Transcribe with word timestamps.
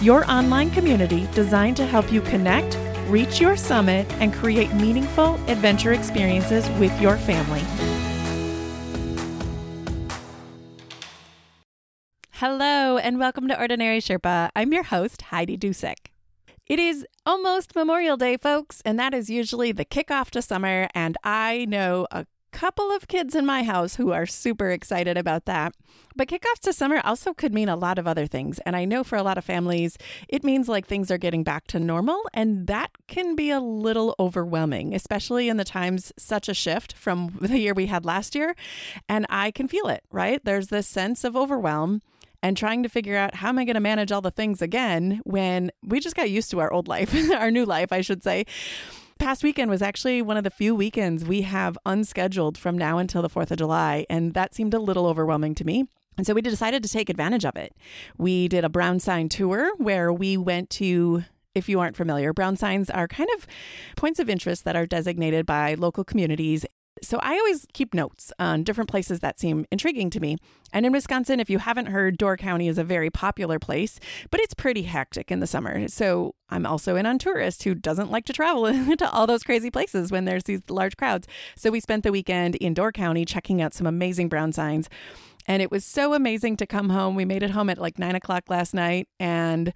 your 0.00 0.28
online 0.30 0.70
community 0.70 1.28
designed 1.34 1.76
to 1.76 1.86
help 1.86 2.10
you 2.10 2.22
connect, 2.22 2.78
reach 3.08 3.40
your 3.40 3.56
summit, 3.56 4.10
and 4.14 4.32
create 4.32 4.72
meaningful 4.74 5.34
adventure 5.46 5.92
experiences 5.92 6.68
with 6.80 6.98
your 7.00 7.18
family. 7.18 7.62
Hello, 12.30 12.96
and 12.96 13.18
welcome 13.18 13.48
to 13.48 13.60
Ordinary 13.60 14.00
Sherpa. 14.00 14.48
I'm 14.56 14.72
your 14.72 14.84
host, 14.84 15.20
Heidi 15.22 15.58
Dusick. 15.58 16.06
It 16.66 16.78
is 16.78 17.04
almost 17.26 17.74
Memorial 17.74 18.16
Day, 18.16 18.38
folks, 18.38 18.80
and 18.86 18.98
that 18.98 19.12
is 19.12 19.28
usually 19.28 19.72
the 19.72 19.84
kickoff 19.84 20.30
to 20.30 20.40
summer. 20.40 20.88
And 20.94 21.18
I 21.22 21.66
know 21.68 22.06
a 22.10 22.24
couple 22.50 22.90
of 22.92 23.08
kids 23.08 23.34
in 23.34 23.46
my 23.46 23.62
house 23.62 23.96
who 23.96 24.12
are 24.12 24.26
super 24.26 24.70
excited 24.70 25.16
about 25.16 25.44
that. 25.46 25.74
But 26.16 26.28
kickoffs 26.28 26.60
to 26.62 26.72
summer 26.72 27.00
also 27.04 27.32
could 27.32 27.54
mean 27.54 27.68
a 27.68 27.76
lot 27.76 27.98
of 27.98 28.06
other 28.06 28.26
things. 28.26 28.58
And 28.60 28.76
I 28.76 28.84
know 28.84 29.04
for 29.04 29.16
a 29.16 29.22
lot 29.22 29.38
of 29.38 29.44
families, 29.44 29.96
it 30.28 30.44
means 30.44 30.68
like 30.68 30.86
things 30.86 31.10
are 31.10 31.18
getting 31.18 31.44
back 31.44 31.66
to 31.68 31.80
normal. 31.80 32.22
And 32.34 32.66
that 32.66 32.90
can 33.06 33.36
be 33.36 33.50
a 33.50 33.60
little 33.60 34.14
overwhelming, 34.18 34.94
especially 34.94 35.48
in 35.48 35.56
the 35.56 35.64
times 35.64 36.12
such 36.18 36.48
a 36.48 36.54
shift 36.54 36.92
from 36.92 37.36
the 37.40 37.58
year 37.58 37.74
we 37.74 37.86
had 37.86 38.04
last 38.04 38.34
year. 38.34 38.54
And 39.08 39.26
I 39.28 39.50
can 39.50 39.68
feel 39.68 39.88
it, 39.88 40.04
right? 40.10 40.44
There's 40.44 40.68
this 40.68 40.86
sense 40.86 41.24
of 41.24 41.36
overwhelm 41.36 42.02
and 42.42 42.56
trying 42.56 42.82
to 42.82 42.88
figure 42.88 43.16
out 43.16 43.36
how 43.36 43.48
am 43.50 43.58
I 43.58 43.64
going 43.64 43.74
to 43.74 43.80
manage 43.80 44.10
all 44.10 44.22
the 44.22 44.30
things 44.30 44.62
again 44.62 45.20
when 45.24 45.70
we 45.82 46.00
just 46.00 46.16
got 46.16 46.30
used 46.30 46.50
to 46.52 46.60
our 46.60 46.72
old 46.72 46.88
life, 46.88 47.14
our 47.32 47.50
new 47.50 47.64
life, 47.64 47.92
I 47.92 48.00
should 48.00 48.22
say 48.22 48.46
past 49.20 49.44
weekend 49.44 49.70
was 49.70 49.82
actually 49.82 50.22
one 50.22 50.38
of 50.38 50.44
the 50.44 50.50
few 50.50 50.74
weekends 50.74 51.24
we 51.24 51.42
have 51.42 51.76
unscheduled 51.84 52.56
from 52.56 52.76
now 52.76 52.96
until 52.96 53.20
the 53.20 53.28
4th 53.28 53.50
of 53.50 53.58
July. 53.58 54.06
And 54.08 54.32
that 54.32 54.54
seemed 54.54 54.72
a 54.72 54.78
little 54.78 55.06
overwhelming 55.06 55.54
to 55.56 55.64
me. 55.64 55.84
And 56.16 56.26
so 56.26 56.32
we 56.32 56.40
decided 56.40 56.82
to 56.82 56.88
take 56.88 57.10
advantage 57.10 57.44
of 57.44 57.54
it. 57.54 57.74
We 58.16 58.48
did 58.48 58.64
a 58.64 58.70
brown 58.70 58.98
sign 58.98 59.28
tour 59.28 59.72
where 59.76 60.10
we 60.12 60.36
went 60.36 60.70
to 60.70 61.24
if 61.54 61.68
you 61.68 61.80
aren't 61.80 61.96
familiar, 61.96 62.32
brown 62.32 62.56
signs 62.56 62.88
are 62.90 63.08
kind 63.08 63.28
of 63.36 63.46
points 63.96 64.20
of 64.20 64.30
interest 64.30 64.64
that 64.64 64.76
are 64.76 64.86
designated 64.86 65.46
by 65.46 65.74
local 65.74 66.04
communities 66.04 66.64
so 67.02 67.18
I 67.22 67.36
always 67.36 67.66
keep 67.72 67.94
notes 67.94 68.32
on 68.38 68.64
different 68.64 68.90
places 68.90 69.20
that 69.20 69.38
seem 69.38 69.66
intriguing 69.70 70.10
to 70.10 70.20
me. 70.20 70.36
And 70.72 70.86
in 70.86 70.92
Wisconsin, 70.92 71.40
if 71.40 71.50
you 71.50 71.58
haven't 71.58 71.86
heard, 71.86 72.16
Door 72.16 72.36
County 72.36 72.68
is 72.68 72.78
a 72.78 72.84
very 72.84 73.10
popular 73.10 73.58
place, 73.58 73.98
but 74.30 74.40
it's 74.40 74.54
pretty 74.54 74.82
hectic 74.82 75.30
in 75.30 75.40
the 75.40 75.46
summer. 75.46 75.88
So 75.88 76.34
I'm 76.48 76.66
also 76.66 76.96
in 76.96 77.06
on 77.06 77.18
tourist 77.18 77.64
who 77.64 77.74
doesn't 77.74 78.10
like 78.10 78.24
to 78.26 78.32
travel 78.32 78.72
to 78.96 79.10
all 79.10 79.26
those 79.26 79.42
crazy 79.42 79.70
places 79.70 80.12
when 80.12 80.24
there's 80.24 80.44
these 80.44 80.62
large 80.68 80.96
crowds. 80.96 81.26
So 81.56 81.70
we 81.70 81.80
spent 81.80 82.04
the 82.04 82.12
weekend 82.12 82.54
in 82.56 82.74
Door 82.74 82.92
County 82.92 83.24
checking 83.24 83.60
out 83.60 83.74
some 83.74 83.86
amazing 83.86 84.28
brown 84.28 84.52
signs. 84.52 84.88
And 85.46 85.62
it 85.62 85.70
was 85.70 85.84
so 85.84 86.14
amazing 86.14 86.56
to 86.58 86.66
come 86.66 86.90
home. 86.90 87.14
We 87.16 87.24
made 87.24 87.42
it 87.42 87.50
home 87.50 87.70
at 87.70 87.78
like 87.78 87.98
nine 87.98 88.14
o'clock 88.14 88.44
last 88.48 88.74
night 88.74 89.08
and 89.18 89.72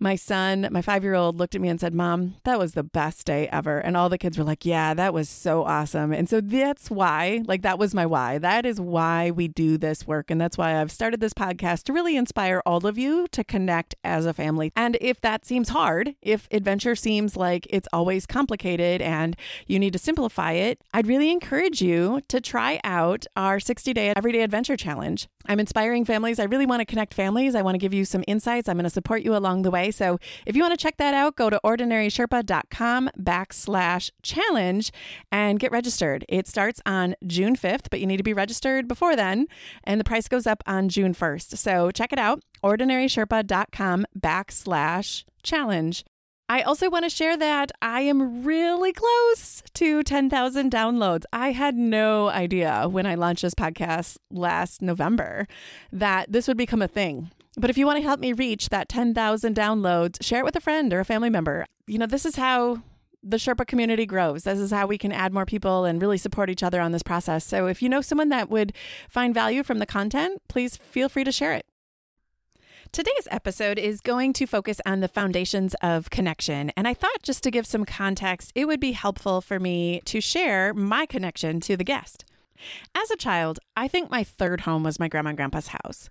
my 0.00 0.16
son, 0.16 0.66
my 0.70 0.80
five 0.80 1.04
year 1.04 1.14
old, 1.14 1.38
looked 1.38 1.54
at 1.54 1.60
me 1.60 1.68
and 1.68 1.78
said, 1.78 1.94
Mom, 1.94 2.36
that 2.44 2.58
was 2.58 2.72
the 2.72 2.82
best 2.82 3.26
day 3.26 3.46
ever. 3.48 3.78
And 3.78 3.96
all 3.96 4.08
the 4.08 4.18
kids 4.18 4.38
were 4.38 4.44
like, 4.44 4.64
Yeah, 4.64 4.94
that 4.94 5.12
was 5.12 5.28
so 5.28 5.64
awesome. 5.64 6.12
And 6.12 6.28
so 6.28 6.40
that's 6.40 6.90
why, 6.90 7.42
like, 7.46 7.62
that 7.62 7.78
was 7.78 7.94
my 7.94 8.06
why. 8.06 8.38
That 8.38 8.64
is 8.64 8.80
why 8.80 9.30
we 9.30 9.46
do 9.46 9.76
this 9.76 10.06
work. 10.06 10.30
And 10.30 10.40
that's 10.40 10.56
why 10.56 10.80
I've 10.80 10.90
started 10.90 11.20
this 11.20 11.34
podcast 11.34 11.84
to 11.84 11.92
really 11.92 12.16
inspire 12.16 12.62
all 12.64 12.86
of 12.86 12.96
you 12.96 13.28
to 13.28 13.44
connect 13.44 13.94
as 14.02 14.24
a 14.24 14.32
family. 14.32 14.72
And 14.74 14.96
if 15.00 15.20
that 15.20 15.44
seems 15.44 15.68
hard, 15.68 16.14
if 16.22 16.48
adventure 16.50 16.96
seems 16.96 17.36
like 17.36 17.66
it's 17.68 17.88
always 17.92 18.24
complicated 18.24 19.02
and 19.02 19.36
you 19.66 19.78
need 19.78 19.92
to 19.92 19.98
simplify 19.98 20.52
it, 20.52 20.80
I'd 20.94 21.06
really 21.06 21.30
encourage 21.30 21.82
you 21.82 22.22
to 22.28 22.40
try 22.40 22.80
out 22.84 23.26
our 23.36 23.60
60 23.60 23.92
day 23.92 24.14
everyday 24.16 24.40
adventure 24.40 24.76
challenge. 24.76 25.28
I'm 25.46 25.60
inspiring 25.60 26.04
families. 26.04 26.38
I 26.38 26.44
really 26.44 26.66
want 26.66 26.80
to 26.80 26.84
connect 26.84 27.14
families. 27.14 27.54
I 27.54 27.62
want 27.62 27.74
to 27.74 27.78
give 27.78 27.94
you 27.94 28.04
some 28.04 28.24
insights. 28.26 28.68
I'm 28.68 28.76
going 28.76 28.84
to 28.84 28.90
support 28.90 29.22
you 29.22 29.34
along 29.34 29.62
the 29.62 29.70
way. 29.70 29.89
So 29.90 30.18
if 30.46 30.56
you 30.56 30.62
want 30.62 30.78
to 30.78 30.82
check 30.82 30.96
that 30.98 31.14
out, 31.14 31.36
go 31.36 31.50
to 31.50 31.60
ordinarysherpa.com 31.64 33.10
backslash 33.18 34.10
challenge 34.22 34.92
and 35.30 35.60
get 35.60 35.72
registered. 35.72 36.24
It 36.28 36.46
starts 36.46 36.80
on 36.86 37.14
June 37.26 37.56
5th, 37.56 37.86
but 37.90 38.00
you 38.00 38.06
need 38.06 38.18
to 38.18 38.22
be 38.22 38.32
registered 38.32 38.88
before 38.88 39.16
then. 39.16 39.46
And 39.84 40.00
the 40.00 40.04
price 40.04 40.28
goes 40.28 40.46
up 40.46 40.62
on 40.66 40.88
June 40.88 41.14
1st. 41.14 41.56
So 41.56 41.90
check 41.90 42.12
it 42.12 42.18
out, 42.18 42.42
ordinarysherpa.com 42.62 44.06
backslash 44.18 45.24
challenge. 45.42 46.04
I 46.50 46.62
also 46.62 46.90
want 46.90 47.04
to 47.04 47.10
share 47.10 47.36
that 47.36 47.70
I 47.80 48.00
am 48.00 48.42
really 48.42 48.92
close 48.92 49.62
to 49.74 50.02
10,000 50.02 50.68
downloads. 50.68 51.22
I 51.32 51.52
had 51.52 51.76
no 51.76 52.28
idea 52.28 52.88
when 52.90 53.06
I 53.06 53.14
launched 53.14 53.42
this 53.42 53.54
podcast 53.54 54.16
last 54.32 54.82
November 54.82 55.46
that 55.92 56.32
this 56.32 56.48
would 56.48 56.56
become 56.56 56.82
a 56.82 56.88
thing. 56.88 57.30
But 57.60 57.68
if 57.68 57.76
you 57.76 57.84
want 57.84 57.98
to 57.98 58.02
help 58.02 58.20
me 58.20 58.32
reach 58.32 58.70
that 58.70 58.88
10,000 58.88 59.54
downloads, 59.54 60.22
share 60.22 60.40
it 60.40 60.44
with 60.44 60.56
a 60.56 60.60
friend 60.60 60.92
or 60.94 61.00
a 61.00 61.04
family 61.04 61.28
member. 61.28 61.66
You 61.86 61.98
know, 61.98 62.06
this 62.06 62.24
is 62.24 62.36
how 62.36 62.82
the 63.22 63.36
Sherpa 63.36 63.66
community 63.66 64.06
grows. 64.06 64.44
This 64.44 64.58
is 64.58 64.70
how 64.70 64.86
we 64.86 64.96
can 64.96 65.12
add 65.12 65.34
more 65.34 65.44
people 65.44 65.84
and 65.84 66.00
really 66.00 66.16
support 66.16 66.48
each 66.48 66.62
other 66.62 66.80
on 66.80 66.92
this 66.92 67.02
process. 67.02 67.44
So 67.44 67.66
if 67.66 67.82
you 67.82 67.90
know 67.90 68.00
someone 68.00 68.30
that 68.30 68.48
would 68.48 68.72
find 69.10 69.34
value 69.34 69.62
from 69.62 69.78
the 69.78 69.84
content, 69.84 70.40
please 70.48 70.78
feel 70.78 71.10
free 71.10 71.24
to 71.24 71.32
share 71.32 71.52
it. 71.52 71.66
Today's 72.92 73.28
episode 73.30 73.78
is 73.78 74.00
going 74.00 74.32
to 74.32 74.46
focus 74.46 74.80
on 74.86 75.00
the 75.00 75.06
foundations 75.06 75.74
of 75.82 76.08
connection. 76.08 76.72
And 76.78 76.88
I 76.88 76.94
thought 76.94 77.22
just 77.22 77.42
to 77.44 77.50
give 77.50 77.66
some 77.66 77.84
context, 77.84 78.52
it 78.54 78.64
would 78.64 78.80
be 78.80 78.92
helpful 78.92 79.42
for 79.42 79.60
me 79.60 80.00
to 80.06 80.22
share 80.22 80.72
my 80.72 81.04
connection 81.04 81.60
to 81.60 81.76
the 81.76 81.84
guest. 81.84 82.24
As 82.94 83.10
a 83.10 83.16
child, 83.16 83.58
I 83.76 83.86
think 83.86 84.10
my 84.10 84.24
third 84.24 84.62
home 84.62 84.82
was 84.82 84.98
my 84.98 85.08
grandma 85.08 85.28
and 85.28 85.36
grandpa's 85.36 85.68
house. 85.68 86.08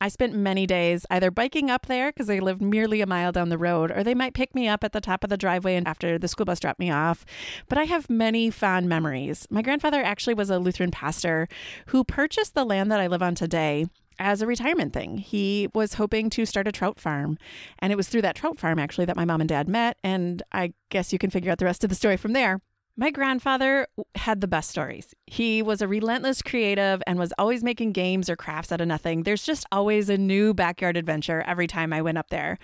I 0.00 0.08
spent 0.08 0.34
many 0.34 0.66
days 0.66 1.06
either 1.10 1.30
biking 1.30 1.70
up 1.70 1.86
there 1.86 2.10
because 2.10 2.26
they 2.26 2.40
lived 2.40 2.60
merely 2.60 3.00
a 3.00 3.06
mile 3.06 3.32
down 3.32 3.48
the 3.48 3.58
road, 3.58 3.90
or 3.90 4.02
they 4.02 4.14
might 4.14 4.34
pick 4.34 4.54
me 4.54 4.68
up 4.68 4.84
at 4.84 4.92
the 4.92 5.00
top 5.00 5.24
of 5.24 5.30
the 5.30 5.36
driveway 5.36 5.82
after 5.84 6.18
the 6.18 6.28
school 6.28 6.46
bus 6.46 6.60
dropped 6.60 6.80
me 6.80 6.90
off. 6.90 7.24
But 7.68 7.78
I 7.78 7.84
have 7.84 8.10
many 8.10 8.50
fond 8.50 8.88
memories. 8.88 9.46
My 9.50 9.62
grandfather 9.62 10.02
actually 10.02 10.34
was 10.34 10.50
a 10.50 10.58
Lutheran 10.58 10.90
pastor 10.90 11.48
who 11.86 12.04
purchased 12.04 12.54
the 12.54 12.64
land 12.64 12.90
that 12.92 13.00
I 13.00 13.06
live 13.06 13.22
on 13.22 13.34
today 13.34 13.86
as 14.18 14.42
a 14.42 14.46
retirement 14.46 14.92
thing. 14.92 15.18
He 15.18 15.68
was 15.74 15.94
hoping 15.94 16.30
to 16.30 16.46
start 16.46 16.68
a 16.68 16.72
trout 16.72 17.00
farm. 17.00 17.38
And 17.78 17.92
it 17.92 17.96
was 17.96 18.08
through 18.08 18.22
that 18.22 18.36
trout 18.36 18.58
farm, 18.58 18.78
actually, 18.78 19.06
that 19.06 19.16
my 19.16 19.24
mom 19.24 19.40
and 19.40 19.48
dad 19.48 19.68
met. 19.68 19.96
And 20.04 20.42
I 20.52 20.72
guess 20.90 21.12
you 21.12 21.18
can 21.18 21.30
figure 21.30 21.50
out 21.50 21.58
the 21.58 21.64
rest 21.64 21.84
of 21.84 21.90
the 21.90 21.96
story 21.96 22.16
from 22.16 22.32
there. 22.32 22.60
My 22.96 23.10
grandfather 23.10 23.88
had 24.14 24.40
the 24.40 24.46
best 24.46 24.70
stories. 24.70 25.14
He 25.26 25.62
was 25.62 25.82
a 25.82 25.88
relentless 25.88 26.42
creative 26.42 27.02
and 27.08 27.18
was 27.18 27.32
always 27.38 27.64
making 27.64 27.90
games 27.90 28.30
or 28.30 28.36
crafts 28.36 28.70
out 28.70 28.80
of 28.80 28.86
nothing. 28.86 29.24
There's 29.24 29.42
just 29.42 29.66
always 29.72 30.08
a 30.08 30.16
new 30.16 30.54
backyard 30.54 30.96
adventure 30.96 31.42
every 31.44 31.66
time 31.66 31.92
I 31.92 32.02
went 32.02 32.18
up 32.18 32.30
there. 32.30 32.56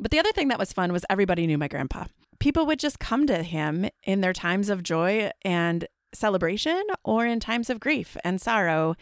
But 0.00 0.10
the 0.10 0.18
other 0.18 0.32
thing 0.32 0.48
that 0.48 0.58
was 0.58 0.72
fun 0.72 0.92
was 0.92 1.04
everybody 1.08 1.46
knew 1.46 1.58
my 1.58 1.68
grandpa. 1.68 2.06
People 2.40 2.66
would 2.66 2.80
just 2.80 2.98
come 2.98 3.24
to 3.28 3.44
him 3.44 3.88
in 4.02 4.20
their 4.20 4.32
times 4.32 4.68
of 4.68 4.82
joy 4.82 5.30
and 5.42 5.86
celebration 6.12 6.82
or 7.04 7.24
in 7.24 7.38
times 7.38 7.70
of 7.70 7.78
grief 7.78 8.16
and 8.24 8.40
sorrow. 8.40 8.96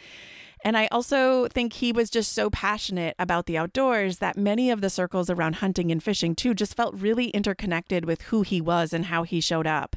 And 0.62 0.76
I 0.76 0.88
also 0.88 1.48
think 1.48 1.72
he 1.72 1.90
was 1.90 2.10
just 2.10 2.34
so 2.34 2.50
passionate 2.50 3.16
about 3.18 3.46
the 3.46 3.56
outdoors 3.56 4.18
that 4.18 4.36
many 4.36 4.70
of 4.70 4.82
the 4.82 4.90
circles 4.90 5.30
around 5.30 5.56
hunting 5.56 5.90
and 5.90 6.02
fishing, 6.02 6.34
too, 6.34 6.52
just 6.52 6.76
felt 6.76 6.94
really 6.94 7.28
interconnected 7.30 8.04
with 8.04 8.22
who 8.22 8.42
he 8.42 8.60
was 8.60 8.92
and 8.92 9.06
how 9.06 9.22
he 9.22 9.40
showed 9.40 9.66
up. 9.66 9.96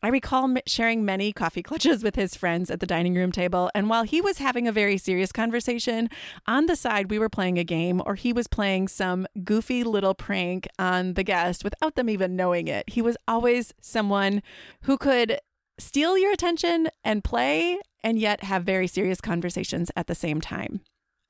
I 0.00 0.08
recall 0.08 0.54
sharing 0.64 1.04
many 1.04 1.32
coffee 1.32 1.62
clutches 1.62 2.04
with 2.04 2.14
his 2.14 2.36
friends 2.36 2.70
at 2.70 2.78
the 2.78 2.86
dining 2.86 3.16
room 3.16 3.32
table, 3.32 3.68
and 3.74 3.88
while 3.88 4.04
he 4.04 4.20
was 4.20 4.38
having 4.38 4.68
a 4.68 4.72
very 4.72 4.96
serious 4.96 5.32
conversation, 5.32 6.08
on 6.46 6.66
the 6.66 6.76
side 6.76 7.10
we 7.10 7.18
were 7.18 7.28
playing 7.28 7.58
a 7.58 7.64
game 7.64 8.00
or 8.06 8.14
he 8.14 8.32
was 8.32 8.46
playing 8.46 8.86
some 8.86 9.26
goofy 9.42 9.82
little 9.82 10.14
prank 10.14 10.68
on 10.78 11.14
the 11.14 11.24
guest 11.24 11.64
without 11.64 11.96
them 11.96 12.08
even 12.08 12.36
knowing 12.36 12.68
it. 12.68 12.88
He 12.88 13.02
was 13.02 13.16
always 13.26 13.74
someone 13.80 14.40
who 14.82 14.98
could 14.98 15.40
steal 15.80 16.16
your 16.16 16.32
attention 16.32 16.88
and 17.02 17.24
play 17.24 17.80
and 18.04 18.20
yet 18.20 18.44
have 18.44 18.62
very 18.62 18.86
serious 18.86 19.20
conversations 19.20 19.90
at 19.96 20.06
the 20.06 20.14
same 20.14 20.40
time. 20.40 20.80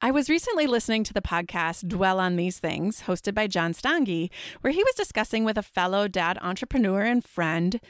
I 0.02 0.10
was 0.10 0.28
recently 0.28 0.66
listening 0.66 1.04
to 1.04 1.14
the 1.14 1.22
podcast 1.22 1.88
Dwell 1.88 2.20
on 2.20 2.36
These 2.36 2.58
Things, 2.58 3.02
hosted 3.06 3.34
by 3.34 3.46
John 3.46 3.72
Stange, 3.72 4.30
where 4.60 4.72
he 4.72 4.84
was 4.84 4.94
discussing 4.94 5.44
with 5.44 5.56
a 5.56 5.62
fellow 5.62 6.06
dad 6.06 6.38
entrepreneur 6.42 7.00
and 7.02 7.24
friend 7.24 7.80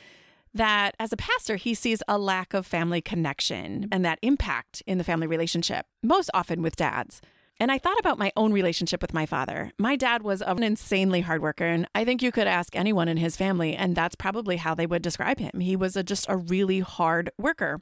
that 0.59 0.95
as 1.01 1.13
a 1.13 1.17
pastor, 1.17 1.57
he 1.57 1.75
sees 1.75 2.03
a 2.07 2.19
lack 2.19 2.53
of 2.53 2.67
family 2.67 3.01
connection 3.01 3.89
and 3.91 4.05
that 4.05 4.19
impact 4.23 4.83
in 4.87 4.99
the 4.99 5.05
family 5.05 5.27
relationship, 5.27 5.87
most 6.03 6.31
often 6.35 6.63
with 6.63 6.77
dads. 6.77 7.21
And 7.61 7.73
I 7.73 7.79
thought 7.79 7.99
about 7.99 8.19
my 8.19 8.31
own 8.37 8.53
relationship 8.53 9.03
with 9.03 9.13
my 9.13 9.27
father. 9.27 9.73
My 9.79 9.97
dad 9.97 10.23
was 10.23 10.43
an 10.43 10.63
insanely 10.63 11.23
hard 11.23 11.43
worker, 11.43 11.65
and 11.65 11.89
I 11.95 12.05
think 12.05 12.23
you 12.23 12.31
could 12.31 12.47
ask 12.47 12.77
anyone 12.77 13.09
in 13.09 13.17
his 13.17 13.37
family, 13.37 13.75
and 13.75 13.97
that's 13.97 14.15
probably 14.15 14.59
how 14.59 14.75
they 14.75 14.87
would 14.87 15.03
describe 15.03 15.41
him. 15.41 15.59
He 15.61 15.75
was 15.75 15.97
a, 15.97 16.05
just 16.05 16.27
a 16.29 16.37
really 16.37 16.81
hard 16.81 17.31
worker. 17.37 17.81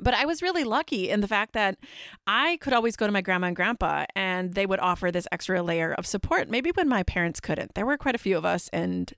But 0.00 0.14
I 0.14 0.26
was 0.26 0.42
really 0.42 0.64
lucky 0.64 1.10
in 1.10 1.20
the 1.20 1.28
fact 1.28 1.52
that 1.54 1.76
I 2.26 2.58
could 2.60 2.72
always 2.72 2.96
go 2.96 3.06
to 3.06 3.12
my 3.12 3.20
grandma 3.20 3.48
and 3.48 3.56
grandpa 3.56 4.06
and 4.14 4.54
they 4.54 4.64
would 4.64 4.78
offer 4.78 5.10
this 5.10 5.26
extra 5.32 5.62
layer 5.62 5.92
of 5.92 6.06
support, 6.06 6.48
maybe 6.48 6.70
when 6.70 6.88
my 6.88 7.02
parents 7.02 7.40
couldn't. 7.40 7.74
There 7.74 7.86
were 7.86 7.96
quite 7.96 8.14
a 8.14 8.18
few 8.18 8.36
of 8.36 8.44
us. 8.44 8.68
And, 8.72 9.12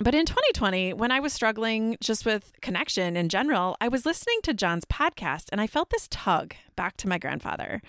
but 0.00 0.14
in 0.14 0.26
2020, 0.26 0.92
when 0.92 1.10
I 1.10 1.20
was 1.20 1.32
struggling 1.32 1.96
just 2.00 2.26
with 2.26 2.52
connection 2.60 3.16
in 3.16 3.28
general, 3.28 3.76
I 3.80 3.88
was 3.88 4.04
listening 4.04 4.40
to 4.42 4.54
John's 4.54 4.84
podcast 4.84 5.46
and 5.50 5.60
I 5.60 5.66
felt 5.66 5.90
this 5.90 6.08
tug 6.10 6.54
back 6.76 6.96
to 6.98 7.08
my 7.08 7.18
grandfather. 7.18 7.80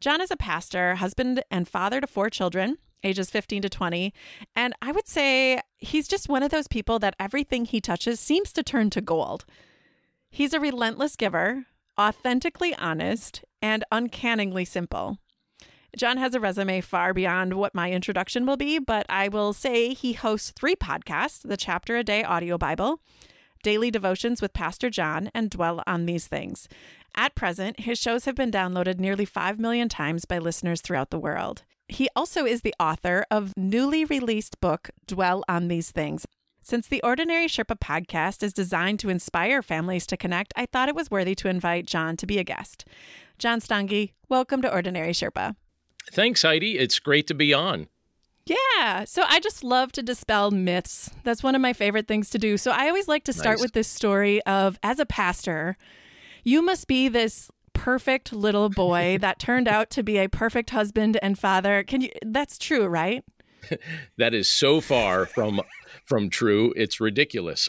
John 0.00 0.20
is 0.20 0.30
a 0.30 0.36
pastor, 0.36 0.94
husband, 0.94 1.42
and 1.50 1.68
father 1.68 2.00
to 2.00 2.06
four 2.06 2.30
children, 2.30 2.78
ages 3.02 3.30
15 3.30 3.62
to 3.62 3.68
20. 3.68 4.14
And 4.54 4.74
I 4.80 4.92
would 4.92 5.08
say 5.08 5.60
he's 5.76 6.08
just 6.08 6.28
one 6.28 6.42
of 6.42 6.50
those 6.50 6.68
people 6.68 6.98
that 7.00 7.16
everything 7.20 7.64
he 7.64 7.80
touches 7.80 8.18
seems 8.18 8.52
to 8.54 8.62
turn 8.62 8.90
to 8.90 9.00
gold. 9.00 9.44
He's 10.30 10.54
a 10.54 10.60
relentless 10.60 11.16
giver, 11.16 11.66
authentically 11.98 12.74
honest, 12.76 13.44
and 13.60 13.84
uncannily 13.90 14.64
simple. 14.64 15.18
John 15.96 16.18
has 16.18 16.34
a 16.34 16.40
resume 16.40 16.82
far 16.82 17.14
beyond 17.14 17.54
what 17.54 17.74
my 17.74 17.90
introduction 17.90 18.44
will 18.44 18.58
be, 18.58 18.78
but 18.78 19.06
I 19.08 19.28
will 19.28 19.54
say 19.54 19.94
he 19.94 20.12
hosts 20.12 20.52
three 20.54 20.76
podcasts 20.76 21.40
the 21.40 21.56
Chapter 21.56 21.96
a 21.96 22.04
Day 22.04 22.22
Audio 22.22 22.58
Bible, 22.58 23.00
Daily 23.62 23.90
Devotions 23.90 24.42
with 24.42 24.52
Pastor 24.52 24.90
John, 24.90 25.30
and 25.32 25.48
Dwell 25.48 25.82
on 25.86 26.04
These 26.04 26.26
Things. 26.26 26.68
At 27.14 27.34
present, 27.34 27.80
his 27.80 27.98
shows 27.98 28.26
have 28.26 28.34
been 28.34 28.50
downloaded 28.50 29.00
nearly 29.00 29.24
5 29.24 29.58
million 29.58 29.88
times 29.88 30.26
by 30.26 30.36
listeners 30.36 30.82
throughout 30.82 31.08
the 31.08 31.18
world. 31.18 31.62
He 31.88 32.10
also 32.14 32.44
is 32.44 32.60
the 32.60 32.74
author 32.78 33.24
of 33.30 33.54
newly 33.56 34.04
released 34.04 34.60
book 34.60 34.90
Dwell 35.06 35.44
on 35.48 35.68
These 35.68 35.92
Things. 35.92 36.26
Since 36.60 36.88
the 36.88 37.02
Ordinary 37.02 37.46
Sherpa 37.46 37.78
podcast 37.78 38.42
is 38.42 38.52
designed 38.52 39.00
to 39.00 39.08
inspire 39.08 39.62
families 39.62 40.06
to 40.08 40.18
connect, 40.18 40.52
I 40.56 40.66
thought 40.66 40.90
it 40.90 40.94
was 40.94 41.10
worthy 41.10 41.34
to 41.36 41.48
invite 41.48 41.86
John 41.86 42.18
to 42.18 42.26
be 42.26 42.36
a 42.36 42.44
guest. 42.44 42.84
John 43.38 43.60
Stange, 43.60 44.12
welcome 44.28 44.60
to 44.60 44.70
Ordinary 44.70 45.12
Sherpa. 45.12 45.56
Thanks, 46.12 46.42
Heidi. 46.42 46.78
It's 46.78 46.98
great 46.98 47.26
to 47.28 47.34
be 47.34 47.52
on. 47.52 47.88
Yeah. 48.46 49.04
So 49.04 49.24
I 49.26 49.40
just 49.40 49.64
love 49.64 49.90
to 49.92 50.02
dispel 50.02 50.50
myths. 50.50 51.10
That's 51.24 51.42
one 51.42 51.54
of 51.54 51.60
my 51.60 51.72
favorite 51.72 52.06
things 52.06 52.30
to 52.30 52.38
do. 52.38 52.56
So 52.56 52.70
I 52.70 52.86
always 52.86 53.08
like 53.08 53.24
to 53.24 53.32
start 53.32 53.58
nice. 53.58 53.62
with 53.62 53.72
this 53.72 53.88
story 53.88 54.40
of 54.44 54.78
as 54.82 55.00
a 55.00 55.06
pastor, 55.06 55.76
you 56.44 56.62
must 56.62 56.86
be 56.86 57.08
this 57.08 57.50
perfect 57.72 58.32
little 58.32 58.68
boy 58.68 59.18
that 59.20 59.38
turned 59.38 59.66
out 59.66 59.90
to 59.90 60.02
be 60.02 60.18
a 60.18 60.28
perfect 60.28 60.70
husband 60.70 61.18
and 61.22 61.38
father. 61.38 61.82
Can 61.82 62.02
you 62.02 62.10
that's 62.24 62.56
true, 62.56 62.86
right? 62.86 63.24
that 64.16 64.32
is 64.32 64.48
so 64.48 64.80
far 64.80 65.26
from 65.26 65.60
from 66.06 66.30
true. 66.30 66.72
It's 66.76 67.00
ridiculous. 67.00 67.68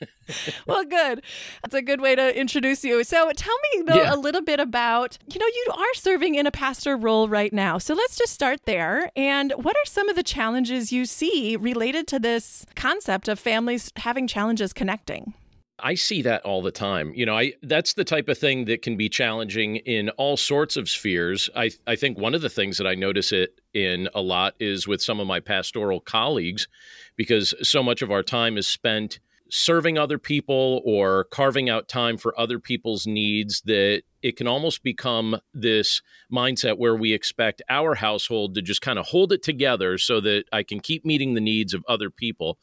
well, 0.66 0.84
good. 0.84 1.22
That's 1.62 1.74
a 1.74 1.82
good 1.82 2.00
way 2.00 2.14
to 2.14 2.38
introduce 2.38 2.84
you. 2.84 3.02
So, 3.04 3.30
tell 3.34 3.54
me 3.74 3.82
though 3.86 4.02
yeah. 4.02 4.14
a 4.14 4.16
little 4.16 4.42
bit 4.42 4.60
about, 4.60 5.16
you 5.32 5.38
know, 5.38 5.46
you 5.46 5.72
are 5.74 5.94
serving 5.94 6.34
in 6.34 6.46
a 6.46 6.50
pastor 6.50 6.96
role 6.96 7.28
right 7.28 7.52
now. 7.52 7.78
So, 7.78 7.94
let's 7.94 8.16
just 8.16 8.32
start 8.32 8.66
there. 8.66 9.10
And 9.16 9.52
what 9.56 9.76
are 9.76 9.86
some 9.86 10.08
of 10.08 10.16
the 10.16 10.22
challenges 10.22 10.92
you 10.92 11.06
see 11.06 11.56
related 11.56 12.06
to 12.08 12.18
this 12.18 12.66
concept 12.74 13.28
of 13.28 13.38
families 13.38 13.92
having 13.96 14.26
challenges 14.26 14.72
connecting? 14.72 15.34
I 15.82 15.94
see 15.94 16.22
that 16.22 16.44
all 16.44 16.62
the 16.62 16.70
time. 16.70 17.12
You 17.14 17.26
know, 17.26 17.36
I 17.36 17.54
that's 17.62 17.94
the 17.94 18.04
type 18.04 18.28
of 18.28 18.38
thing 18.38 18.66
that 18.66 18.82
can 18.82 18.96
be 18.96 19.08
challenging 19.08 19.76
in 19.76 20.10
all 20.10 20.36
sorts 20.36 20.76
of 20.76 20.88
spheres. 20.88 21.50
I 21.56 21.70
I 21.86 21.96
think 21.96 22.18
one 22.18 22.34
of 22.34 22.40
the 22.40 22.48
things 22.48 22.78
that 22.78 22.86
I 22.86 22.94
notice 22.94 23.32
it 23.32 23.60
in 23.74 24.08
a 24.14 24.20
lot 24.20 24.54
is 24.60 24.86
with 24.86 25.02
some 25.02 25.18
of 25.18 25.26
my 25.26 25.40
pastoral 25.40 26.00
colleagues 26.00 26.68
because 27.16 27.54
so 27.62 27.82
much 27.82 28.02
of 28.02 28.10
our 28.10 28.22
time 28.22 28.56
is 28.56 28.66
spent 28.66 29.20
serving 29.54 29.98
other 29.98 30.18
people 30.18 30.80
or 30.82 31.24
carving 31.24 31.68
out 31.68 31.86
time 31.86 32.16
for 32.16 32.38
other 32.40 32.58
people's 32.58 33.06
needs 33.06 33.60
that 33.66 34.02
it 34.22 34.34
can 34.34 34.46
almost 34.46 34.82
become 34.82 35.38
this 35.52 36.00
mindset 36.32 36.78
where 36.78 36.96
we 36.96 37.12
expect 37.12 37.60
our 37.68 37.94
household 37.96 38.54
to 38.54 38.62
just 38.62 38.80
kind 38.80 38.98
of 38.98 39.06
hold 39.06 39.30
it 39.30 39.42
together 39.42 39.98
so 39.98 40.22
that 40.22 40.44
I 40.52 40.62
can 40.62 40.80
keep 40.80 41.04
meeting 41.04 41.34
the 41.34 41.40
needs 41.40 41.74
of 41.74 41.84
other 41.86 42.08
people. 42.08 42.56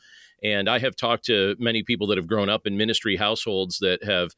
And 0.43 0.67
I 0.67 0.79
have 0.79 0.95
talked 0.95 1.25
to 1.25 1.55
many 1.59 1.83
people 1.83 2.07
that 2.07 2.17
have 2.17 2.27
grown 2.27 2.49
up 2.49 2.65
in 2.65 2.75
ministry 2.75 3.17
households 3.17 3.77
that 3.79 4.03
have 4.03 4.31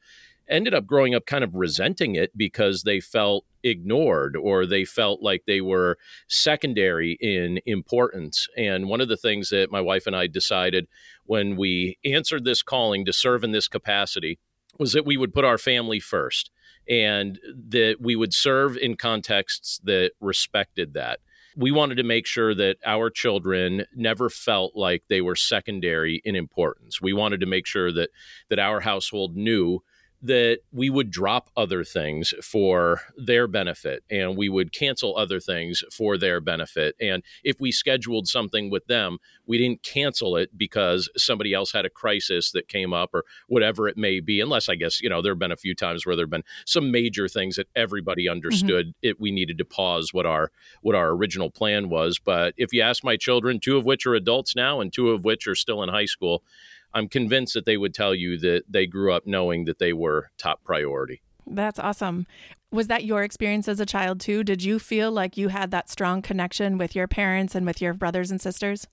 ended 0.46 0.74
up 0.74 0.86
growing 0.86 1.14
up 1.14 1.24
kind 1.24 1.44
of 1.44 1.54
resenting 1.54 2.16
it 2.16 2.36
because 2.36 2.82
they 2.82 3.00
felt 3.00 3.46
ignored 3.62 4.36
or 4.36 4.66
they 4.66 4.84
felt 4.84 5.22
like 5.22 5.44
they 5.46 5.60
were 5.60 5.98
secondary 6.28 7.16
in 7.20 7.60
importance. 7.66 8.48
And 8.56 8.88
one 8.88 9.00
of 9.00 9.08
the 9.08 9.16
things 9.16 9.50
that 9.50 9.70
my 9.70 9.80
wife 9.80 10.06
and 10.06 10.16
I 10.16 10.26
decided 10.26 10.86
when 11.24 11.56
we 11.56 11.98
answered 12.04 12.44
this 12.44 12.62
calling 12.62 13.04
to 13.04 13.12
serve 13.12 13.44
in 13.44 13.52
this 13.52 13.68
capacity 13.68 14.38
was 14.78 14.92
that 14.92 15.06
we 15.06 15.16
would 15.16 15.34
put 15.34 15.44
our 15.44 15.58
family 15.58 16.00
first 16.00 16.50
and 16.88 17.38
that 17.68 17.96
we 18.00 18.16
would 18.16 18.34
serve 18.34 18.76
in 18.76 18.96
contexts 18.96 19.80
that 19.84 20.12
respected 20.20 20.94
that 20.94 21.20
we 21.56 21.70
wanted 21.70 21.96
to 21.96 22.02
make 22.02 22.26
sure 22.26 22.54
that 22.54 22.78
our 22.84 23.10
children 23.10 23.84
never 23.94 24.30
felt 24.30 24.74
like 24.74 25.04
they 25.08 25.20
were 25.20 25.36
secondary 25.36 26.22
in 26.24 26.34
importance. 26.34 27.00
We 27.00 27.12
wanted 27.12 27.40
to 27.40 27.46
make 27.46 27.66
sure 27.66 27.92
that 27.92 28.10
that 28.48 28.58
our 28.58 28.80
household 28.80 29.36
knew 29.36 29.80
that 30.22 30.60
we 30.70 30.88
would 30.88 31.10
drop 31.10 31.50
other 31.56 31.82
things 31.82 32.32
for 32.42 33.00
their 33.16 33.48
benefit 33.48 34.04
and 34.08 34.36
we 34.36 34.48
would 34.48 34.72
cancel 34.72 35.16
other 35.16 35.40
things 35.40 35.82
for 35.92 36.16
their 36.16 36.40
benefit. 36.40 36.94
And 37.00 37.24
if 37.42 37.60
we 37.60 37.72
scheduled 37.72 38.28
something 38.28 38.70
with 38.70 38.86
them, 38.86 39.18
we 39.46 39.58
didn't 39.58 39.82
cancel 39.82 40.36
it 40.36 40.56
because 40.56 41.10
somebody 41.16 41.52
else 41.52 41.72
had 41.72 41.84
a 41.84 41.90
crisis 41.90 42.52
that 42.52 42.68
came 42.68 42.92
up 42.92 43.10
or 43.12 43.24
whatever 43.48 43.88
it 43.88 43.96
may 43.96 44.20
be. 44.20 44.40
Unless 44.40 44.68
I 44.68 44.76
guess, 44.76 45.02
you 45.02 45.08
know, 45.08 45.22
there 45.22 45.32
have 45.32 45.40
been 45.40 45.50
a 45.50 45.56
few 45.56 45.74
times 45.74 46.06
where 46.06 46.14
there 46.14 46.24
have 46.24 46.30
been 46.30 46.44
some 46.66 46.92
major 46.92 47.26
things 47.26 47.56
that 47.56 47.68
everybody 47.74 48.26
mm-hmm. 48.26 48.32
understood 48.32 48.88
mm-hmm. 48.88 49.08
it 49.08 49.20
we 49.20 49.32
needed 49.32 49.58
to 49.58 49.64
pause 49.64 50.14
what 50.14 50.26
our 50.26 50.52
what 50.82 50.94
our 50.94 51.10
original 51.10 51.50
plan 51.50 51.88
was. 51.88 52.20
But 52.20 52.54
if 52.56 52.72
you 52.72 52.82
ask 52.82 53.02
my 53.02 53.16
children, 53.16 53.58
two 53.58 53.76
of 53.76 53.84
which 53.84 54.06
are 54.06 54.14
adults 54.14 54.54
now 54.54 54.80
and 54.80 54.92
two 54.92 55.10
of 55.10 55.24
which 55.24 55.48
are 55.48 55.56
still 55.56 55.82
in 55.82 55.88
high 55.88 56.06
school, 56.06 56.44
I'm 56.94 57.08
convinced 57.08 57.54
that 57.54 57.66
they 57.66 57.76
would 57.76 57.94
tell 57.94 58.14
you 58.14 58.38
that 58.38 58.64
they 58.68 58.86
grew 58.86 59.12
up 59.12 59.26
knowing 59.26 59.64
that 59.64 59.78
they 59.78 59.92
were 59.92 60.30
top 60.38 60.62
priority. 60.64 61.22
That's 61.46 61.78
awesome. 61.78 62.26
Was 62.70 62.86
that 62.86 63.04
your 63.04 63.22
experience 63.22 63.68
as 63.68 63.80
a 63.80 63.86
child 63.86 64.20
too? 64.20 64.44
Did 64.44 64.62
you 64.62 64.78
feel 64.78 65.10
like 65.10 65.36
you 65.36 65.48
had 65.48 65.70
that 65.72 65.90
strong 65.90 66.22
connection 66.22 66.78
with 66.78 66.94
your 66.94 67.08
parents 67.08 67.54
and 67.54 67.66
with 67.66 67.80
your 67.80 67.94
brothers 67.94 68.30
and 68.30 68.40
sisters? 68.40 68.86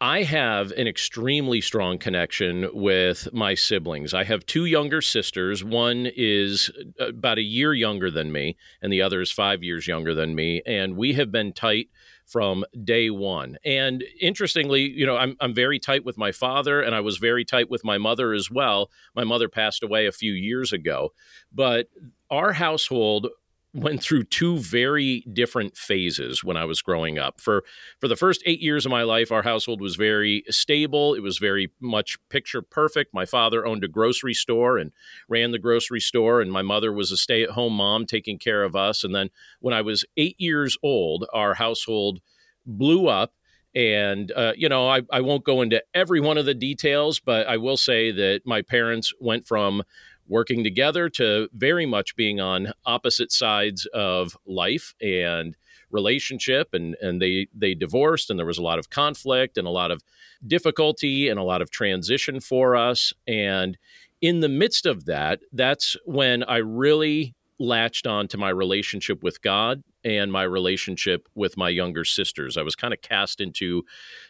I 0.00 0.24
have 0.24 0.72
an 0.72 0.86
extremely 0.86 1.62
strong 1.62 1.96
connection 1.98 2.68
with 2.74 3.28
my 3.32 3.54
siblings. 3.54 4.12
I 4.12 4.24
have 4.24 4.44
two 4.44 4.66
younger 4.66 5.00
sisters. 5.00 5.64
One 5.64 6.06
is 6.14 6.70
uh, 7.00 7.08
about 7.08 7.38
a 7.38 7.42
year 7.42 7.72
younger 7.72 8.10
than 8.10 8.30
me, 8.30 8.56
and 8.82 8.92
the 8.92 9.00
other 9.00 9.22
is 9.22 9.32
five 9.32 9.62
years 9.62 9.86
younger 9.86 10.14
than 10.14 10.34
me. 10.34 10.60
And 10.66 10.96
we 10.96 11.14
have 11.14 11.32
been 11.32 11.54
tight 11.54 11.88
from 12.26 12.64
day 12.84 13.08
one. 13.08 13.56
And 13.64 14.04
interestingly, 14.20 14.82
you 14.82 15.06
know, 15.06 15.16
I'm, 15.16 15.36
I'm 15.40 15.54
very 15.54 15.78
tight 15.78 16.04
with 16.04 16.18
my 16.18 16.32
father 16.32 16.82
and 16.82 16.94
I 16.94 17.00
was 17.00 17.18
very 17.18 17.44
tight 17.44 17.70
with 17.70 17.84
my 17.84 17.98
mother 17.98 18.32
as 18.32 18.50
well. 18.50 18.90
My 19.14 19.24
mother 19.24 19.48
passed 19.48 19.82
away 19.82 20.06
a 20.06 20.12
few 20.12 20.32
years 20.32 20.72
ago, 20.72 21.10
but 21.52 21.86
our 22.30 22.52
household 22.52 23.28
went 23.76 24.02
through 24.02 24.24
two 24.24 24.56
very 24.58 25.20
different 25.32 25.76
phases 25.76 26.42
when 26.42 26.56
I 26.56 26.64
was 26.64 26.80
growing 26.80 27.18
up. 27.18 27.40
For 27.40 27.62
for 28.00 28.08
the 28.08 28.16
first 28.16 28.42
8 28.46 28.60
years 28.60 28.86
of 28.86 28.90
my 28.90 29.02
life, 29.02 29.30
our 29.30 29.42
household 29.42 29.80
was 29.80 29.96
very 29.96 30.44
stable. 30.48 31.14
It 31.14 31.22
was 31.22 31.38
very 31.38 31.70
much 31.80 32.16
picture 32.30 32.62
perfect. 32.62 33.12
My 33.12 33.26
father 33.26 33.66
owned 33.66 33.84
a 33.84 33.88
grocery 33.88 34.34
store 34.34 34.78
and 34.78 34.92
ran 35.28 35.52
the 35.52 35.58
grocery 35.58 36.00
store 36.00 36.40
and 36.40 36.50
my 36.50 36.62
mother 36.62 36.92
was 36.92 37.12
a 37.12 37.16
stay-at-home 37.16 37.74
mom 37.74 38.06
taking 38.06 38.38
care 38.38 38.64
of 38.64 38.74
us. 38.74 39.04
And 39.04 39.14
then 39.14 39.28
when 39.60 39.74
I 39.74 39.82
was 39.82 40.04
8 40.16 40.36
years 40.38 40.78
old, 40.82 41.26
our 41.34 41.54
household 41.54 42.20
blew 42.64 43.08
up 43.08 43.34
and, 43.74 44.32
uh, 44.32 44.54
you 44.56 44.70
know, 44.70 44.88
I, 44.88 45.02
I 45.12 45.20
won't 45.20 45.44
go 45.44 45.60
into 45.60 45.84
every 45.92 46.18
one 46.18 46.38
of 46.38 46.46
the 46.46 46.54
details, 46.54 47.20
but 47.20 47.46
I 47.46 47.58
will 47.58 47.76
say 47.76 48.10
that 48.10 48.40
my 48.46 48.62
parents 48.62 49.12
went 49.20 49.46
from 49.46 49.82
working 50.28 50.64
together 50.64 51.08
to 51.08 51.48
very 51.52 51.86
much 51.86 52.16
being 52.16 52.40
on 52.40 52.72
opposite 52.84 53.32
sides 53.32 53.86
of 53.94 54.36
life 54.46 54.94
and 55.00 55.56
relationship 55.90 56.68
and 56.72 56.96
and 57.00 57.22
they 57.22 57.46
they 57.54 57.72
divorced 57.72 58.28
and 58.28 58.38
there 58.38 58.46
was 58.46 58.58
a 58.58 58.62
lot 58.62 58.78
of 58.78 58.90
conflict 58.90 59.56
and 59.56 59.68
a 59.68 59.70
lot 59.70 59.92
of 59.92 60.02
difficulty 60.44 61.28
and 61.28 61.38
a 61.38 61.44
lot 61.44 61.62
of 61.62 61.70
transition 61.70 62.40
for 62.40 62.74
us 62.74 63.12
and 63.28 63.78
in 64.20 64.40
the 64.40 64.48
midst 64.48 64.84
of 64.84 65.04
that 65.04 65.40
that's 65.52 65.96
when 66.04 66.42
I 66.42 66.56
really 66.56 67.36
latched 67.58 68.06
on 68.06 68.28
to 68.28 68.38
my 68.38 68.50
relationship 68.50 69.22
with 69.22 69.40
God 69.42 69.82
and 70.04 70.30
my 70.30 70.42
relationship 70.42 71.28
with 71.34 71.56
my 71.56 71.68
younger 71.68 72.04
sisters. 72.04 72.56
I 72.56 72.62
was 72.62 72.76
kind 72.76 72.94
of 72.94 73.00
cast 73.00 73.40
into 73.40 73.82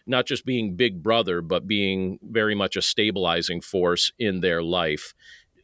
not 0.06 0.26
just 0.26 0.46
being 0.46 0.76
big 0.76 1.02
brother, 1.02 1.42
but 1.42 1.66
being 1.66 2.18
very 2.22 2.54
much 2.54 2.76
a 2.76 2.82
stabilizing 2.82 3.60
force 3.60 4.12
in 4.18 4.40
their 4.40 4.62
life. 4.62 5.12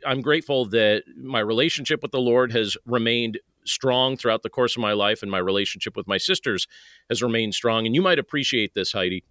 I'm 0.06 0.20
grateful 0.20 0.66
that 0.66 1.04
my 1.16 1.40
relationship 1.40 2.02
with 2.02 2.12
the 2.12 2.20
Lord 2.20 2.52
has 2.52 2.76
remained 2.86 3.38
strong 3.64 4.16
throughout 4.16 4.42
the 4.42 4.50
course 4.50 4.76
of 4.76 4.82
my 4.82 4.92
life, 4.92 5.22
and 5.22 5.30
my 5.30 5.38
relationship 5.38 5.96
with 5.96 6.08
my 6.08 6.18
sisters 6.18 6.66
has 7.08 7.22
remained 7.22 7.54
strong. 7.54 7.86
And 7.86 7.94
you 7.94 8.02
might 8.02 8.18
appreciate 8.18 8.74
this, 8.74 8.92
Heidi. 8.92 9.24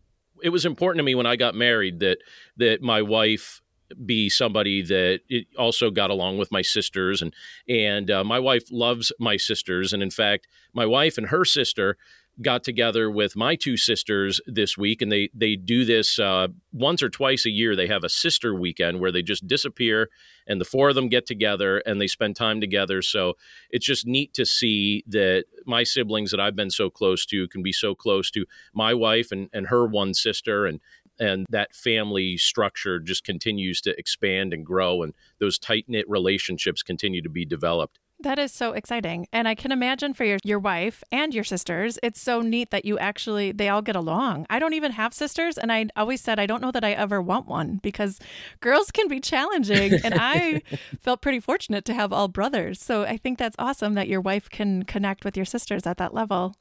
It 0.44 0.50
was 0.50 0.66
important 0.66 1.00
to 1.00 1.04
me 1.04 1.16
when 1.16 1.26
I 1.26 1.36
got 1.36 1.54
married 1.56 2.00
that 2.00 2.20
that 2.58 2.82
my 2.82 3.02
wife 3.02 3.62
be 4.06 4.30
somebody 4.30 4.82
that 4.82 5.22
also 5.58 5.90
got 5.90 6.10
along 6.10 6.38
with 6.38 6.52
my 6.52 6.62
sisters 6.62 7.22
and 7.22 7.34
and 7.68 8.10
uh, 8.10 8.24
my 8.24 8.40
wife 8.40 8.64
loves 8.72 9.12
my 9.20 9.38
sisters 9.38 9.94
and 9.94 10.02
in 10.02 10.10
fact 10.10 10.48
my 10.74 10.86
wife 10.86 11.18
and 11.18 11.28
her 11.28 11.44
sister 11.44 11.98
got 12.42 12.64
together 12.64 13.10
with 13.10 13.36
my 13.36 13.56
two 13.56 13.78
sisters 13.78 14.40
this 14.46 14.78
week, 14.78 15.02
and 15.02 15.12
they 15.12 15.30
they 15.34 15.56
do 15.56 15.86
this 15.86 16.20
uh, 16.20 16.48
once 16.72 17.04
or 17.04 17.10
twice 17.10 17.46
a 17.46 17.50
year. 17.50 17.76
They 17.76 17.88
have 17.88 18.04
a 18.04 18.10
sister 18.10 18.56
weekend 18.56 19.00
where 19.00 19.12
they 19.12 19.22
just 19.22 19.48
disappear, 19.48 20.10
and 20.48 20.60
the 20.62 20.66
four 20.66 20.90
of 20.90 20.96
them 20.96 21.10
get 21.10 21.26
together 21.26 21.80
and 21.80 22.00
they 22.00 22.08
spend 22.08 22.36
time 22.36 22.62
together. 22.62 23.02
So 23.02 23.34
it's 23.70 23.86
just 23.86 24.08
neat 24.08 24.34
to 24.36 24.46
see 24.46 25.04
that 25.08 25.46
my 25.66 25.84
siblings 25.84 26.32
that 26.32 26.40
I've 26.40 26.56
been 26.56 26.72
so 26.72 26.90
close 26.90 27.26
to 27.28 27.48
can 27.48 27.64
be 27.64 27.74
so 27.74 27.96
close 27.96 28.32
to 28.32 28.46
my 28.74 28.94
wife 28.94 29.32
and, 29.32 29.50
and 29.54 29.68
her 29.68 29.86
one 29.86 30.14
sister, 30.14 30.66
and 30.66 30.80
and 31.20 31.46
that 31.50 31.76
family 31.76 32.38
structure 32.38 33.00
just 33.00 33.24
continues 33.24 33.82
to 33.82 33.98
expand 34.00 34.54
and 34.54 34.66
grow, 34.66 35.04
and 35.04 35.14
those 35.40 35.60
tight 35.60 35.86
knit 35.88 36.10
relationships 36.10 36.82
continue 36.82 37.22
to 37.22 37.30
be 37.30 37.46
developed. 37.46 38.00
That 38.24 38.38
is 38.38 38.52
so 38.52 38.74
exciting. 38.74 39.28
And 39.34 39.48
I 39.48 39.56
can 39.56 39.72
imagine 39.72 40.14
for 40.14 40.24
your 40.24 40.38
your 40.44 40.60
wife 40.60 41.04
and 41.12 41.34
your 41.34 41.44
sisters, 41.44 41.98
it's 42.04 42.22
so 42.22 42.42
neat 42.42 42.70
that 42.72 42.86
you 42.86 43.00
actually 43.00 43.52
they 43.52 43.70
all 43.70 43.82
get 43.82 43.96
along. 43.96 44.46
I 44.50 44.60
don't 44.60 44.74
even 44.74 44.92
have 44.92 45.14
sisters 45.14 45.58
and 45.58 45.72
I 45.72 45.88
always 45.96 46.22
said 46.22 46.40
I 46.40 46.46
don't 46.46 46.62
know 46.62 46.72
that 46.72 46.84
I 46.84 46.92
ever 46.92 47.22
want 47.22 47.48
one 47.48 47.80
because 47.82 48.20
girls 48.60 48.92
can 48.92 49.08
be 49.08 49.20
challenging 49.20 49.94
and 50.04 50.14
I 50.18 50.62
felt 51.00 51.22
pretty 51.22 51.40
fortunate 51.40 51.84
to 51.86 51.94
have 51.94 52.14
all 52.14 52.28
brothers. 52.28 52.82
So 52.82 53.04
I 53.04 53.18
think 53.18 53.38
that's 53.38 53.56
awesome 53.58 53.96
that 53.96 54.08
your 54.08 54.22
wife 54.22 54.50
can 54.50 54.84
connect 54.84 55.26
with 55.26 55.36
your 55.36 55.46
sisters 55.46 55.88
at 55.88 55.98
that 55.98 56.14
level. 56.14 56.56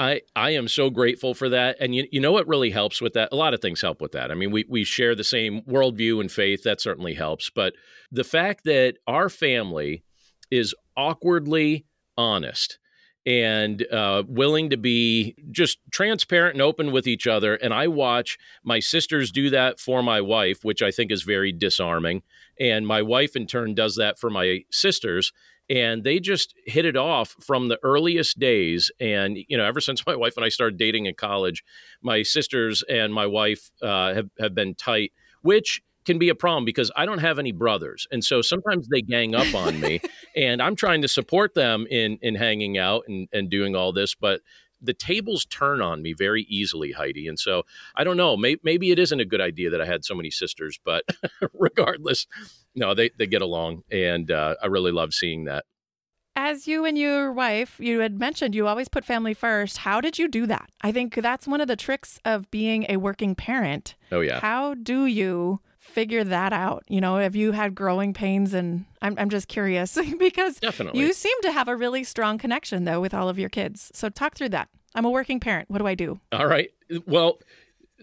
I, 0.00 0.22
I 0.34 0.52
am 0.52 0.66
so 0.66 0.88
grateful 0.88 1.34
for 1.34 1.50
that. 1.50 1.76
And 1.78 1.94
you, 1.94 2.08
you 2.10 2.20
know 2.20 2.32
what 2.32 2.48
really 2.48 2.70
helps 2.70 3.02
with 3.02 3.12
that? 3.12 3.28
A 3.32 3.36
lot 3.36 3.52
of 3.52 3.60
things 3.60 3.82
help 3.82 4.00
with 4.00 4.12
that. 4.12 4.30
I 4.30 4.34
mean, 4.34 4.50
we, 4.50 4.64
we 4.66 4.82
share 4.82 5.14
the 5.14 5.24
same 5.24 5.60
worldview 5.62 6.20
and 6.20 6.32
faith. 6.32 6.62
That 6.62 6.80
certainly 6.80 7.12
helps. 7.12 7.50
But 7.50 7.74
the 8.10 8.24
fact 8.24 8.64
that 8.64 8.94
our 9.06 9.28
family 9.28 10.02
is 10.50 10.74
awkwardly 10.96 11.86
honest 12.16 12.78
and 13.26 13.86
uh, 13.92 14.22
willing 14.26 14.70
to 14.70 14.76
be 14.76 15.34
just 15.50 15.78
transparent 15.90 16.54
and 16.54 16.62
open 16.62 16.90
with 16.90 17.06
each 17.06 17.26
other. 17.26 17.54
And 17.56 17.74
I 17.74 17.86
watch 17.86 18.38
my 18.64 18.80
sisters 18.80 19.30
do 19.30 19.50
that 19.50 19.78
for 19.78 20.02
my 20.02 20.20
wife, 20.20 20.64
which 20.64 20.82
I 20.82 20.90
think 20.90 21.12
is 21.12 21.22
very 21.22 21.52
disarming. 21.52 22.22
And 22.58 22.86
my 22.86 23.02
wife, 23.02 23.36
in 23.36 23.46
turn, 23.46 23.74
does 23.74 23.96
that 23.96 24.18
for 24.18 24.30
my 24.30 24.64
sisters. 24.70 25.32
And 25.68 26.02
they 26.02 26.18
just 26.18 26.54
hit 26.66 26.84
it 26.84 26.96
off 26.96 27.36
from 27.40 27.68
the 27.68 27.78
earliest 27.82 28.38
days. 28.38 28.90
And, 28.98 29.38
you 29.48 29.56
know, 29.56 29.64
ever 29.64 29.80
since 29.80 30.04
my 30.06 30.16
wife 30.16 30.36
and 30.36 30.44
I 30.44 30.48
started 30.48 30.78
dating 30.78 31.06
in 31.06 31.14
college, 31.14 31.62
my 32.02 32.22
sisters 32.22 32.82
and 32.88 33.14
my 33.14 33.26
wife 33.26 33.70
uh, 33.82 34.14
have, 34.14 34.30
have 34.40 34.54
been 34.54 34.74
tight, 34.74 35.12
which 35.42 35.82
can 36.04 36.18
be 36.18 36.28
a 36.28 36.34
problem 36.34 36.64
because 36.64 36.90
I 36.96 37.06
don't 37.06 37.18
have 37.18 37.38
any 37.38 37.52
brothers. 37.52 38.06
And 38.10 38.24
so 38.24 38.42
sometimes 38.42 38.88
they 38.88 39.02
gang 39.02 39.34
up 39.34 39.54
on 39.54 39.80
me 39.80 40.00
and 40.36 40.62
I'm 40.62 40.76
trying 40.76 41.02
to 41.02 41.08
support 41.08 41.54
them 41.54 41.86
in 41.90 42.18
in 42.22 42.34
hanging 42.34 42.78
out 42.78 43.04
and, 43.08 43.28
and 43.32 43.50
doing 43.50 43.76
all 43.76 43.92
this, 43.92 44.14
but 44.14 44.40
the 44.82 44.94
tables 44.94 45.44
turn 45.44 45.80
on 45.80 46.02
me 46.02 46.14
very 46.14 46.42
easily, 46.48 46.92
Heidi. 46.92 47.28
And 47.28 47.38
so 47.38 47.64
I 47.94 48.04
don't 48.04 48.16
know, 48.16 48.36
may, 48.36 48.56
maybe 48.62 48.90
it 48.90 48.98
isn't 48.98 49.20
a 49.20 49.24
good 49.24 49.40
idea 49.40 49.70
that 49.70 49.80
I 49.80 49.84
had 49.84 50.04
so 50.04 50.14
many 50.14 50.30
sisters, 50.30 50.80
but 50.84 51.04
regardless, 51.52 52.26
no, 52.74 52.94
they, 52.94 53.10
they 53.18 53.26
get 53.26 53.42
along. 53.42 53.82
And 53.90 54.30
uh, 54.30 54.56
I 54.62 54.66
really 54.66 54.92
love 54.92 55.12
seeing 55.12 55.44
that. 55.44 55.64
As 56.36 56.66
you 56.66 56.84
and 56.84 56.96
your 56.96 57.32
wife, 57.32 57.76
you 57.78 58.00
had 58.00 58.18
mentioned 58.18 58.54
you 58.54 58.66
always 58.66 58.88
put 58.88 59.04
family 59.04 59.34
first. 59.34 59.78
How 59.78 60.00
did 60.00 60.18
you 60.18 60.28
do 60.28 60.46
that? 60.46 60.70
I 60.80 60.92
think 60.92 61.16
that's 61.16 61.46
one 61.46 61.60
of 61.60 61.68
the 61.68 61.76
tricks 61.76 62.18
of 62.24 62.50
being 62.50 62.86
a 62.88 62.96
working 62.96 63.34
parent. 63.34 63.96
Oh, 64.10 64.20
yeah. 64.20 64.40
How 64.40 64.74
do 64.74 65.06
you 65.06 65.60
figure 65.90 66.24
that 66.24 66.52
out? 66.52 66.84
You 66.88 67.00
know, 67.00 67.16
have 67.16 67.36
you 67.36 67.52
had 67.52 67.74
growing 67.74 68.14
pains? 68.14 68.54
And 68.54 68.84
I'm, 69.02 69.14
I'm 69.18 69.30
just 69.30 69.48
curious 69.48 69.98
because 70.18 70.56
Definitely. 70.56 71.00
you 71.00 71.12
seem 71.12 71.40
to 71.42 71.52
have 71.52 71.68
a 71.68 71.76
really 71.76 72.04
strong 72.04 72.38
connection, 72.38 72.84
though, 72.84 73.00
with 73.00 73.12
all 73.14 73.28
of 73.28 73.38
your 73.38 73.48
kids. 73.48 73.90
So 73.94 74.08
talk 74.08 74.34
through 74.34 74.50
that. 74.50 74.68
I'm 74.94 75.04
a 75.04 75.10
working 75.10 75.40
parent. 75.40 75.70
What 75.70 75.78
do 75.78 75.86
I 75.86 75.94
do? 75.94 76.20
All 76.32 76.46
right. 76.46 76.70
Well, 77.06 77.38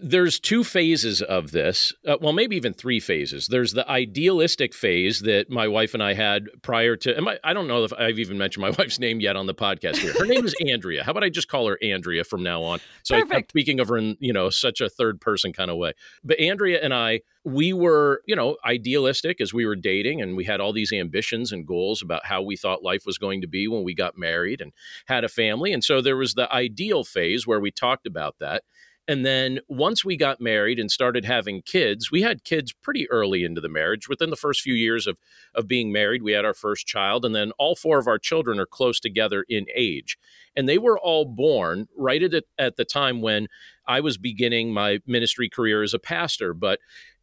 there's 0.00 0.38
two 0.38 0.62
phases 0.64 1.22
of 1.22 1.50
this. 1.50 1.92
Uh, 2.06 2.16
well, 2.20 2.32
maybe 2.32 2.56
even 2.56 2.72
three 2.72 3.00
phases. 3.00 3.48
There's 3.48 3.72
the 3.72 3.88
idealistic 3.90 4.74
phase 4.74 5.20
that 5.20 5.50
my 5.50 5.66
wife 5.66 5.94
and 5.94 6.02
I 6.02 6.14
had 6.14 6.46
prior 6.62 6.96
to. 6.96 7.28
I, 7.28 7.38
I 7.42 7.52
don't 7.52 7.66
know 7.66 7.84
if 7.84 7.92
I've 7.92 8.18
even 8.18 8.38
mentioned 8.38 8.62
my 8.62 8.70
wife's 8.78 8.98
name 8.98 9.20
yet 9.20 9.36
on 9.36 9.46
the 9.46 9.54
podcast 9.54 9.96
here. 9.96 10.12
Her 10.12 10.26
name 10.26 10.44
is 10.44 10.54
Andrea. 10.66 11.02
How 11.04 11.10
about 11.10 11.24
I 11.24 11.28
just 11.28 11.48
call 11.48 11.66
her 11.68 11.78
Andrea 11.82 12.24
from 12.24 12.42
now 12.42 12.62
on? 12.62 12.80
So 13.02 13.16
I, 13.16 13.20
am 13.20 13.44
speaking 13.48 13.80
of 13.80 13.88
her 13.88 13.96
in 13.96 14.16
you 14.20 14.32
know 14.32 14.50
such 14.50 14.80
a 14.80 14.88
third 14.88 15.20
person 15.20 15.52
kind 15.52 15.70
of 15.70 15.76
way. 15.76 15.92
But 16.22 16.38
Andrea 16.38 16.80
and 16.82 16.94
I, 16.94 17.20
we 17.44 17.72
were 17.72 18.22
you 18.26 18.36
know 18.36 18.56
idealistic 18.64 19.40
as 19.40 19.52
we 19.52 19.66
were 19.66 19.76
dating, 19.76 20.22
and 20.22 20.36
we 20.36 20.44
had 20.44 20.60
all 20.60 20.72
these 20.72 20.92
ambitions 20.92 21.50
and 21.50 21.66
goals 21.66 22.02
about 22.02 22.24
how 22.24 22.42
we 22.42 22.56
thought 22.56 22.82
life 22.82 23.02
was 23.04 23.18
going 23.18 23.40
to 23.40 23.48
be 23.48 23.66
when 23.66 23.84
we 23.84 23.94
got 23.94 24.16
married 24.16 24.60
and 24.60 24.72
had 25.06 25.24
a 25.24 25.28
family. 25.28 25.72
And 25.72 25.82
so 25.82 26.00
there 26.00 26.16
was 26.16 26.34
the 26.34 26.52
ideal 26.52 27.04
phase 27.04 27.46
where 27.46 27.60
we 27.60 27.70
talked 27.70 28.06
about 28.06 28.36
that. 28.38 28.62
And 29.08 29.24
then 29.24 29.60
once 29.68 30.04
we 30.04 30.18
got 30.18 30.38
married 30.38 30.78
and 30.78 30.90
started 30.90 31.24
having 31.24 31.62
kids, 31.62 32.10
we 32.10 32.20
had 32.20 32.44
kids 32.44 32.74
pretty 32.74 33.10
early 33.10 33.42
into 33.42 33.62
the 33.62 33.68
marriage. 33.68 34.06
Within 34.06 34.28
the 34.28 34.36
first 34.36 34.60
few 34.60 34.74
years 34.74 35.06
of, 35.06 35.16
of 35.54 35.66
being 35.66 35.90
married, 35.90 36.22
we 36.22 36.32
had 36.32 36.44
our 36.44 36.52
first 36.52 36.86
child. 36.86 37.24
And 37.24 37.34
then 37.34 37.52
all 37.52 37.74
four 37.74 37.98
of 37.98 38.06
our 38.06 38.18
children 38.18 38.60
are 38.60 38.66
close 38.66 39.00
together 39.00 39.46
in 39.48 39.64
age. 39.74 40.18
And 40.54 40.68
they 40.68 40.76
were 40.76 40.98
all 40.98 41.24
born 41.24 41.88
right 41.96 42.22
at, 42.22 42.44
at 42.58 42.76
the 42.76 42.84
time 42.84 43.22
when 43.22 43.48
I 43.86 44.00
was 44.00 44.18
beginning 44.18 44.74
my 44.74 44.98
ministry 45.06 45.48
career 45.48 45.82
as 45.82 45.94
a 45.94 45.98
pastor. 45.98 46.52
But 46.52 46.78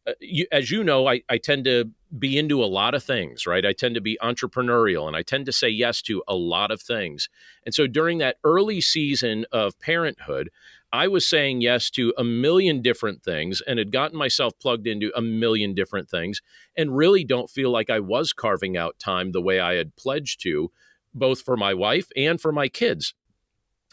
uh, 0.08 0.12
you, 0.20 0.46
as 0.50 0.72
you 0.72 0.82
know, 0.82 1.08
I, 1.08 1.22
I 1.28 1.38
tend 1.38 1.64
to 1.64 1.90
be 2.18 2.38
into 2.38 2.62
a 2.62 2.66
lot 2.66 2.94
of 2.94 3.02
things, 3.02 3.46
right? 3.46 3.66
I 3.66 3.72
tend 3.72 3.94
to 3.96 4.00
be 4.00 4.18
entrepreneurial 4.22 5.06
and 5.06 5.16
I 5.16 5.22
tend 5.22 5.46
to 5.46 5.52
say 5.52 5.68
yes 5.68 6.02
to 6.02 6.22
a 6.26 6.34
lot 6.34 6.70
of 6.70 6.80
things. 6.80 7.28
And 7.64 7.74
so 7.74 7.86
during 7.86 8.18
that 8.18 8.36
early 8.44 8.80
season 8.80 9.46
of 9.52 9.78
parenthood, 9.80 10.50
I 10.92 11.08
was 11.08 11.28
saying 11.28 11.60
yes 11.60 11.90
to 11.90 12.14
a 12.16 12.24
million 12.24 12.80
different 12.80 13.22
things 13.22 13.60
and 13.66 13.78
had 13.78 13.92
gotten 13.92 14.18
myself 14.18 14.52
plugged 14.60 14.86
into 14.86 15.12
a 15.16 15.20
million 15.20 15.74
different 15.74 16.08
things 16.08 16.40
and 16.76 16.96
really 16.96 17.24
don't 17.24 17.50
feel 17.50 17.70
like 17.70 17.90
I 17.90 18.00
was 18.00 18.32
carving 18.32 18.76
out 18.76 18.98
time 18.98 19.32
the 19.32 19.42
way 19.42 19.60
I 19.60 19.74
had 19.74 19.96
pledged 19.96 20.40
to, 20.42 20.70
both 21.14 21.40
for 21.42 21.56
my 21.56 21.74
wife 21.74 22.08
and 22.16 22.40
for 22.40 22.52
my 22.52 22.68
kids. 22.68 23.14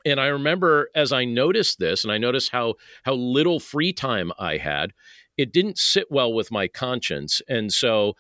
And 0.05 0.19
I 0.19 0.27
remember 0.27 0.89
as 0.93 1.11
I 1.11 1.25
noticed 1.25 1.79
this 1.79 2.03
and 2.03 2.11
I 2.11 2.17
noticed 2.17 2.51
how 2.51 2.75
how 3.03 3.13
little 3.13 3.59
free 3.59 3.93
time 3.93 4.31
I 4.37 4.57
had, 4.57 4.93
it 5.37 5.53
didn't 5.53 5.77
sit 5.77 6.11
well 6.11 6.33
with 6.33 6.51
my 6.51 6.67
conscience. 6.67 7.41
And 7.47 7.71
so 7.71 8.15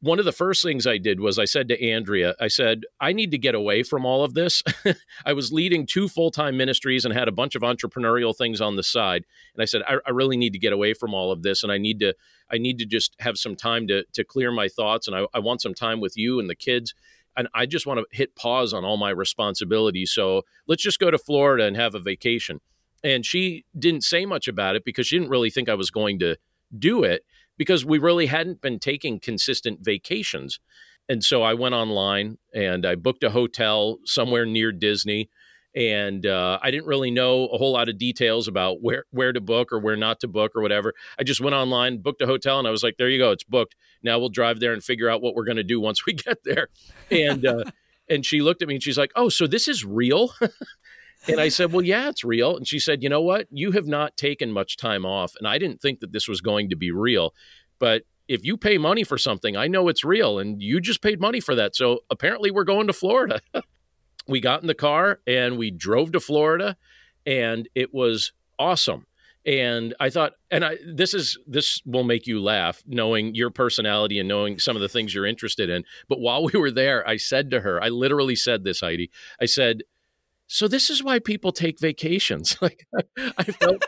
one 0.00 0.20
of 0.20 0.24
the 0.24 0.32
first 0.32 0.62
things 0.62 0.86
I 0.86 0.98
did 0.98 1.18
was 1.18 1.38
I 1.38 1.44
said 1.44 1.68
to 1.68 1.90
Andrea, 1.90 2.34
I 2.40 2.46
said, 2.48 2.84
I 3.00 3.12
need 3.12 3.32
to 3.32 3.38
get 3.38 3.56
away 3.56 3.82
from 3.82 4.06
all 4.06 4.22
of 4.22 4.34
this. 4.34 4.62
I 5.26 5.32
was 5.32 5.52
leading 5.52 5.86
two 5.86 6.08
full 6.08 6.30
time 6.30 6.56
ministries 6.56 7.04
and 7.04 7.12
had 7.12 7.26
a 7.26 7.32
bunch 7.32 7.56
of 7.56 7.62
entrepreneurial 7.62 8.36
things 8.36 8.60
on 8.60 8.76
the 8.76 8.82
side. 8.84 9.24
And 9.54 9.62
I 9.62 9.64
said, 9.64 9.82
I, 9.88 9.96
I, 10.06 10.10
really 10.10 10.36
need 10.36 10.52
to 10.52 10.58
get 10.58 10.72
away 10.72 10.94
from 10.94 11.14
all 11.14 11.32
of 11.32 11.42
this. 11.42 11.64
And 11.64 11.72
I 11.72 11.78
need 11.78 11.98
to, 12.00 12.14
I 12.50 12.58
need 12.58 12.78
to 12.78 12.86
just 12.86 13.16
have 13.18 13.38
some 13.38 13.56
time 13.56 13.88
to, 13.88 14.04
to 14.12 14.22
clear 14.22 14.52
my 14.52 14.68
thoughts. 14.68 15.08
And 15.08 15.16
I, 15.16 15.26
I 15.34 15.40
want 15.40 15.62
some 15.62 15.74
time 15.74 16.00
with 16.00 16.16
you 16.16 16.38
and 16.38 16.48
the 16.48 16.54
kids. 16.54 16.94
And 17.36 17.48
I 17.52 17.66
just 17.66 17.86
want 17.86 17.98
to 17.98 18.16
hit 18.16 18.36
pause 18.36 18.72
on 18.72 18.84
all 18.84 18.96
my 18.96 19.10
responsibilities. 19.10 20.12
So 20.12 20.42
let's 20.68 20.82
just 20.82 21.00
go 21.00 21.10
to 21.10 21.18
Florida 21.18 21.64
and 21.64 21.76
have 21.76 21.96
a 21.96 22.00
vacation. 22.00 22.60
And 23.02 23.26
she 23.26 23.64
didn't 23.76 24.02
say 24.02 24.26
much 24.26 24.46
about 24.46 24.76
it 24.76 24.84
because 24.84 25.08
she 25.08 25.18
didn't 25.18 25.30
really 25.30 25.50
think 25.50 25.68
I 25.68 25.74
was 25.74 25.90
going 25.90 26.20
to 26.20 26.36
do 26.76 27.02
it 27.02 27.24
because 27.58 27.84
we 27.84 27.98
really 27.98 28.26
hadn't 28.26 28.62
been 28.62 28.78
taking 28.78 29.20
consistent 29.20 29.80
vacations. 29.82 30.60
And 31.08 31.24
so 31.24 31.42
I 31.42 31.54
went 31.54 31.74
online 31.74 32.38
and 32.54 32.86
I 32.86 32.94
booked 32.94 33.24
a 33.24 33.30
hotel 33.30 33.98
somewhere 34.04 34.46
near 34.46 34.72
Disney. 34.72 35.28
And 35.74 36.24
uh, 36.26 36.58
I 36.62 36.70
didn't 36.70 36.86
really 36.86 37.10
know 37.10 37.46
a 37.46 37.58
whole 37.58 37.72
lot 37.72 37.88
of 37.88 37.98
details 37.98 38.48
about 38.48 38.80
where, 38.80 39.04
where 39.10 39.32
to 39.32 39.40
book 39.40 39.70
or 39.70 39.78
where 39.78 39.96
not 39.96 40.20
to 40.20 40.28
book 40.28 40.52
or 40.56 40.62
whatever. 40.62 40.94
I 41.18 41.24
just 41.24 41.40
went 41.40 41.54
online, 41.54 41.98
booked 41.98 42.22
a 42.22 42.26
hotel, 42.26 42.58
and 42.58 42.66
I 42.66 42.70
was 42.70 42.82
like, 42.82 42.96
there 42.96 43.08
you 43.08 43.18
go, 43.18 43.32
it's 43.32 43.44
booked. 43.44 43.76
Now 44.02 44.18
we'll 44.18 44.30
drive 44.30 44.60
there 44.60 44.72
and 44.72 44.82
figure 44.82 45.10
out 45.10 45.20
what 45.20 45.34
we're 45.34 45.44
going 45.44 45.56
to 45.56 45.64
do 45.64 45.80
once 45.80 46.06
we 46.06 46.12
get 46.14 46.38
there. 46.42 46.68
And, 47.10 47.46
uh, 47.46 47.64
and 48.08 48.24
she 48.24 48.40
looked 48.40 48.62
at 48.62 48.68
me 48.68 48.76
and 48.76 48.82
she's 48.82 48.98
like, 48.98 49.12
oh, 49.14 49.28
so 49.28 49.46
this 49.46 49.68
is 49.68 49.84
real? 49.84 50.32
And 51.26 51.40
I 51.40 51.48
said, 51.48 51.72
Well, 51.72 51.84
yeah, 51.84 52.08
it's 52.08 52.24
real. 52.24 52.56
And 52.56 52.66
she 52.66 52.78
said, 52.78 53.02
You 53.02 53.08
know 53.08 53.22
what? 53.22 53.48
You 53.50 53.72
have 53.72 53.86
not 53.86 54.16
taken 54.16 54.52
much 54.52 54.76
time 54.76 55.04
off. 55.04 55.34
And 55.38 55.48
I 55.48 55.58
didn't 55.58 55.80
think 55.80 56.00
that 56.00 56.12
this 56.12 56.28
was 56.28 56.40
going 56.40 56.70
to 56.70 56.76
be 56.76 56.90
real. 56.90 57.34
But 57.78 58.02
if 58.28 58.44
you 58.44 58.56
pay 58.56 58.78
money 58.78 59.04
for 59.04 59.18
something, 59.18 59.56
I 59.56 59.66
know 59.66 59.88
it's 59.88 60.04
real. 60.04 60.38
And 60.38 60.62
you 60.62 60.80
just 60.80 61.02
paid 61.02 61.20
money 61.20 61.40
for 61.40 61.54
that. 61.54 61.74
So 61.74 62.00
apparently 62.10 62.50
we're 62.50 62.64
going 62.64 62.86
to 62.86 62.92
Florida. 62.92 63.40
we 64.28 64.40
got 64.40 64.60
in 64.60 64.66
the 64.66 64.74
car 64.74 65.20
and 65.26 65.56
we 65.58 65.70
drove 65.70 66.12
to 66.12 66.20
Florida 66.20 66.76
and 67.26 67.68
it 67.74 67.92
was 67.92 68.32
awesome. 68.58 69.06
and 69.46 69.94
I 70.00 70.10
thought, 70.10 70.32
and 70.50 70.64
I 70.64 70.78
this 70.86 71.14
is 71.14 71.38
this 71.46 71.80
will 71.86 72.04
make 72.04 72.26
you 72.26 72.42
laugh, 72.42 72.82
knowing 72.86 73.34
your 73.34 73.50
personality 73.50 74.18
and 74.18 74.28
knowing 74.28 74.58
some 74.58 74.76
of 74.76 74.82
the 74.82 74.88
things 74.88 75.14
you're 75.14 75.26
interested 75.26 75.70
in. 75.70 75.84
But 76.08 76.20
while 76.20 76.44
we 76.44 76.58
were 76.58 76.70
there, 76.70 77.06
I 77.08 77.16
said 77.16 77.50
to 77.52 77.60
her, 77.60 77.82
I 77.82 77.88
literally 77.88 78.36
said 78.36 78.64
this, 78.64 78.80
Heidi. 78.80 79.10
I 79.40 79.46
said, 79.46 79.82
"So 80.48 80.66
this 80.66 80.90
is 80.90 81.02
why 81.04 81.20
people 81.20 81.52
take 81.52 81.78
vacations." 81.78 82.56
Like 82.62 82.86
I 83.38 83.44
felt, 83.44 83.84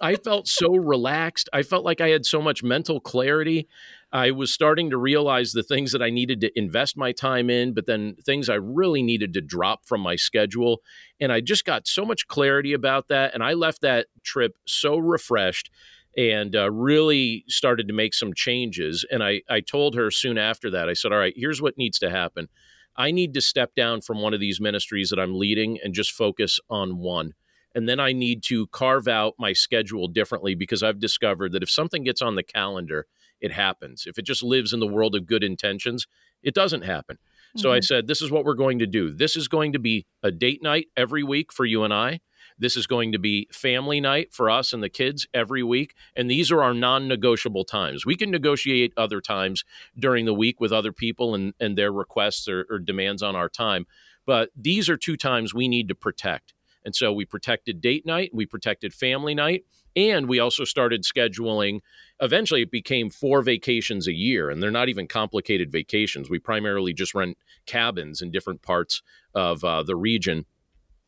I 0.00 0.16
felt 0.16 0.48
so 0.48 0.74
relaxed. 0.74 1.48
I 1.52 1.62
felt 1.62 1.84
like 1.84 2.00
I 2.00 2.08
had 2.08 2.26
so 2.26 2.40
much 2.40 2.62
mental 2.62 3.00
clarity. 3.00 3.68
I 4.12 4.30
was 4.30 4.52
starting 4.52 4.90
to 4.90 4.96
realize 4.96 5.52
the 5.52 5.62
things 5.62 5.92
that 5.92 6.02
I 6.02 6.10
needed 6.10 6.40
to 6.42 6.58
invest 6.58 6.96
my 6.96 7.12
time 7.12 7.50
in, 7.50 7.74
but 7.74 7.86
then 7.86 8.16
things 8.24 8.48
I 8.48 8.54
really 8.54 9.02
needed 9.02 9.34
to 9.34 9.40
drop 9.40 9.84
from 9.84 10.00
my 10.00 10.16
schedule. 10.16 10.80
And 11.20 11.32
I 11.32 11.40
just 11.40 11.64
got 11.64 11.86
so 11.86 12.04
much 12.04 12.26
clarity 12.26 12.72
about 12.72 13.08
that. 13.08 13.34
And 13.34 13.42
I 13.42 13.54
left 13.54 13.82
that 13.82 14.06
trip 14.22 14.56
so 14.66 14.96
refreshed 14.96 15.70
and 16.16 16.56
uh, 16.56 16.70
really 16.70 17.44
started 17.48 17.88
to 17.88 17.94
make 17.94 18.14
some 18.14 18.32
changes. 18.32 19.04
And 19.10 19.22
I, 19.22 19.42
I 19.50 19.60
told 19.60 19.94
her 19.96 20.10
soon 20.10 20.38
after 20.38 20.70
that, 20.70 20.88
I 20.88 20.94
said, 20.94 21.12
All 21.12 21.18
right, 21.18 21.34
here's 21.36 21.60
what 21.60 21.76
needs 21.76 21.98
to 21.98 22.10
happen. 22.10 22.48
I 22.96 23.10
need 23.10 23.34
to 23.34 23.40
step 23.40 23.74
down 23.74 24.00
from 24.00 24.20
one 24.20 24.34
of 24.34 24.40
these 24.40 24.60
ministries 24.60 25.10
that 25.10 25.18
I'm 25.18 25.38
leading 25.38 25.78
and 25.82 25.94
just 25.94 26.12
focus 26.12 26.58
on 26.70 26.98
one. 26.98 27.32
And 27.74 27.88
then 27.88 28.00
I 28.00 28.12
need 28.12 28.42
to 28.44 28.66
carve 28.68 29.06
out 29.06 29.34
my 29.38 29.52
schedule 29.52 30.08
differently 30.08 30.54
because 30.54 30.82
I've 30.82 30.98
discovered 30.98 31.52
that 31.52 31.62
if 31.62 31.70
something 31.70 32.04
gets 32.04 32.22
on 32.22 32.34
the 32.34 32.42
calendar, 32.42 33.06
it 33.40 33.52
happens. 33.52 34.04
If 34.06 34.18
it 34.18 34.24
just 34.24 34.42
lives 34.42 34.72
in 34.72 34.80
the 34.80 34.86
world 34.86 35.14
of 35.14 35.26
good 35.26 35.44
intentions, 35.44 36.06
it 36.42 36.54
doesn't 36.54 36.82
happen. 36.82 37.16
Mm-hmm. 37.16 37.60
So 37.60 37.72
I 37.72 37.76
mm-hmm. 37.76 37.82
said, 37.82 38.06
This 38.06 38.22
is 38.22 38.30
what 38.30 38.46
we're 38.46 38.54
going 38.54 38.78
to 38.78 38.86
do. 38.86 39.12
This 39.12 39.36
is 39.36 39.46
going 39.46 39.74
to 39.74 39.78
be 39.78 40.06
a 40.22 40.30
date 40.30 40.62
night 40.62 40.86
every 40.96 41.22
week 41.22 41.52
for 41.52 41.66
you 41.66 41.84
and 41.84 41.92
I. 41.92 42.20
This 42.58 42.76
is 42.76 42.86
going 42.86 43.12
to 43.12 43.18
be 43.18 43.48
family 43.52 44.00
night 44.00 44.32
for 44.32 44.48
us 44.48 44.72
and 44.72 44.82
the 44.82 44.88
kids 44.88 45.26
every 45.34 45.62
week. 45.62 45.94
And 46.14 46.30
these 46.30 46.50
are 46.50 46.62
our 46.62 46.74
non 46.74 47.08
negotiable 47.08 47.64
times. 47.64 48.06
We 48.06 48.16
can 48.16 48.30
negotiate 48.30 48.92
other 48.96 49.20
times 49.20 49.64
during 49.98 50.24
the 50.24 50.34
week 50.34 50.60
with 50.60 50.72
other 50.72 50.92
people 50.92 51.34
and, 51.34 51.54
and 51.60 51.76
their 51.76 51.92
requests 51.92 52.48
or, 52.48 52.66
or 52.70 52.78
demands 52.78 53.22
on 53.22 53.36
our 53.36 53.48
time. 53.48 53.86
But 54.24 54.50
these 54.56 54.88
are 54.88 54.96
two 54.96 55.16
times 55.16 55.54
we 55.54 55.68
need 55.68 55.88
to 55.88 55.94
protect. 55.94 56.54
And 56.84 56.94
so 56.94 57.12
we 57.12 57.24
protected 57.24 57.80
date 57.80 58.06
night, 58.06 58.30
we 58.32 58.46
protected 58.46 58.94
family 58.94 59.34
night, 59.34 59.64
and 59.96 60.28
we 60.28 60.38
also 60.38 60.64
started 60.64 61.02
scheduling. 61.02 61.80
Eventually, 62.20 62.62
it 62.62 62.70
became 62.70 63.10
four 63.10 63.42
vacations 63.42 64.06
a 64.06 64.12
year, 64.12 64.50
and 64.50 64.62
they're 64.62 64.70
not 64.70 64.88
even 64.88 65.08
complicated 65.08 65.72
vacations. 65.72 66.30
We 66.30 66.38
primarily 66.38 66.92
just 66.92 67.14
rent 67.14 67.38
cabins 67.66 68.22
in 68.22 68.30
different 68.30 68.62
parts 68.62 69.02
of 69.34 69.64
uh, 69.64 69.82
the 69.82 69.96
region 69.96 70.44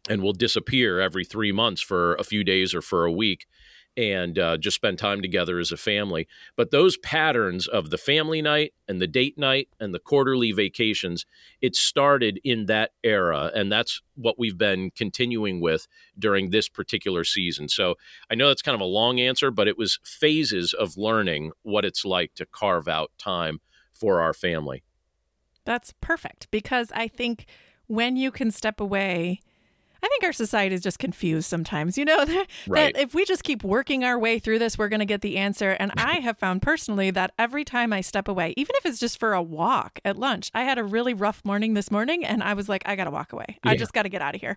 and 0.09 0.23
we'll 0.23 0.33
disappear 0.33 1.01
every 1.01 1.25
three 1.25 1.53
months 1.53 1.83
for 1.83 2.15
a 2.17 2.25
few 2.25 2.45
days 2.45 2.75
or 2.75 2.83
for 2.83 3.05
a 3.05 3.13
week 3.13 3.47
and 3.99 4.39
uh, 4.39 4.57
just 4.57 4.77
spend 4.77 4.97
time 4.97 5.21
together 5.21 5.59
as 5.59 5.73
a 5.73 5.77
family. 5.77 6.29
But 6.57 6.71
those 6.71 6.97
patterns 6.99 7.67
of 7.67 7.91
the 7.91 7.99
family 7.99 8.41
night 8.41 8.73
and 8.87 9.03
the 9.03 9.09
date 9.09 9.37
night 9.37 9.69
and 9.81 9.93
the 9.93 9.99
quarterly 9.99 10.53
vacations, 10.53 11.27
it 11.61 11.75
started 11.75 12.39
in 12.45 12.67
that 12.67 12.93
era. 13.03 13.51
And 13.57 13.73
that's 13.73 14.01
what 14.15 14.39
we've 14.39 14.57
been 14.57 14.93
continuing 14.93 15.61
with 15.61 15.89
during 16.17 16.51
this 16.51 16.69
particular 16.69 17.25
season. 17.25 17.69
So 17.69 17.97
I 18.31 18.37
know 18.37 18.47
that's 18.47 18.63
kind 18.63 18.77
of 18.77 18.81
a 18.81 18.85
long 18.85 19.19
answer, 19.19 19.51
but 19.51 19.67
it 19.67 19.77
was 19.77 19.99
phases 20.05 20.73
of 20.73 20.97
learning 20.97 21.51
what 21.63 21.85
it's 21.85 22.05
like 22.05 22.35
to 22.37 22.47
carve 22.47 22.87
out 22.87 23.11
time 23.19 23.59
for 23.93 24.21
our 24.21 24.33
family. 24.33 24.85
That's 25.65 25.93
perfect 26.01 26.49
because 26.53 26.93
I 26.95 27.09
think 27.09 27.47
when 27.89 28.17
you 28.17 28.31
can 28.31 28.53
step 28.53 28.79
away 28.79 29.41
I 30.03 30.09
think 30.09 30.25
our 30.25 30.33
society 30.33 30.75
is 30.75 30.81
just 30.81 30.99
confused 30.99 31.49
sometimes. 31.49 31.99
You 31.99 32.05
know, 32.05 32.25
that, 32.25 32.47
right. 32.67 32.95
that 32.95 33.01
if 33.01 33.15
we 33.15 33.25
just 33.25 33.45
keep 33.45 33.65
working 33.65 34.05
our 34.05 34.19
way 34.19 34.39
through 34.39 34.59
this, 34.59 34.79
we're 34.79 34.89
going 34.89 35.01
to 35.01 35.07
get 35.07 35.21
the 35.21 35.37
answer. 35.37 35.71
And 35.71 35.93
I 35.97 36.21
have 36.21 36.39
found 36.39 36.63
personally 36.63 37.11
that 37.11 37.33
every 37.39 37.65
time 37.65 37.93
I 37.93 38.01
step 38.01 38.29
away, 38.29 38.55
even 38.57 38.75
if 38.79 38.87
it's 38.87 38.99
just 38.99 39.19
for 39.19 39.33
a 39.33 39.43
walk 39.43 40.01
at 40.05 40.17
lunch, 40.17 40.51
I 40.55 40.65
had 40.65 40.79
a 40.79 40.85
really 40.85 41.15
rough 41.15 41.45
morning 41.45 41.75
this 41.75 41.91
morning 41.91 42.25
and 42.25 42.43
I 42.43 42.55
was 42.55 42.69
like, 42.69 42.83
I 42.87 42.97
got 42.97 43.05
to 43.05 43.11
walk 43.11 43.33
away. 43.33 43.59
Yeah. 43.65 43.73
I 43.73 43.77
just 43.77 43.93
got 43.93 44.03
to 44.03 44.09
get 44.09 44.23
out 44.23 44.35
of 44.35 44.41
here. 44.41 44.57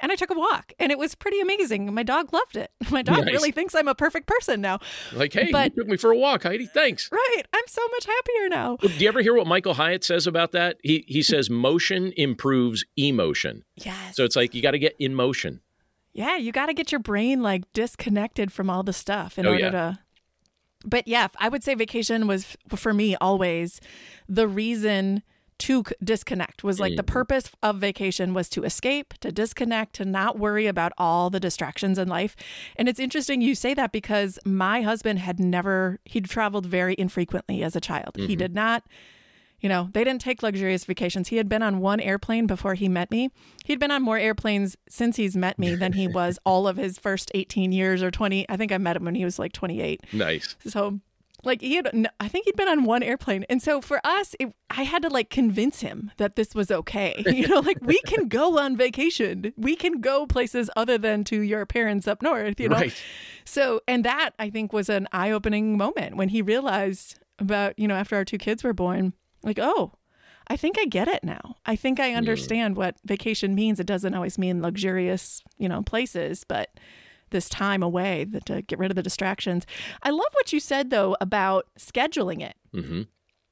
And 0.00 0.12
I 0.12 0.14
took 0.14 0.30
a 0.30 0.38
walk 0.38 0.72
and 0.78 0.92
it 0.92 0.98
was 0.98 1.14
pretty 1.14 1.40
amazing. 1.40 1.92
My 1.92 2.02
dog 2.02 2.32
loved 2.32 2.56
it. 2.56 2.70
My 2.90 3.02
dog 3.02 3.24
nice. 3.24 3.32
really 3.32 3.50
thinks 3.50 3.74
I'm 3.74 3.88
a 3.88 3.94
perfect 3.94 4.26
person 4.26 4.60
now. 4.60 4.78
Like, 5.12 5.32
hey, 5.32 5.50
but, 5.50 5.72
you 5.74 5.82
took 5.82 5.88
me 5.88 5.96
for 5.96 6.10
a 6.10 6.16
walk, 6.16 6.44
Heidi. 6.44 6.66
Thanks. 6.66 7.10
Right. 7.10 7.42
I'm 7.52 7.64
so 7.66 7.82
much 7.88 8.06
happier 8.06 8.48
now. 8.48 8.76
Do 8.76 8.88
you 8.88 9.08
ever 9.08 9.22
hear 9.22 9.34
what 9.34 9.46
Michael 9.46 9.74
Hyatt 9.74 10.04
says 10.04 10.26
about 10.26 10.52
that? 10.52 10.76
He, 10.82 11.04
he 11.06 11.22
says 11.22 11.50
motion 11.50 12.12
improves 12.16 12.84
emotion. 12.96 13.64
Yes. 13.76 14.16
So 14.16 14.24
it's 14.24 14.36
like 14.36 14.54
you 14.54 14.62
got 14.62 14.72
to 14.72 14.75
get 14.78 14.96
in 14.98 15.14
motion. 15.14 15.60
Yeah, 16.12 16.36
you 16.36 16.50
got 16.50 16.66
to 16.66 16.74
get 16.74 16.92
your 16.92 16.98
brain 16.98 17.42
like 17.42 17.70
disconnected 17.72 18.50
from 18.52 18.70
all 18.70 18.82
the 18.82 18.92
stuff 18.92 19.38
in 19.38 19.46
oh, 19.46 19.50
order 19.50 19.64
yeah. 19.64 19.70
to. 19.70 19.98
But 20.84 21.08
yeah, 21.08 21.28
I 21.38 21.48
would 21.48 21.62
say 21.62 21.74
vacation 21.74 22.26
was 22.26 22.56
for 22.74 22.94
me 22.94 23.16
always 23.16 23.80
the 24.28 24.48
reason 24.48 25.22
to 25.58 25.84
disconnect 26.04 26.62
was 26.62 26.78
like 26.78 26.96
the 26.96 27.02
purpose 27.02 27.50
of 27.62 27.78
vacation 27.78 28.34
was 28.34 28.48
to 28.50 28.62
escape, 28.64 29.14
to 29.20 29.32
disconnect, 29.32 29.94
to 29.94 30.04
not 30.04 30.38
worry 30.38 30.66
about 30.66 30.92
all 30.98 31.30
the 31.30 31.40
distractions 31.40 31.98
in 31.98 32.08
life. 32.08 32.36
And 32.76 32.88
it's 32.88 33.00
interesting 33.00 33.40
you 33.40 33.54
say 33.54 33.72
that 33.72 33.90
because 33.90 34.38
my 34.44 34.82
husband 34.82 35.18
had 35.18 35.40
never, 35.40 35.98
he'd 36.04 36.28
traveled 36.28 36.66
very 36.66 36.94
infrequently 36.98 37.62
as 37.62 37.74
a 37.74 37.80
child. 37.80 38.14
Mm-hmm. 38.14 38.28
He 38.28 38.36
did 38.36 38.54
not 38.54 38.84
you 39.60 39.68
know, 39.68 39.88
they 39.92 40.04
didn't 40.04 40.20
take 40.20 40.42
luxurious 40.42 40.84
vacations. 40.84 41.28
He 41.28 41.36
had 41.36 41.48
been 41.48 41.62
on 41.62 41.78
one 41.78 42.00
airplane 42.00 42.46
before 42.46 42.74
he 42.74 42.88
met 42.88 43.10
me. 43.10 43.30
He'd 43.64 43.80
been 43.80 43.90
on 43.90 44.02
more 44.02 44.18
airplanes 44.18 44.76
since 44.88 45.16
he's 45.16 45.36
met 45.36 45.58
me 45.58 45.74
than 45.74 45.94
he 45.94 46.06
was 46.20 46.38
all 46.44 46.68
of 46.68 46.76
his 46.76 46.98
first 46.98 47.30
18 47.34 47.72
years 47.72 48.02
or 48.02 48.10
20. 48.10 48.46
I 48.48 48.56
think 48.56 48.72
I 48.72 48.78
met 48.78 48.96
him 48.96 49.04
when 49.04 49.14
he 49.14 49.24
was 49.24 49.38
like 49.38 49.52
28. 49.52 50.04
Nice. 50.12 50.56
So, 50.66 51.00
like, 51.42 51.60
he 51.62 51.76
had, 51.76 52.08
I 52.18 52.28
think 52.28 52.44
he'd 52.44 52.56
been 52.56 52.68
on 52.68 52.84
one 52.84 53.02
airplane. 53.02 53.44
And 53.48 53.62
so 53.62 53.80
for 53.80 54.00
us, 54.04 54.34
it, 54.40 54.52
I 54.68 54.82
had 54.82 55.02
to 55.02 55.08
like 55.08 55.30
convince 55.30 55.80
him 55.80 56.10
that 56.16 56.36
this 56.36 56.54
was 56.54 56.70
okay. 56.70 57.22
You 57.26 57.48
know, 57.48 57.60
like, 57.60 57.78
we 57.80 58.00
can 58.06 58.28
go 58.28 58.58
on 58.58 58.76
vacation, 58.76 59.52
we 59.56 59.76
can 59.76 60.00
go 60.00 60.26
places 60.26 60.70
other 60.76 60.98
than 60.98 61.24
to 61.24 61.40
your 61.40 61.64
parents 61.66 62.08
up 62.08 62.20
north, 62.20 62.60
you 62.60 62.68
know? 62.68 62.76
Right. 62.76 63.02
So, 63.44 63.80
and 63.86 64.04
that 64.04 64.30
I 64.38 64.50
think 64.50 64.72
was 64.72 64.88
an 64.88 65.08
eye 65.12 65.30
opening 65.30 65.76
moment 65.76 66.16
when 66.16 66.30
he 66.30 66.42
realized 66.42 67.18
about, 67.38 67.78
you 67.78 67.86
know, 67.86 67.94
after 67.94 68.16
our 68.16 68.24
two 68.24 68.38
kids 68.38 68.64
were 68.64 68.72
born 68.72 69.12
like, 69.46 69.58
oh, 69.60 69.92
I 70.48 70.56
think 70.56 70.78
I 70.78 70.84
get 70.84 71.08
it 71.08 71.24
now. 71.24 71.56
I 71.64 71.74
think 71.74 71.98
I 71.98 72.12
understand 72.12 72.74
mm. 72.74 72.78
what 72.78 72.96
vacation 73.04 73.54
means. 73.54 73.80
It 73.80 73.86
doesn't 73.86 74.14
always 74.14 74.38
mean 74.38 74.62
luxurious, 74.62 75.42
you 75.58 75.68
know, 75.68 75.82
places, 75.82 76.44
but 76.44 76.78
this 77.30 77.48
time 77.48 77.82
away 77.82 78.26
to 78.44 78.62
get 78.62 78.78
rid 78.78 78.90
of 78.90 78.94
the 78.94 79.02
distractions. 79.02 79.66
I 80.02 80.10
love 80.10 80.28
what 80.32 80.52
you 80.52 80.60
said 80.60 80.90
though 80.90 81.16
about 81.20 81.66
scheduling 81.78 82.42
it. 82.42 82.54
Mm-hmm 82.74 83.02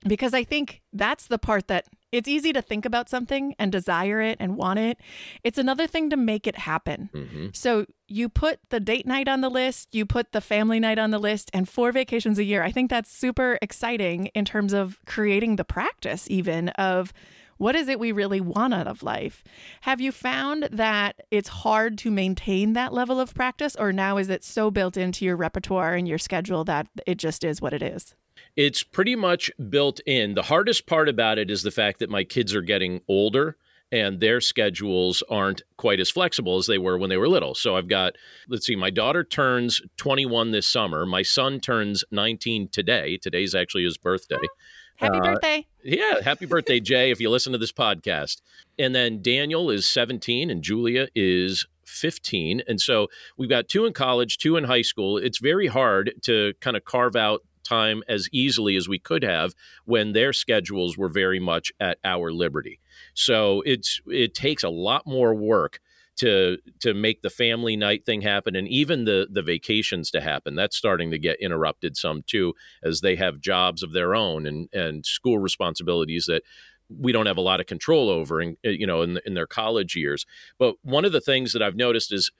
because 0.06 0.34
I 0.34 0.44
think 0.44 0.82
that's 0.92 1.26
the 1.26 1.38
part 1.38 1.68
that 1.68 1.86
it's 2.14 2.28
easy 2.28 2.52
to 2.52 2.62
think 2.62 2.84
about 2.84 3.08
something 3.08 3.56
and 3.58 3.72
desire 3.72 4.20
it 4.20 4.36
and 4.38 4.56
want 4.56 4.78
it. 4.78 4.98
It's 5.42 5.58
another 5.58 5.88
thing 5.88 6.10
to 6.10 6.16
make 6.16 6.46
it 6.46 6.56
happen. 6.56 7.10
Mm-hmm. 7.12 7.48
So 7.52 7.86
you 8.06 8.28
put 8.28 8.60
the 8.70 8.78
date 8.78 9.04
night 9.04 9.26
on 9.26 9.40
the 9.40 9.48
list, 9.48 9.88
you 9.92 10.06
put 10.06 10.30
the 10.30 10.40
family 10.40 10.78
night 10.78 10.98
on 10.98 11.10
the 11.10 11.18
list, 11.18 11.50
and 11.52 11.68
four 11.68 11.90
vacations 11.90 12.38
a 12.38 12.44
year. 12.44 12.62
I 12.62 12.70
think 12.70 12.88
that's 12.88 13.10
super 13.10 13.58
exciting 13.60 14.26
in 14.26 14.44
terms 14.44 14.72
of 14.72 15.00
creating 15.06 15.56
the 15.56 15.64
practice, 15.64 16.26
even 16.30 16.68
of 16.70 17.12
what 17.56 17.74
is 17.74 17.88
it 17.88 17.98
we 17.98 18.12
really 18.12 18.40
want 18.40 18.74
out 18.74 18.86
of 18.86 19.02
life? 19.02 19.42
Have 19.82 20.00
you 20.00 20.12
found 20.12 20.68
that 20.70 21.20
it's 21.30 21.48
hard 21.48 21.98
to 21.98 22.10
maintain 22.10 22.74
that 22.74 22.92
level 22.92 23.18
of 23.18 23.34
practice, 23.34 23.74
or 23.76 23.92
now 23.92 24.18
is 24.18 24.28
it 24.28 24.44
so 24.44 24.70
built 24.70 24.96
into 24.96 25.24
your 25.24 25.36
repertoire 25.36 25.94
and 25.94 26.06
your 26.06 26.18
schedule 26.18 26.62
that 26.64 26.86
it 27.06 27.16
just 27.16 27.42
is 27.42 27.60
what 27.60 27.72
it 27.72 27.82
is? 27.82 28.14
It's 28.56 28.82
pretty 28.82 29.16
much 29.16 29.50
built 29.68 30.00
in. 30.06 30.34
The 30.34 30.42
hardest 30.42 30.86
part 30.86 31.08
about 31.08 31.38
it 31.38 31.50
is 31.50 31.62
the 31.62 31.70
fact 31.70 31.98
that 31.98 32.10
my 32.10 32.24
kids 32.24 32.54
are 32.54 32.62
getting 32.62 33.00
older 33.08 33.56
and 33.92 34.18
their 34.20 34.40
schedules 34.40 35.22
aren't 35.30 35.62
quite 35.76 36.00
as 36.00 36.10
flexible 36.10 36.56
as 36.56 36.66
they 36.66 36.78
were 36.78 36.98
when 36.98 37.10
they 37.10 37.16
were 37.16 37.28
little. 37.28 37.54
So 37.54 37.76
I've 37.76 37.88
got, 37.88 38.14
let's 38.48 38.66
see, 38.66 38.76
my 38.76 38.90
daughter 38.90 39.22
turns 39.22 39.80
21 39.98 40.50
this 40.50 40.66
summer. 40.66 41.06
My 41.06 41.22
son 41.22 41.60
turns 41.60 42.04
19 42.10 42.68
today. 42.68 43.18
Today's 43.18 43.54
actually 43.54 43.84
his 43.84 43.96
birthday. 43.96 44.36
Happy 44.96 45.18
uh, 45.18 45.22
birthday. 45.22 45.66
Yeah, 45.82 46.22
happy 46.22 46.46
birthday, 46.46 46.78
Jay, 46.80 47.10
if 47.10 47.20
you 47.20 47.28
listen 47.28 47.50
to 47.52 47.58
this 47.58 47.72
podcast. 47.72 48.40
And 48.78 48.94
then 48.94 49.22
Daniel 49.22 49.68
is 49.68 49.86
17 49.86 50.50
and 50.50 50.62
Julia 50.62 51.08
is 51.16 51.66
15. 51.84 52.62
And 52.68 52.80
so 52.80 53.08
we've 53.36 53.48
got 53.48 53.68
two 53.68 53.86
in 53.86 53.92
college, 53.92 54.38
two 54.38 54.56
in 54.56 54.64
high 54.64 54.82
school. 54.82 55.18
It's 55.18 55.38
very 55.38 55.66
hard 55.66 56.14
to 56.22 56.54
kind 56.60 56.76
of 56.76 56.84
carve 56.84 57.16
out 57.16 57.42
time 57.64 58.02
as 58.08 58.28
easily 58.32 58.76
as 58.76 58.88
we 58.88 58.98
could 58.98 59.22
have 59.22 59.54
when 59.84 60.12
their 60.12 60.32
schedules 60.32 60.96
were 60.96 61.08
very 61.08 61.40
much 61.40 61.72
at 61.80 61.98
our 62.04 62.32
liberty. 62.32 62.80
So 63.14 63.62
it's 63.66 64.00
it 64.06 64.34
takes 64.34 64.62
a 64.62 64.68
lot 64.68 65.06
more 65.06 65.34
work 65.34 65.80
to 66.16 66.58
to 66.80 66.94
make 66.94 67.22
the 67.22 67.30
family 67.30 67.76
night 67.76 68.04
thing 68.06 68.20
happen 68.20 68.54
and 68.54 68.68
even 68.68 69.04
the 69.04 69.26
the 69.30 69.42
vacations 69.42 70.10
to 70.12 70.20
happen 70.20 70.54
that's 70.54 70.76
starting 70.76 71.10
to 71.10 71.18
get 71.18 71.40
interrupted 71.40 71.96
some 71.96 72.22
too 72.26 72.54
as 72.82 73.00
they 73.00 73.16
have 73.16 73.40
jobs 73.40 73.82
of 73.82 73.92
their 73.92 74.14
own 74.14 74.46
and 74.46 74.68
and 74.72 75.04
school 75.04 75.38
responsibilities 75.38 76.26
that 76.26 76.42
we 76.88 77.12
don't 77.12 77.26
have 77.26 77.36
a 77.36 77.42
lot 77.42 77.60
of 77.60 77.66
control 77.66 78.10
over 78.10 78.40
in 78.40 78.56
you 78.62 78.86
know 78.86 79.02
in, 79.02 79.18
in 79.26 79.34
their 79.34 79.46
college 79.46 79.96
years 79.96 80.24
but 80.58 80.76
one 80.82 81.04
of 81.04 81.12
the 81.12 81.20
things 81.20 81.52
that 81.52 81.62
i've 81.62 81.76
noticed 81.76 82.12
is 82.12 82.30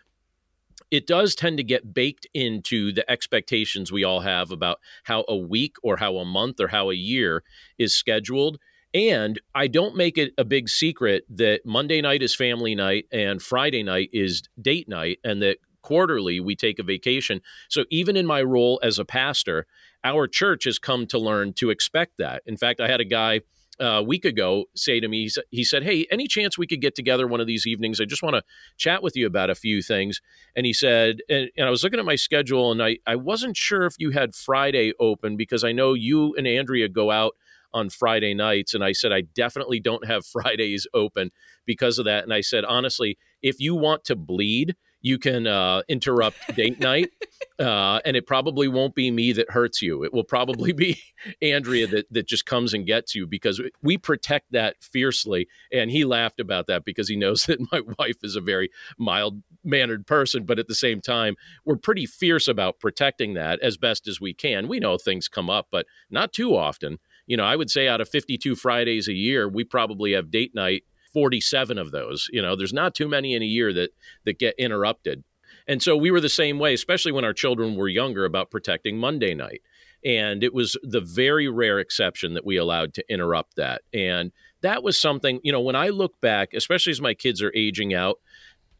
it 0.94 1.08
does 1.08 1.34
tend 1.34 1.56
to 1.56 1.64
get 1.64 1.92
baked 1.92 2.24
into 2.34 2.92
the 2.92 3.10
expectations 3.10 3.90
we 3.90 4.04
all 4.04 4.20
have 4.20 4.52
about 4.52 4.78
how 5.02 5.24
a 5.26 5.36
week 5.36 5.74
or 5.82 5.96
how 5.96 6.18
a 6.18 6.24
month 6.24 6.60
or 6.60 6.68
how 6.68 6.88
a 6.88 6.94
year 6.94 7.42
is 7.78 7.92
scheduled. 7.92 8.60
And 8.94 9.40
I 9.56 9.66
don't 9.66 9.96
make 9.96 10.16
it 10.16 10.32
a 10.38 10.44
big 10.44 10.68
secret 10.68 11.24
that 11.28 11.66
Monday 11.66 12.00
night 12.00 12.22
is 12.22 12.32
family 12.32 12.76
night 12.76 13.06
and 13.10 13.42
Friday 13.42 13.82
night 13.82 14.10
is 14.12 14.44
date 14.62 14.88
night, 14.88 15.18
and 15.24 15.42
that 15.42 15.58
quarterly 15.82 16.38
we 16.38 16.54
take 16.54 16.78
a 16.78 16.84
vacation. 16.84 17.40
So 17.68 17.84
even 17.90 18.16
in 18.16 18.24
my 18.24 18.40
role 18.40 18.78
as 18.80 19.00
a 19.00 19.04
pastor, 19.04 19.66
our 20.04 20.28
church 20.28 20.62
has 20.62 20.78
come 20.78 21.08
to 21.08 21.18
learn 21.18 21.54
to 21.54 21.70
expect 21.70 22.18
that. 22.18 22.44
In 22.46 22.56
fact, 22.56 22.80
I 22.80 22.86
had 22.86 23.00
a 23.00 23.04
guy 23.04 23.40
a 23.80 24.02
week 24.02 24.24
ago 24.24 24.66
say 24.74 25.00
to 25.00 25.08
me, 25.08 25.28
he 25.50 25.64
said, 25.64 25.82
Hey, 25.82 26.06
any 26.10 26.26
chance 26.26 26.56
we 26.56 26.66
could 26.66 26.80
get 26.80 26.94
together 26.94 27.26
one 27.26 27.40
of 27.40 27.46
these 27.46 27.66
evenings? 27.66 28.00
I 28.00 28.04
just 28.04 28.22
want 28.22 28.36
to 28.36 28.42
chat 28.76 29.02
with 29.02 29.16
you 29.16 29.26
about 29.26 29.50
a 29.50 29.54
few 29.54 29.82
things. 29.82 30.20
And 30.54 30.66
he 30.66 30.72
said, 30.72 31.18
and, 31.28 31.50
and, 31.56 31.66
I 31.66 31.70
was 31.70 31.82
looking 31.82 31.98
at 31.98 32.04
my 32.04 32.14
schedule 32.16 32.70
and 32.70 32.82
I, 32.82 32.98
I 33.06 33.16
wasn't 33.16 33.56
sure 33.56 33.84
if 33.84 33.94
you 33.98 34.10
had 34.10 34.34
Friday 34.34 34.92
open 35.00 35.36
because 35.36 35.64
I 35.64 35.72
know 35.72 35.94
you 35.94 36.34
and 36.36 36.46
Andrea 36.46 36.88
go 36.88 37.10
out 37.10 37.34
on 37.72 37.90
Friday 37.90 38.34
nights. 38.34 38.72
And 38.72 38.84
I 38.84 38.92
said, 38.92 39.12
I 39.12 39.22
definitely 39.22 39.80
don't 39.80 40.06
have 40.06 40.24
Fridays 40.42 40.86
open 40.94 41.30
because 41.66 41.98
of 41.98 42.04
that. 42.04 42.24
And 42.24 42.32
I 42.32 42.40
said, 42.40 42.64
honestly, 42.64 43.18
if 43.42 43.60
you 43.60 43.74
want 43.74 44.04
to 44.04 44.16
bleed, 44.16 44.76
you 45.04 45.18
can 45.18 45.46
uh, 45.46 45.82
interrupt 45.86 46.56
date 46.56 46.80
night, 46.80 47.10
uh, 47.58 48.00
and 48.06 48.16
it 48.16 48.26
probably 48.26 48.68
won't 48.68 48.94
be 48.94 49.10
me 49.10 49.34
that 49.34 49.50
hurts 49.50 49.82
you. 49.82 50.02
It 50.02 50.14
will 50.14 50.24
probably 50.24 50.72
be 50.72 50.98
Andrea 51.42 51.86
that 51.88 52.06
that 52.10 52.26
just 52.26 52.46
comes 52.46 52.72
and 52.72 52.86
gets 52.86 53.14
you 53.14 53.26
because 53.26 53.60
we 53.82 53.98
protect 53.98 54.52
that 54.52 54.76
fiercely. 54.80 55.46
And 55.70 55.90
he 55.90 56.06
laughed 56.06 56.40
about 56.40 56.68
that 56.68 56.86
because 56.86 57.06
he 57.06 57.16
knows 57.16 57.44
that 57.46 57.60
my 57.70 57.82
wife 57.98 58.16
is 58.22 58.34
a 58.34 58.40
very 58.40 58.70
mild 58.98 59.42
mannered 59.62 60.06
person, 60.06 60.44
but 60.44 60.58
at 60.58 60.68
the 60.68 60.74
same 60.74 61.02
time, 61.02 61.36
we're 61.66 61.76
pretty 61.76 62.06
fierce 62.06 62.48
about 62.48 62.80
protecting 62.80 63.34
that 63.34 63.60
as 63.60 63.76
best 63.76 64.08
as 64.08 64.22
we 64.22 64.32
can. 64.32 64.68
We 64.68 64.80
know 64.80 64.96
things 64.96 65.28
come 65.28 65.50
up, 65.50 65.68
but 65.70 65.84
not 66.08 66.32
too 66.32 66.56
often. 66.56 66.98
You 67.26 67.36
know, 67.36 67.44
I 67.44 67.56
would 67.56 67.70
say 67.70 67.88
out 67.88 68.00
of 68.00 68.08
52 68.08 68.56
Fridays 68.56 69.06
a 69.06 69.12
year, 69.12 69.50
we 69.50 69.64
probably 69.64 70.12
have 70.12 70.30
date 70.30 70.54
night 70.54 70.84
47 71.14 71.78
of 71.78 71.92
those. 71.92 72.28
You 72.30 72.42
know, 72.42 72.56
there's 72.56 72.72
not 72.72 72.94
too 72.94 73.08
many 73.08 73.34
in 73.34 73.42
a 73.42 73.46
year 73.46 73.72
that 73.72 73.90
that 74.24 74.38
get 74.38 74.54
interrupted. 74.58 75.24
And 75.66 75.82
so 75.82 75.96
we 75.96 76.10
were 76.10 76.20
the 76.20 76.28
same 76.28 76.58
way, 76.58 76.74
especially 76.74 77.12
when 77.12 77.24
our 77.24 77.32
children 77.32 77.76
were 77.76 77.88
younger 77.88 78.26
about 78.26 78.50
protecting 78.50 78.98
Monday 78.98 79.34
night. 79.34 79.62
And 80.04 80.44
it 80.44 80.52
was 80.52 80.76
the 80.82 81.00
very 81.00 81.48
rare 81.48 81.78
exception 81.78 82.34
that 82.34 82.44
we 82.44 82.58
allowed 82.58 82.92
to 82.94 83.04
interrupt 83.10 83.56
that. 83.56 83.80
And 83.94 84.32
that 84.60 84.82
was 84.82 85.00
something, 85.00 85.40
you 85.42 85.52
know, 85.52 85.62
when 85.62 85.76
I 85.76 85.88
look 85.88 86.20
back, 86.20 86.52
especially 86.52 86.90
as 86.90 87.00
my 87.00 87.14
kids 87.14 87.40
are 87.40 87.52
aging 87.54 87.94
out, 87.94 88.18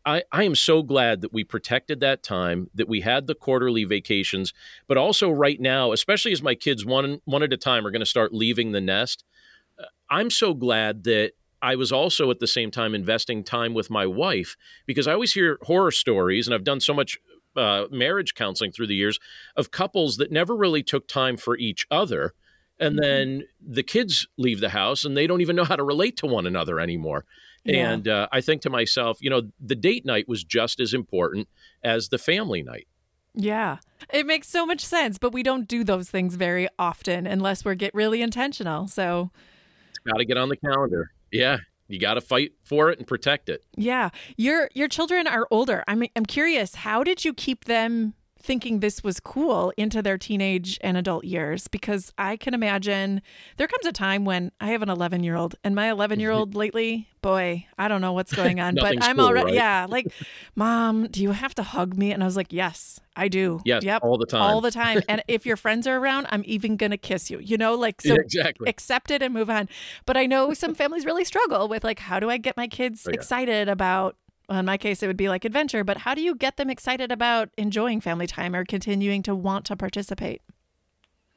I, 0.07 0.23
I 0.31 0.42
am 0.42 0.55
so 0.55 0.83
glad 0.83 1.23
that 1.23 1.33
we 1.33 1.44
protected 1.44 2.01
that 2.01 2.23
time, 2.23 2.68
that 2.75 2.88
we 2.88 3.01
had 3.01 3.27
the 3.27 3.35
quarterly 3.35 3.85
vacations, 3.85 4.53
but 4.87 4.99
also 4.99 5.31
right 5.31 5.59
now, 5.59 5.92
especially 5.92 6.33
as 6.33 6.42
my 6.42 6.55
kids 6.55 6.85
one 6.85 7.20
one 7.25 7.42
at 7.42 7.53
a 7.55 7.57
time 7.57 7.87
are 7.87 7.90
going 7.90 8.01
to 8.01 8.07
start 8.07 8.35
leaving 8.35 8.73
the 8.73 8.83
nest, 8.83 9.25
uh, 9.79 9.85
I'm 10.11 10.29
so 10.29 10.53
glad 10.53 11.05
that 11.05 11.33
I 11.64 11.77
was 11.77 11.90
also 11.90 12.31
at 12.31 12.40
the 12.40 12.46
same 12.46 12.70
time 12.70 12.94
investing 12.94 13.42
time 13.42 13.72
with 13.72 13.88
my 13.88 14.07
wife 14.07 14.55
because 14.85 15.09
I 15.09 15.14
always 15.14 15.33
hear 15.33 15.59
horror 15.62 15.90
stories, 15.90 16.46
and 16.46 16.55
I've 16.55 16.62
done 16.62 16.79
so 16.79 16.92
much 16.92 17.18
uh, 17.57 17.87
marriage 17.90 18.35
counseling 18.35 18.70
through 18.70 18.88
the 18.88 18.94
years 18.94 19.18
of 19.57 19.70
couples 19.70 20.18
that 20.18 20.31
never 20.31 20.55
really 20.55 20.83
took 20.83 21.09
time 21.09 21.38
for 21.38 21.57
each 21.57 21.87
other. 21.90 22.35
And 22.79 22.96
mm-hmm. 22.96 23.03
then 23.03 23.44
the 23.66 23.83
kids 23.83 24.27
leave 24.37 24.61
the 24.61 24.68
house 24.68 25.07
and 25.07 25.16
they 25.16 25.27
don't 25.27 25.40
even 25.40 25.57
know 25.57 25.64
how 25.64 25.77
to 25.77 25.85
relate 25.85 26.18
to 26.18 26.27
one 26.27 26.46
another 26.46 26.81
anymore. 26.81 27.24
Yeah. 27.64 27.92
And 27.92 28.09
uh, 28.09 28.29
I 28.31 28.42
think 28.42 28.61
to 28.62 28.70
myself, 28.70 29.18
you 29.22 29.31
know, 29.31 29.42
the 29.59 29.77
date 29.77 30.05
night 30.05 30.29
was 30.29 30.44
just 30.44 30.81
as 30.81 30.92
important 30.92 31.48
as 31.83 32.11
the 32.11 32.18
family 32.18 32.62
night. 32.62 32.88
Yeah. 33.35 33.79
It 34.12 34.27
makes 34.27 34.48
so 34.48 34.66
much 34.66 34.85
sense, 34.85 35.16
but 35.16 35.33
we 35.33 35.42
don't 35.42 35.66
do 35.66 35.83
those 35.83 36.11
things 36.11 36.35
very 36.35 36.68
often 36.79 37.27
unless 37.27 37.64
we're 37.64 37.74
get 37.74 37.94
really 37.94 38.20
intentional. 38.20 38.87
So 38.87 39.31
it's 39.88 39.98
got 40.00 40.18
to 40.18 40.27
get 40.27 40.37
on 40.37 40.50
the 40.50 40.57
calendar. 40.57 41.13
Yeah, 41.35 41.59
you 41.88 41.99
got 41.99 42.14
to 42.14 42.20
fight 42.20 42.53
for 42.62 42.90
it 42.90 42.99
and 42.99 43.07
protect 43.07 43.49
it. 43.49 43.64
Yeah. 43.77 44.11
Your 44.37 44.70
your 44.75 44.88
children 44.88 45.27
are 45.27 45.47
older. 45.51 45.83
I'm 45.88 46.05
I'm 46.14 46.25
curious, 46.25 46.77
how 46.77 47.03
did 47.03 47.25
you 47.25 47.35
keep 47.35 47.64
them 47.64 48.14
thinking 48.45 48.81
this 48.81 49.03
was 49.03 49.21
cool 49.21 49.73
into 49.79 50.03
their 50.03 50.19
teenage 50.19 50.79
and 50.83 50.99
adult 50.99 51.25
years 51.25 51.67
because 51.67 52.13
I 52.19 52.37
can 52.37 52.53
imagine 52.53 53.23
there 53.57 53.67
comes 53.67 53.87
a 53.87 53.93
time 53.93 54.27
when 54.27 54.53
I 54.61 54.69
have 54.69 54.83
an 54.83 54.91
11 54.91 55.25
year 55.25 55.35
old 55.35 55.57
and 55.65 55.75
my 55.75 55.85
mm-hmm. 55.85 55.93
11 55.93 56.21
year 56.21 56.31
old 56.31 56.55
lately, 56.55 57.09
boy, 57.23 57.67
I 57.79 57.89
don't 57.89 58.03
know 58.03 58.13
what's 58.13 58.35
going 58.35 58.61
on, 58.61 58.75
but 58.81 59.03
I'm 59.03 59.17
cool, 59.17 59.25
already, 59.25 59.47
right? 59.47 59.55
yeah, 59.55 59.87
like, 59.89 60.13
mom, 60.55 61.07
do 61.07 61.23
you 61.23 61.33
have 61.33 61.55
to 61.55 61.63
hug 61.63 61.97
me? 61.97 62.13
And 62.13 62.23
I 62.23 62.27
was 62.27 62.37
like, 62.37 62.53
yes, 62.53 63.01
I 63.17 63.29
do. 63.29 63.61
Yes, 63.65 63.83
yep, 63.83 64.03
all 64.05 64.19
the 64.19 64.27
time. 64.27 64.43
All 64.43 64.61
the 64.61 64.71
time. 64.71 65.01
and 65.09 65.23
if 65.29 65.47
your 65.47 65.57
friends 65.57 65.87
are 65.87 65.97
around, 65.97 66.27
I'm 66.29 66.43
even 66.45 66.77
going 66.77 66.91
to 66.91 66.99
kiss 66.99 67.31
you, 67.31 67.39
you 67.39 67.57
know, 67.57 67.75
like, 67.75 68.03
so 68.03 68.13
yeah, 68.13 68.21
exactly. 68.21 68.69
accept 68.69 69.11
it 69.11 69.23
and 69.23 69.33
move 69.33 69.49
on. 69.49 69.71
But 70.05 70.19
I 70.19 70.27
know 70.27 70.53
some 70.53 70.75
families 70.75 71.07
really 71.07 71.25
struggle 71.25 71.67
with, 71.67 71.83
like, 71.83 71.99
how 71.99 72.21
do 72.21 72.29
I 72.29 72.37
get 72.37 72.59
my 72.59 72.69
kids 72.69 73.07
oh, 73.07 73.11
yeah. 73.11 73.15
excited 73.15 73.71
about 73.71 74.17
well, 74.49 74.59
in 74.59 74.65
my 74.65 74.77
case, 74.77 75.03
it 75.03 75.07
would 75.07 75.17
be 75.17 75.29
like 75.29 75.45
adventure, 75.45 75.85
but 75.85 75.99
how 75.99 76.15
do 76.15 76.23
you 76.23 76.35
get 76.35 76.57
them 76.57 76.71
excited 76.71 77.11
about 77.11 77.51
enjoying 77.57 78.01
family 78.01 78.27
time 78.27 78.55
or 78.55 78.65
continuing 78.65 79.23
to 79.23 79.35
want 79.35 79.65
to 79.67 79.77
participate? 79.77 80.43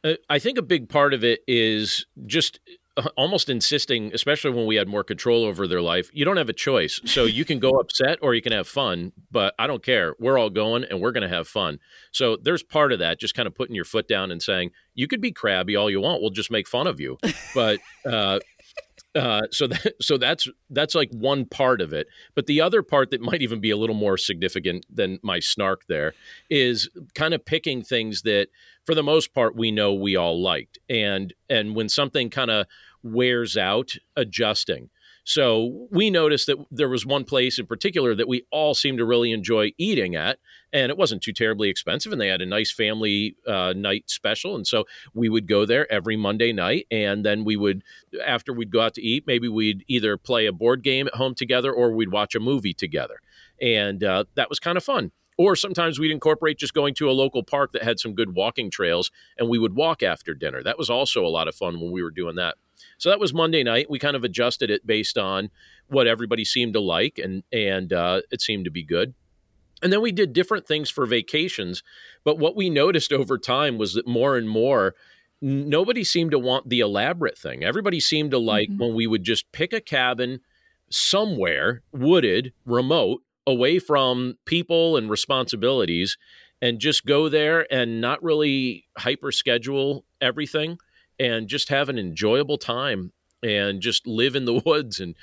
Uh, 0.04 0.14
I 0.30 0.40
think 0.40 0.58
a 0.58 0.62
big 0.62 0.90
part 0.90 1.14
of 1.14 1.24
it 1.24 1.42
is 1.48 2.06
just 2.26 2.60
uh, 2.98 3.10
almost 3.16 3.50
insisting, 3.50 4.12
especially 4.14 4.52
when 4.52 4.66
we 4.66 4.76
had 4.76 4.88
more 4.88 5.04
control 5.04 5.46
over 5.46 5.68
their 5.68 5.82
life, 5.82 6.10
you 6.14 6.26
don't 6.26 6.38
have 6.38 6.50
a 6.50 6.54
choice. 6.54 7.00
So 7.06 7.26
you 7.26 7.46
can 7.46 7.60
go 7.60 7.70
upset 7.80 8.20
or 8.22 8.34
you 8.34 8.42
can 8.42 8.52
have 8.52 8.68
fun, 8.68 9.14
but 9.32 9.54
I 9.58 9.68
don't 9.68 9.84
care. 9.84 10.16
We're 10.20 10.38
all 10.38 10.50
going 10.50 10.84
and 10.84 11.00
we're 11.00 11.12
going 11.12 11.28
to 11.28 11.36
have 11.36 11.48
fun. 11.48 11.80
So 12.12 12.38
there's 12.42 12.64
part 12.64 12.92
of 12.92 13.00
that, 13.00 13.20
just 13.20 13.36
kind 13.36 13.48
of 13.48 13.56
putting 13.56 13.76
your 13.76 13.86
foot 13.86 14.08
down 14.08 14.32
and 14.32 14.42
saying, 14.42 14.72
you 14.96 15.08
could 15.08 15.22
be 15.22 15.32
crabby 15.32 15.76
all 15.76 15.90
you 15.90 16.02
want. 16.02 16.22
We'll 16.22 16.32
just 16.32 16.52
make 16.52 16.68
fun 16.68 16.88
of 16.88 17.00
you. 17.00 17.18
But, 17.54 17.80
uh, 18.06 18.40
uh, 19.16 19.44
so 19.52 19.68
that, 19.68 19.94
so 20.02 20.18
that's 20.18 20.48
that's 20.70 20.96
like 20.96 21.10
one 21.12 21.46
part 21.46 21.82
of 21.82 21.94
it. 21.94 22.08
But 22.36 22.46
the 22.46 22.62
other 22.62 22.84
part 22.84 23.12
that 23.12 23.22
might 23.22 23.42
even 23.42 23.60
be 23.60 23.72
a 23.72 23.78
little 23.78 23.96
more 23.96 24.18
significant 24.18 24.86
than 24.94 25.20
my 25.22 25.40
snark 25.40 25.86
there 25.88 26.14
is 26.50 26.90
kind 27.16 27.34
of 27.34 27.46
picking 27.46 27.82
things 27.84 28.22
that, 28.24 28.48
for 28.86 28.96
the 28.96 29.04
most 29.04 29.34
part, 29.34 29.56
we 29.56 29.72
know 29.72 29.94
we 29.94 30.16
all 30.16 30.42
liked, 30.42 30.80
and 30.90 31.34
and 31.50 31.76
when 31.76 31.90
something 31.90 32.30
kind 32.30 32.52
of 32.52 32.68
wears 33.04 33.58
out, 33.58 33.94
adjusting. 34.16 34.90
So 35.28 35.90
we 35.92 36.10
noticed 36.10 36.48
that 36.48 36.56
there 36.72 36.88
was 36.88 37.06
one 37.06 37.26
place 37.26 37.60
in 37.60 37.66
particular 37.66 38.16
that 38.16 38.30
we 38.30 38.46
all 38.50 38.74
seemed 38.74 39.00
to 39.00 39.06
really 39.06 39.34
enjoy 39.34 39.74
eating 39.78 40.16
at, 40.16 40.40
and 40.72 40.90
it 40.90 40.98
wasn't 40.98 41.22
too 41.22 41.34
terribly 41.34 41.68
expensive, 41.68 42.14
and 42.14 42.22
they 42.22 42.30
had 42.30 42.42
a 42.42 42.46
nice 42.46 42.72
family 42.72 43.36
uh, 43.46 43.74
night 43.76 44.06
special, 44.10 44.56
and 44.56 44.66
so 44.66 44.86
we 45.14 45.28
would 45.28 45.46
go 45.46 45.66
there 45.66 45.92
every 45.92 46.16
Monday 46.16 46.54
night, 46.54 46.88
and 46.92 47.26
then 47.26 47.44
we 47.44 47.58
would, 47.58 47.84
after 48.26 48.54
we'd 48.54 48.72
go 48.72 48.80
out 48.80 48.94
to 48.94 49.02
eat, 49.02 49.26
maybe 49.28 49.50
we'd 49.50 49.84
either 49.90 50.16
play 50.16 50.46
a 50.46 50.54
board 50.54 50.82
game 50.82 51.08
at 51.08 51.16
home 51.16 51.36
together 51.36 51.74
or 51.74 51.92
we'd 51.92 52.10
watch 52.10 52.34
a 52.34 52.40
movie 52.40 52.74
together, 52.74 53.20
and 53.62 54.06
uh, 54.06 54.24
that 54.36 54.48
was 54.48 54.60
kind 54.60 54.78
of 54.78 54.84
fun. 54.86 55.12
Or 55.38 55.58
sometimes 55.58 56.00
we'd 56.00 56.10
incorporate 56.10 56.58
just 56.58 56.74
going 56.74 56.94
to 56.96 57.10
a 57.10 57.12
local 57.12 57.44
park 57.44 57.74
that 57.74 57.84
had 57.84 58.00
some 58.00 58.14
good 58.14 58.34
walking 58.34 58.72
trails, 58.72 59.12
and 59.38 59.50
we 59.50 59.60
would 59.60 59.76
walk 59.76 60.04
after 60.04 60.34
dinner. 60.34 60.64
That 60.64 60.78
was 60.78 60.90
also 60.90 61.26
a 61.26 61.28
lot 61.28 61.50
of 61.50 61.56
fun 61.56 61.82
when 61.82 61.92
we 61.92 62.02
were 62.02 62.12
doing 62.12 62.38
that. 62.38 62.56
So 62.98 63.10
that 63.10 63.20
was 63.20 63.34
Monday 63.34 63.64
night. 63.64 63.90
We 63.90 64.00
kind 64.00 64.16
of 64.16 64.24
adjusted 64.24 64.70
it 64.70 64.86
based 64.86 65.18
on 65.18 65.50
what 65.88 66.08
everybody 66.08 66.46
seemed 66.46 66.74
to 66.74 66.80
like, 66.80 67.20
and 67.22 67.44
and 67.52 67.94
uh, 67.94 68.22
it 68.32 68.42
seemed 68.42 68.66
to 68.66 68.72
be 68.72 68.84
good. 68.84 69.14
And 69.82 69.94
then 69.94 70.02
we 70.02 70.12
did 70.12 70.34
different 70.34 70.68
things 70.68 70.90
for 70.90 71.06
vacations. 71.06 71.84
But 72.24 72.40
what 72.40 72.56
we 72.56 72.70
noticed 72.70 73.14
over 73.14 73.38
time 73.38 73.78
was 73.78 73.94
that 73.94 74.08
more 74.08 74.36
and 74.36 74.50
more, 74.50 74.96
nobody 75.40 76.04
seemed 76.04 76.32
to 76.32 76.40
want 76.40 76.70
the 76.70 76.80
elaborate 76.80 77.38
thing. 77.38 77.64
Everybody 77.64 78.00
seemed 78.00 78.32
to 78.32 78.40
like 78.40 78.70
mm-hmm. 78.70 78.82
when 78.82 78.96
we 78.96 79.06
would 79.06 79.24
just 79.24 79.52
pick 79.52 79.74
a 79.74 79.82
cabin 79.82 80.40
somewhere, 80.90 81.84
wooded, 81.92 82.54
remote, 82.66 83.22
away 83.46 83.78
from 83.80 84.38
people 84.46 84.98
and 84.98 85.10
responsibilities, 85.10 86.18
and 86.62 86.80
just 86.80 87.06
go 87.06 87.30
there 87.30 87.72
and 87.72 88.02
not 88.02 88.24
really 88.24 88.86
hyper 88.98 89.32
schedule 89.32 90.06
everything 90.20 90.78
and 91.20 91.48
just 91.48 91.70
have 91.70 91.90
an 91.90 91.98
enjoyable 91.98 92.58
time 92.58 93.12
and 93.44 93.82
just 93.82 94.08
live 94.08 94.36
in 94.36 94.46
the 94.46 94.62
woods 94.66 95.00
and 95.00 95.16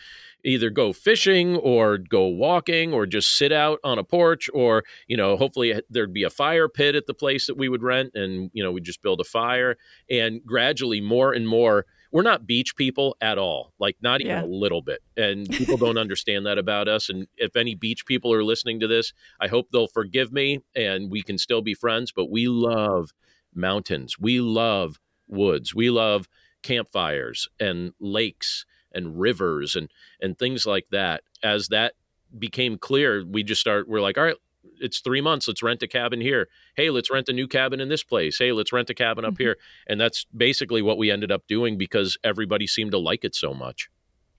either 0.44 0.70
go 0.70 0.92
fishing 0.92 1.57
or 1.57 1.98
go 1.98 2.26
walking 2.26 2.92
or 2.92 3.07
just 3.07 3.37
sit 3.37 3.50
out 3.50 3.80
on 3.83 3.98
a 3.98 4.04
porch 4.04 4.48
or 4.52 4.85
you 5.09 5.16
know 5.16 5.37
hopefully 5.37 5.72
eh, 5.72 5.80
there'd 5.88 6.12
be 6.12 6.22
a 6.22 6.30
fire 6.30 6.68
pit 6.68 6.94
at 6.94 7.07
the 7.07 7.14
place 7.14 7.46
that 7.46 7.57
we 7.57 7.68
would 7.68 7.83
rent 7.83 8.11
and 8.14 8.50
you 8.52 8.62
know 8.62 8.70
we 8.70 8.80
just 8.80 9.02
build 9.02 9.20
a 9.20 9.24
fire. 9.24 9.76
And 10.11 10.44
gradually 10.44 11.00
more 11.00 11.33
and 11.33 11.48
more 11.48 11.87
we're 12.12 12.22
not 12.22 12.46
beach 12.46 12.76
people 12.76 13.16
at 13.20 13.38
all 13.38 13.72
like 13.80 13.96
not 14.00 14.20
even 14.20 14.37
yeah. 14.37 14.44
a 14.44 14.46
little 14.46 14.83
bit. 14.83 15.00
And 15.16 15.48
people 15.50 15.76
don't 15.76 15.98
understand 15.98 16.46
that 16.46 16.59
about 16.59 16.88
us. 16.88 17.09
And 17.09 17.26
if 17.37 17.57
any 17.57 17.74
beach 17.74 18.07
people 18.07 18.33
are 18.33 18.44
listening 18.44 18.80
to 18.80 18.87
this 18.87 19.12
i 19.40 19.48
hope 19.48 19.68
they'll 19.72 19.87
forgive 19.87 20.33
me 20.33 20.61
and 20.74 21.11
we 21.11 21.22
can 21.22 21.38
still 21.38 21.62
be 21.62 21.74
friends. 21.74 22.12
But 22.12 22.30
we 22.30 22.48
love 22.48 23.11
mountains. 23.54 24.18
We 24.18 24.40
love 24.40 24.98
woods. 25.28 25.74
We 25.74 25.90
love 25.90 26.28
campfires 26.62 27.48
and 27.60 27.92
lakes 28.00 28.64
and 28.92 29.20
rivers 29.20 29.76
and 29.76 29.90
and 30.20 30.38
things 30.38 30.66
like 30.66 30.87
that. 30.90 31.22
As 31.42 31.68
that 31.68 31.94
became 32.38 32.78
clear, 32.78 33.24
we 33.24 33.42
just 33.42 33.60
start. 33.60 33.88
We're 33.88 34.00
like, 34.00 34.18
all 34.18 34.24
right, 34.24 34.37
it's 34.80 35.00
three 35.00 35.20
months. 35.20 35.48
Let's 35.48 35.62
rent 35.62 35.82
a 35.82 35.88
cabin 35.88 36.20
here. 36.20 36.48
Hey, 36.76 36.90
let's 36.90 37.10
rent 37.10 37.28
a 37.28 37.32
new 37.32 37.46
cabin 37.46 37.80
in 37.80 37.88
this 37.88 38.02
place. 38.02 38.38
Hey, 38.38 38.52
let's 38.52 38.72
rent 38.72 38.90
a 38.90 38.94
cabin 38.94 39.24
up 39.24 39.34
mm-hmm. 39.34 39.42
here. 39.42 39.56
And 39.87 40.00
that's 40.00 40.26
basically 40.37 40.82
what 40.82 40.98
we 40.98 41.10
ended 41.10 41.30
up 41.30 41.46
doing 41.46 41.76
because 41.78 42.18
everybody 42.24 42.66
seemed 42.66 42.92
to 42.92 42.98
like 42.98 43.24
it 43.24 43.34
so 43.34 43.54
much. 43.54 43.88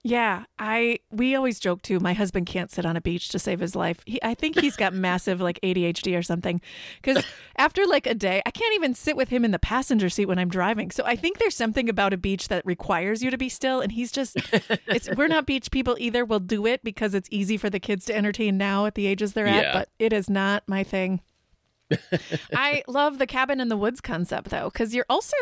Yeah, 0.06 0.44
I 0.56 1.00
we 1.10 1.34
always 1.34 1.58
joke 1.58 1.82
too. 1.82 1.98
My 1.98 2.12
husband 2.12 2.46
can't 2.46 2.70
sit 2.70 2.86
on 2.86 2.96
a 2.96 3.00
beach 3.00 3.28
to 3.30 3.40
save 3.40 3.58
his 3.58 3.74
life. 3.74 4.04
He, 4.06 4.22
I 4.22 4.34
think 4.34 4.56
he's 4.56 4.76
got 4.76 4.94
massive 4.94 5.40
like 5.40 5.58
ADHD 5.64 6.16
or 6.16 6.22
something. 6.22 6.60
Because 7.02 7.24
after 7.56 7.84
like 7.84 8.06
a 8.06 8.14
day, 8.14 8.40
I 8.46 8.52
can't 8.52 8.72
even 8.76 8.94
sit 8.94 9.16
with 9.16 9.30
him 9.30 9.44
in 9.44 9.50
the 9.50 9.58
passenger 9.58 10.08
seat 10.08 10.26
when 10.26 10.38
I'm 10.38 10.48
driving. 10.48 10.92
So 10.92 11.02
I 11.04 11.16
think 11.16 11.38
there's 11.38 11.56
something 11.56 11.88
about 11.88 12.12
a 12.12 12.16
beach 12.16 12.46
that 12.46 12.64
requires 12.64 13.20
you 13.20 13.32
to 13.32 13.36
be 13.36 13.48
still, 13.48 13.80
and 13.80 13.90
he's 13.90 14.12
just. 14.12 14.36
It's 14.86 15.10
we're 15.16 15.26
not 15.26 15.44
beach 15.44 15.72
people 15.72 15.96
either. 15.98 16.24
We'll 16.24 16.38
do 16.38 16.66
it 16.66 16.84
because 16.84 17.12
it's 17.12 17.28
easy 17.32 17.56
for 17.56 17.68
the 17.68 17.80
kids 17.80 18.04
to 18.04 18.14
entertain 18.14 18.56
now 18.56 18.86
at 18.86 18.94
the 18.94 19.08
ages 19.08 19.32
they're 19.32 19.48
at, 19.48 19.72
but 19.72 19.88
it 19.98 20.12
is 20.12 20.30
not 20.30 20.62
my 20.68 20.84
thing. 20.84 21.20
I 22.54 22.84
love 22.86 23.18
the 23.18 23.26
cabin 23.26 23.60
in 23.60 23.70
the 23.70 23.76
woods 23.76 24.00
concept 24.00 24.50
though, 24.50 24.70
because 24.72 24.94
you're 24.94 25.06
also 25.08 25.36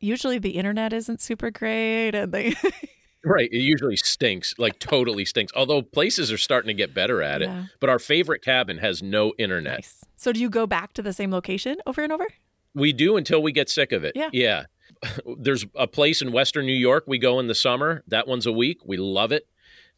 usually 0.00 0.38
the 0.38 0.52
internet 0.52 0.94
isn't 0.94 1.20
super 1.20 1.50
great 1.50 2.14
and 2.14 2.32
they 2.32 2.54
Right. 3.24 3.48
It 3.50 3.58
usually 3.58 3.96
stinks, 3.96 4.54
like 4.56 4.78
totally 4.78 5.24
stinks. 5.24 5.52
Although 5.56 5.82
places 5.82 6.30
are 6.30 6.38
starting 6.38 6.68
to 6.68 6.74
get 6.74 6.94
better 6.94 7.22
at 7.22 7.42
it. 7.42 7.50
But 7.80 7.90
our 7.90 7.98
favorite 7.98 8.42
cabin 8.42 8.78
has 8.78 9.02
no 9.02 9.32
internet. 9.38 9.78
Nice. 9.78 10.04
So 10.16 10.32
do 10.32 10.40
you 10.40 10.48
go 10.48 10.66
back 10.66 10.92
to 10.94 11.02
the 11.02 11.12
same 11.12 11.30
location 11.30 11.76
over 11.86 12.02
and 12.02 12.12
over? 12.12 12.26
We 12.74 12.92
do 12.92 13.16
until 13.16 13.42
we 13.42 13.52
get 13.52 13.68
sick 13.68 13.90
of 13.92 14.04
it. 14.04 14.12
Yeah. 14.14 14.30
Yeah. 14.32 14.64
There's 15.38 15.66
a 15.74 15.86
place 15.86 16.22
in 16.22 16.30
Western 16.30 16.66
New 16.66 16.72
York 16.72 17.04
we 17.06 17.18
go 17.18 17.40
in 17.40 17.48
the 17.48 17.54
summer. 17.54 18.04
That 18.06 18.28
one's 18.28 18.46
a 18.46 18.52
week. 18.52 18.78
We 18.84 18.96
love 18.96 19.32
it. 19.32 19.46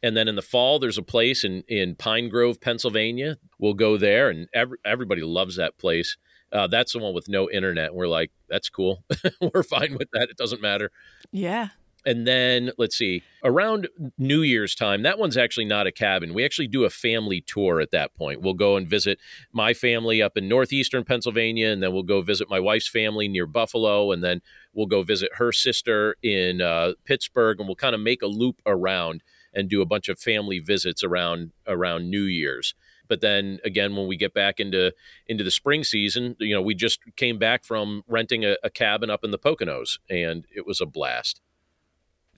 And 0.01 0.15
then 0.15 0.27
in 0.27 0.35
the 0.35 0.41
fall, 0.41 0.79
there's 0.79 0.97
a 0.97 1.03
place 1.03 1.43
in, 1.43 1.63
in 1.67 1.95
Pine 1.95 2.29
Grove, 2.29 2.61
Pennsylvania. 2.61 3.37
We'll 3.57 3.73
go 3.73 3.97
there, 3.97 4.29
and 4.29 4.47
every, 4.53 4.77
everybody 4.85 5.23
loves 5.23 5.57
that 5.57 5.77
place. 5.77 6.15
Uh, 6.51 6.67
that's 6.67 6.93
the 6.93 6.99
one 6.99 7.13
with 7.13 7.27
no 7.27 7.49
internet. 7.49 7.93
We're 7.93 8.07
like, 8.07 8.31
that's 8.47 8.69
cool. 8.69 9.03
We're 9.53 9.63
fine 9.63 9.97
with 9.97 10.09
that. 10.13 10.29
It 10.29 10.37
doesn't 10.37 10.61
matter. 10.61 10.91
Yeah. 11.31 11.69
And 12.05 12.25
then 12.25 12.71
let's 12.77 12.97
see, 12.97 13.23
around 13.43 13.89
New 14.17 14.41
Year's 14.41 14.73
time, 14.73 15.03
that 15.03 15.19
one's 15.19 15.35
actually 15.35 15.65
not 15.65 15.85
a 15.85 15.91
cabin. 15.91 16.33
We 16.33 16.45
actually 16.45 16.67
do 16.67 16.85
a 16.85 16.89
family 16.89 17.41
tour 17.41 17.81
at 17.81 17.91
that 17.91 18.15
point. 18.15 18.41
We'll 18.41 18.53
go 18.53 18.77
and 18.77 18.87
visit 18.87 19.19
my 19.51 19.73
family 19.73 20.21
up 20.21 20.37
in 20.37 20.47
northeastern 20.47 21.03
Pennsylvania, 21.03 21.69
and 21.69 21.83
then 21.83 21.91
we'll 21.91 22.03
go 22.03 22.21
visit 22.21 22.49
my 22.49 22.59
wife's 22.59 22.87
family 22.87 23.27
near 23.27 23.45
Buffalo, 23.45 24.11
and 24.11 24.23
then 24.23 24.41
we'll 24.73 24.87
go 24.87 25.03
visit 25.03 25.29
her 25.35 25.51
sister 25.51 26.15
in 26.23 26.61
uh, 26.61 26.93
Pittsburgh, 27.03 27.59
and 27.59 27.67
we'll 27.67 27.75
kind 27.75 27.95
of 27.95 28.01
make 28.01 28.21
a 28.21 28.27
loop 28.27 28.61
around 28.65 29.21
and 29.53 29.69
do 29.69 29.81
a 29.81 29.85
bunch 29.85 30.07
of 30.07 30.19
family 30.19 30.59
visits 30.59 31.03
around 31.03 31.51
around 31.67 32.09
New 32.09 32.23
Year's 32.23 32.75
but 33.09 33.19
then 33.19 33.59
again 33.65 33.95
when 33.95 34.07
we 34.07 34.15
get 34.15 34.33
back 34.33 34.59
into 34.59 34.93
into 35.27 35.43
the 35.43 35.51
spring 35.51 35.83
season 35.83 36.35
you 36.39 36.53
know 36.53 36.61
we 36.61 36.73
just 36.73 36.99
came 37.17 37.37
back 37.37 37.65
from 37.65 38.03
renting 38.07 38.45
a, 38.45 38.55
a 38.63 38.69
cabin 38.69 39.09
up 39.09 39.23
in 39.23 39.31
the 39.31 39.39
poconos 39.39 39.97
and 40.09 40.45
it 40.55 40.65
was 40.65 40.79
a 40.79 40.85
blast 40.85 41.41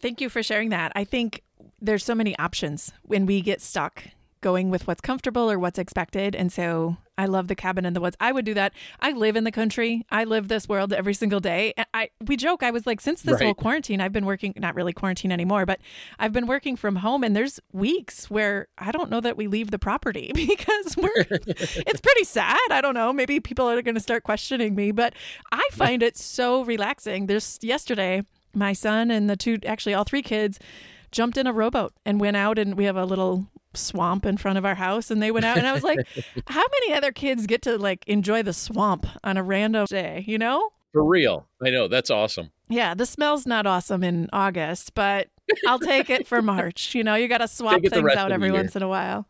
Thank 0.01 0.21
you 0.21 0.29
for 0.29 0.41
sharing 0.43 0.69
that. 0.69 0.91
I 0.95 1.03
think 1.03 1.43
there's 1.79 2.03
so 2.03 2.15
many 2.15 2.37
options 2.37 2.91
when 3.03 3.25
we 3.25 3.41
get 3.41 3.61
stuck 3.61 4.03
going 4.41 4.69
with 4.69 4.87
what's 4.87 5.01
comfortable 5.01 5.49
or 5.49 5.57
what's 5.57 5.79
expected. 5.79 6.35
And 6.35 6.51
so 6.51 6.97
I 7.17 7.25
love 7.25 7.47
the 7.47 7.55
cabin 7.55 7.85
in 7.85 7.93
the 7.93 8.01
woods. 8.01 8.17
I 8.19 8.31
would 8.31 8.43
do 8.43 8.55
that. 8.55 8.73
I 8.99 9.11
live 9.11 9.35
in 9.35 9.43
the 9.43 9.51
country. 9.51 10.03
I 10.09 10.23
live 10.23 10.47
this 10.47 10.67
world 10.67 10.91
every 10.91 11.13
single 11.13 11.39
day. 11.39 11.73
I 11.93 12.09
we 12.25 12.35
joke. 12.35 12.63
I 12.63 12.71
was 12.71 12.87
like, 12.87 12.99
since 12.99 13.21
this 13.21 13.35
right. 13.35 13.45
whole 13.45 13.53
quarantine, 13.53 14.01
I've 14.01 14.11
been 14.11 14.25
working 14.25 14.53
not 14.57 14.75
really 14.75 14.93
quarantine 14.93 15.31
anymore, 15.31 15.67
but 15.67 15.79
I've 16.17 16.33
been 16.33 16.47
working 16.47 16.75
from 16.75 16.97
home. 16.97 17.23
And 17.23 17.35
there's 17.35 17.59
weeks 17.71 18.29
where 18.31 18.67
I 18.79 18.91
don't 18.91 19.11
know 19.11 19.21
that 19.21 19.37
we 19.37 19.47
leave 19.47 19.69
the 19.69 19.79
property 19.79 20.31
because 20.35 20.97
we're. 20.97 21.11
it's 21.29 22.01
pretty 22.01 22.23
sad. 22.23 22.57
I 22.71 22.81
don't 22.81 22.95
know. 22.95 23.13
Maybe 23.13 23.39
people 23.39 23.69
are 23.69 23.81
going 23.83 23.95
to 23.95 24.01
start 24.01 24.23
questioning 24.23 24.73
me, 24.73 24.91
but 24.91 25.13
I 25.51 25.67
find 25.73 26.01
it 26.01 26.17
so 26.17 26.63
relaxing. 26.63 27.27
There's 27.27 27.59
yesterday 27.61 28.23
my 28.53 28.73
son 28.73 29.11
and 29.11 29.29
the 29.29 29.35
two, 29.35 29.59
actually 29.65 29.93
all 29.93 30.03
three 30.03 30.21
kids, 30.21 30.59
jumped 31.11 31.37
in 31.37 31.47
a 31.47 31.53
rowboat 31.53 31.93
and 32.05 32.19
went 32.19 32.37
out, 32.37 32.57
and 32.57 32.75
we 32.75 32.85
have 32.85 32.95
a 32.95 33.05
little 33.05 33.47
swamp 33.73 34.25
in 34.25 34.37
front 34.37 34.57
of 34.57 34.65
our 34.65 34.75
house 34.75 35.09
and 35.09 35.21
they 35.21 35.31
went 35.31 35.45
out 35.45 35.57
and 35.57 35.65
I 35.65 35.71
was 35.71 35.83
like 35.83 35.99
how 36.47 36.63
many 36.71 36.93
other 36.93 37.11
kids 37.11 37.47
get 37.47 37.61
to 37.61 37.77
like 37.77 38.05
enjoy 38.07 38.43
the 38.43 38.53
swamp 38.53 39.05
on 39.23 39.37
a 39.37 39.43
random 39.43 39.85
day 39.85 40.25
you 40.27 40.37
know? 40.37 40.69
For 40.91 41.05
real. 41.05 41.47
I 41.63 41.69
know. 41.69 41.87
That's 41.87 42.09
awesome. 42.09 42.51
Yeah 42.67 42.93
the 42.93 43.05
smell's 43.05 43.45
not 43.45 43.65
awesome 43.65 44.03
in 44.03 44.29
August 44.33 44.93
but 44.93 45.29
I'll 45.65 45.79
take 45.79 46.09
it 46.09 46.27
for 46.27 46.41
March 46.41 46.93
you 46.95 47.03
know? 47.03 47.15
You 47.15 47.27
got 47.27 47.37
to 47.37 47.47
swap 47.47 47.81
things 47.81 48.15
out 48.15 48.31
every 48.31 48.51
once 48.51 48.75
in 48.75 48.83
a 48.83 48.89
while 48.89 49.25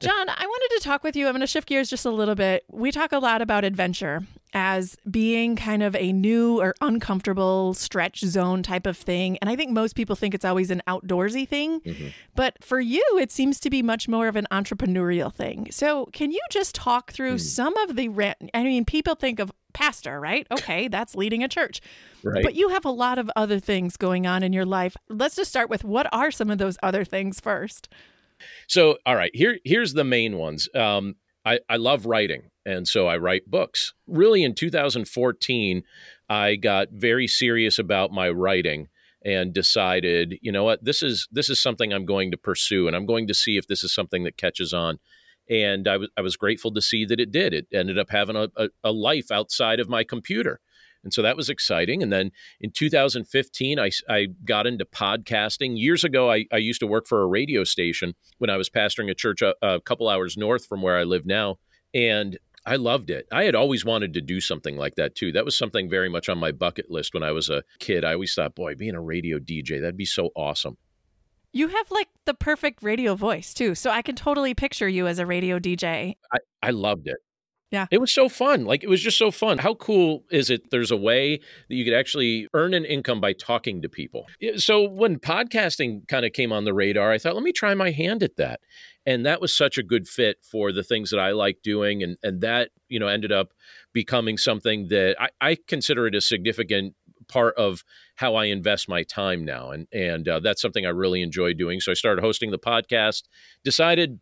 John, 0.00 0.28
I 0.28 0.46
wanted 0.46 0.76
to 0.76 0.80
talk 0.82 1.04
with 1.04 1.16
you. 1.16 1.26
I'm 1.26 1.32
going 1.32 1.40
to 1.40 1.46
shift 1.46 1.68
gears 1.68 1.88
just 1.88 2.04
a 2.04 2.10
little 2.10 2.34
bit. 2.34 2.64
We 2.70 2.90
talk 2.90 3.12
a 3.12 3.18
lot 3.18 3.42
about 3.42 3.64
adventure 3.64 4.22
as 4.54 4.96
being 5.10 5.56
kind 5.56 5.82
of 5.82 5.96
a 5.96 6.12
new 6.12 6.60
or 6.60 6.74
uncomfortable 6.80 7.72
stretch 7.74 8.20
zone 8.20 8.62
type 8.62 8.86
of 8.86 8.96
thing. 8.96 9.38
And 9.38 9.48
I 9.48 9.56
think 9.56 9.70
most 9.70 9.94
people 9.94 10.14
think 10.14 10.34
it's 10.34 10.44
always 10.44 10.70
an 10.70 10.82
outdoorsy 10.86 11.48
thing. 11.48 11.80
Mm-hmm. 11.80 12.08
But 12.34 12.62
for 12.62 12.78
you, 12.78 13.02
it 13.18 13.32
seems 13.32 13.58
to 13.60 13.70
be 13.70 13.82
much 13.82 14.08
more 14.08 14.28
of 14.28 14.36
an 14.36 14.46
entrepreneurial 14.50 15.32
thing. 15.32 15.68
So, 15.70 16.06
can 16.12 16.30
you 16.30 16.40
just 16.50 16.74
talk 16.74 17.12
through 17.12 17.36
mm. 17.36 17.40
some 17.40 17.76
of 17.78 17.96
the, 17.96 18.34
I 18.52 18.62
mean, 18.62 18.84
people 18.84 19.14
think 19.14 19.38
of 19.38 19.52
pastor, 19.72 20.20
right? 20.20 20.46
Okay, 20.50 20.88
that's 20.88 21.14
leading 21.14 21.42
a 21.42 21.48
church. 21.48 21.80
Right. 22.22 22.42
But 22.42 22.54
you 22.54 22.68
have 22.68 22.84
a 22.84 22.90
lot 22.90 23.18
of 23.18 23.30
other 23.36 23.58
things 23.58 23.96
going 23.96 24.26
on 24.26 24.42
in 24.42 24.52
your 24.52 24.66
life. 24.66 24.96
Let's 25.08 25.36
just 25.36 25.50
start 25.50 25.70
with 25.70 25.82
what 25.82 26.06
are 26.12 26.30
some 26.30 26.50
of 26.50 26.58
those 26.58 26.76
other 26.82 27.04
things 27.04 27.40
first? 27.40 27.88
So, 28.68 28.98
all 29.06 29.16
right, 29.16 29.30
here 29.34 29.58
here's 29.64 29.92
the 29.92 30.04
main 30.04 30.36
ones. 30.36 30.68
Um, 30.74 31.16
I, 31.44 31.58
I 31.68 31.76
love 31.76 32.06
writing, 32.06 32.50
and 32.64 32.86
so 32.86 33.08
I 33.08 33.16
write 33.16 33.50
books. 33.50 33.92
Really, 34.06 34.44
in 34.44 34.54
2014, 34.54 35.82
I 36.28 36.56
got 36.56 36.88
very 36.92 37.26
serious 37.26 37.78
about 37.78 38.12
my 38.12 38.30
writing 38.30 38.88
and 39.24 39.52
decided, 39.52 40.38
you 40.40 40.52
know 40.52 40.64
what, 40.64 40.84
this 40.84 41.02
is 41.02 41.28
this 41.30 41.48
is 41.48 41.60
something 41.60 41.92
I'm 41.92 42.06
going 42.06 42.30
to 42.30 42.36
pursue, 42.36 42.86
and 42.86 42.96
I'm 42.96 43.06
going 43.06 43.26
to 43.26 43.34
see 43.34 43.56
if 43.56 43.66
this 43.66 43.82
is 43.84 43.94
something 43.94 44.24
that 44.24 44.36
catches 44.36 44.72
on. 44.72 44.98
And 45.50 45.88
I 45.88 45.96
was 45.96 46.08
I 46.16 46.20
was 46.20 46.36
grateful 46.36 46.72
to 46.72 46.80
see 46.82 47.04
that 47.06 47.20
it 47.20 47.32
did. 47.32 47.52
It 47.52 47.66
ended 47.72 47.98
up 47.98 48.10
having 48.10 48.36
a, 48.36 48.48
a, 48.56 48.68
a 48.84 48.92
life 48.92 49.30
outside 49.30 49.80
of 49.80 49.88
my 49.88 50.04
computer. 50.04 50.60
And 51.04 51.12
so 51.12 51.22
that 51.22 51.36
was 51.36 51.48
exciting. 51.48 52.02
And 52.02 52.12
then 52.12 52.30
in 52.60 52.70
2015, 52.70 53.78
I, 53.78 53.90
I 54.08 54.28
got 54.44 54.66
into 54.66 54.84
podcasting. 54.84 55.78
Years 55.78 56.04
ago, 56.04 56.30
I, 56.30 56.46
I 56.52 56.58
used 56.58 56.80
to 56.80 56.86
work 56.86 57.06
for 57.06 57.22
a 57.22 57.26
radio 57.26 57.64
station 57.64 58.14
when 58.38 58.50
I 58.50 58.56
was 58.56 58.70
pastoring 58.70 59.10
a 59.10 59.14
church 59.14 59.42
a, 59.42 59.54
a 59.62 59.80
couple 59.80 60.08
hours 60.08 60.36
north 60.36 60.66
from 60.66 60.82
where 60.82 60.96
I 60.96 61.04
live 61.04 61.26
now. 61.26 61.56
And 61.94 62.38
I 62.64 62.76
loved 62.76 63.10
it. 63.10 63.26
I 63.32 63.44
had 63.44 63.54
always 63.54 63.84
wanted 63.84 64.14
to 64.14 64.20
do 64.20 64.40
something 64.40 64.76
like 64.76 64.94
that 64.94 65.14
too. 65.14 65.32
That 65.32 65.44
was 65.44 65.58
something 65.58 65.90
very 65.90 66.08
much 66.08 66.28
on 66.28 66.38
my 66.38 66.52
bucket 66.52 66.90
list 66.90 67.12
when 67.12 67.22
I 67.22 67.32
was 67.32 67.50
a 67.50 67.64
kid. 67.80 68.04
I 68.04 68.12
always 68.12 68.34
thought, 68.34 68.54
boy, 68.54 68.76
being 68.76 68.94
a 68.94 69.00
radio 69.00 69.38
DJ, 69.38 69.80
that'd 69.80 69.96
be 69.96 70.04
so 70.04 70.30
awesome. 70.36 70.76
You 71.52 71.68
have 71.68 71.90
like 71.90 72.08
the 72.24 72.34
perfect 72.34 72.82
radio 72.82 73.14
voice 73.14 73.52
too. 73.52 73.74
So 73.74 73.90
I 73.90 74.00
can 74.00 74.14
totally 74.14 74.54
picture 74.54 74.88
you 74.88 75.06
as 75.06 75.18
a 75.18 75.26
radio 75.26 75.58
DJ. 75.58 76.14
I, 76.32 76.38
I 76.62 76.70
loved 76.70 77.08
it. 77.08 77.18
Yeah. 77.72 77.86
It 77.90 78.02
was 78.02 78.12
so 78.12 78.28
fun. 78.28 78.66
Like 78.66 78.84
it 78.84 78.88
was 78.88 79.00
just 79.00 79.16
so 79.16 79.30
fun. 79.30 79.56
How 79.56 79.74
cool 79.74 80.24
is 80.30 80.50
it? 80.50 80.70
There's 80.70 80.90
a 80.90 80.96
way 80.96 81.38
that 81.38 81.74
you 81.74 81.84
could 81.84 81.94
actually 81.94 82.46
earn 82.52 82.74
an 82.74 82.84
income 82.84 83.18
by 83.20 83.32
talking 83.32 83.80
to 83.80 83.88
people. 83.88 84.26
So 84.56 84.82
when 84.82 85.18
podcasting 85.18 86.06
kind 86.06 86.26
of 86.26 86.34
came 86.34 86.52
on 86.52 86.64
the 86.66 86.74
radar, 86.74 87.10
I 87.10 87.18
thought, 87.18 87.34
let 87.34 87.42
me 87.42 87.52
try 87.52 87.72
my 87.72 87.90
hand 87.90 88.22
at 88.22 88.36
that. 88.36 88.60
And 89.06 89.24
that 89.24 89.40
was 89.40 89.56
such 89.56 89.78
a 89.78 89.82
good 89.82 90.06
fit 90.06 90.36
for 90.42 90.70
the 90.70 90.82
things 90.82 91.10
that 91.10 91.18
I 91.18 91.32
like 91.32 91.62
doing. 91.62 92.02
And 92.02 92.18
and 92.22 92.42
that, 92.42 92.70
you 92.88 93.00
know, 93.00 93.08
ended 93.08 93.32
up 93.32 93.54
becoming 93.94 94.36
something 94.36 94.88
that 94.88 95.16
I, 95.18 95.30
I 95.40 95.56
consider 95.66 96.06
it 96.06 96.14
a 96.14 96.20
significant 96.20 96.94
part 97.26 97.54
of 97.56 97.84
how 98.16 98.34
I 98.34 98.46
invest 98.46 98.86
my 98.88 99.02
time 99.02 99.46
now. 99.46 99.70
And 99.70 99.88
and 99.92 100.28
uh, 100.28 100.40
that's 100.40 100.60
something 100.60 100.84
I 100.84 100.90
really 100.90 101.22
enjoy 101.22 101.54
doing. 101.54 101.80
So 101.80 101.90
I 101.90 101.94
started 101.94 102.22
hosting 102.22 102.50
the 102.50 102.58
podcast, 102.58 103.22
decided 103.64 104.20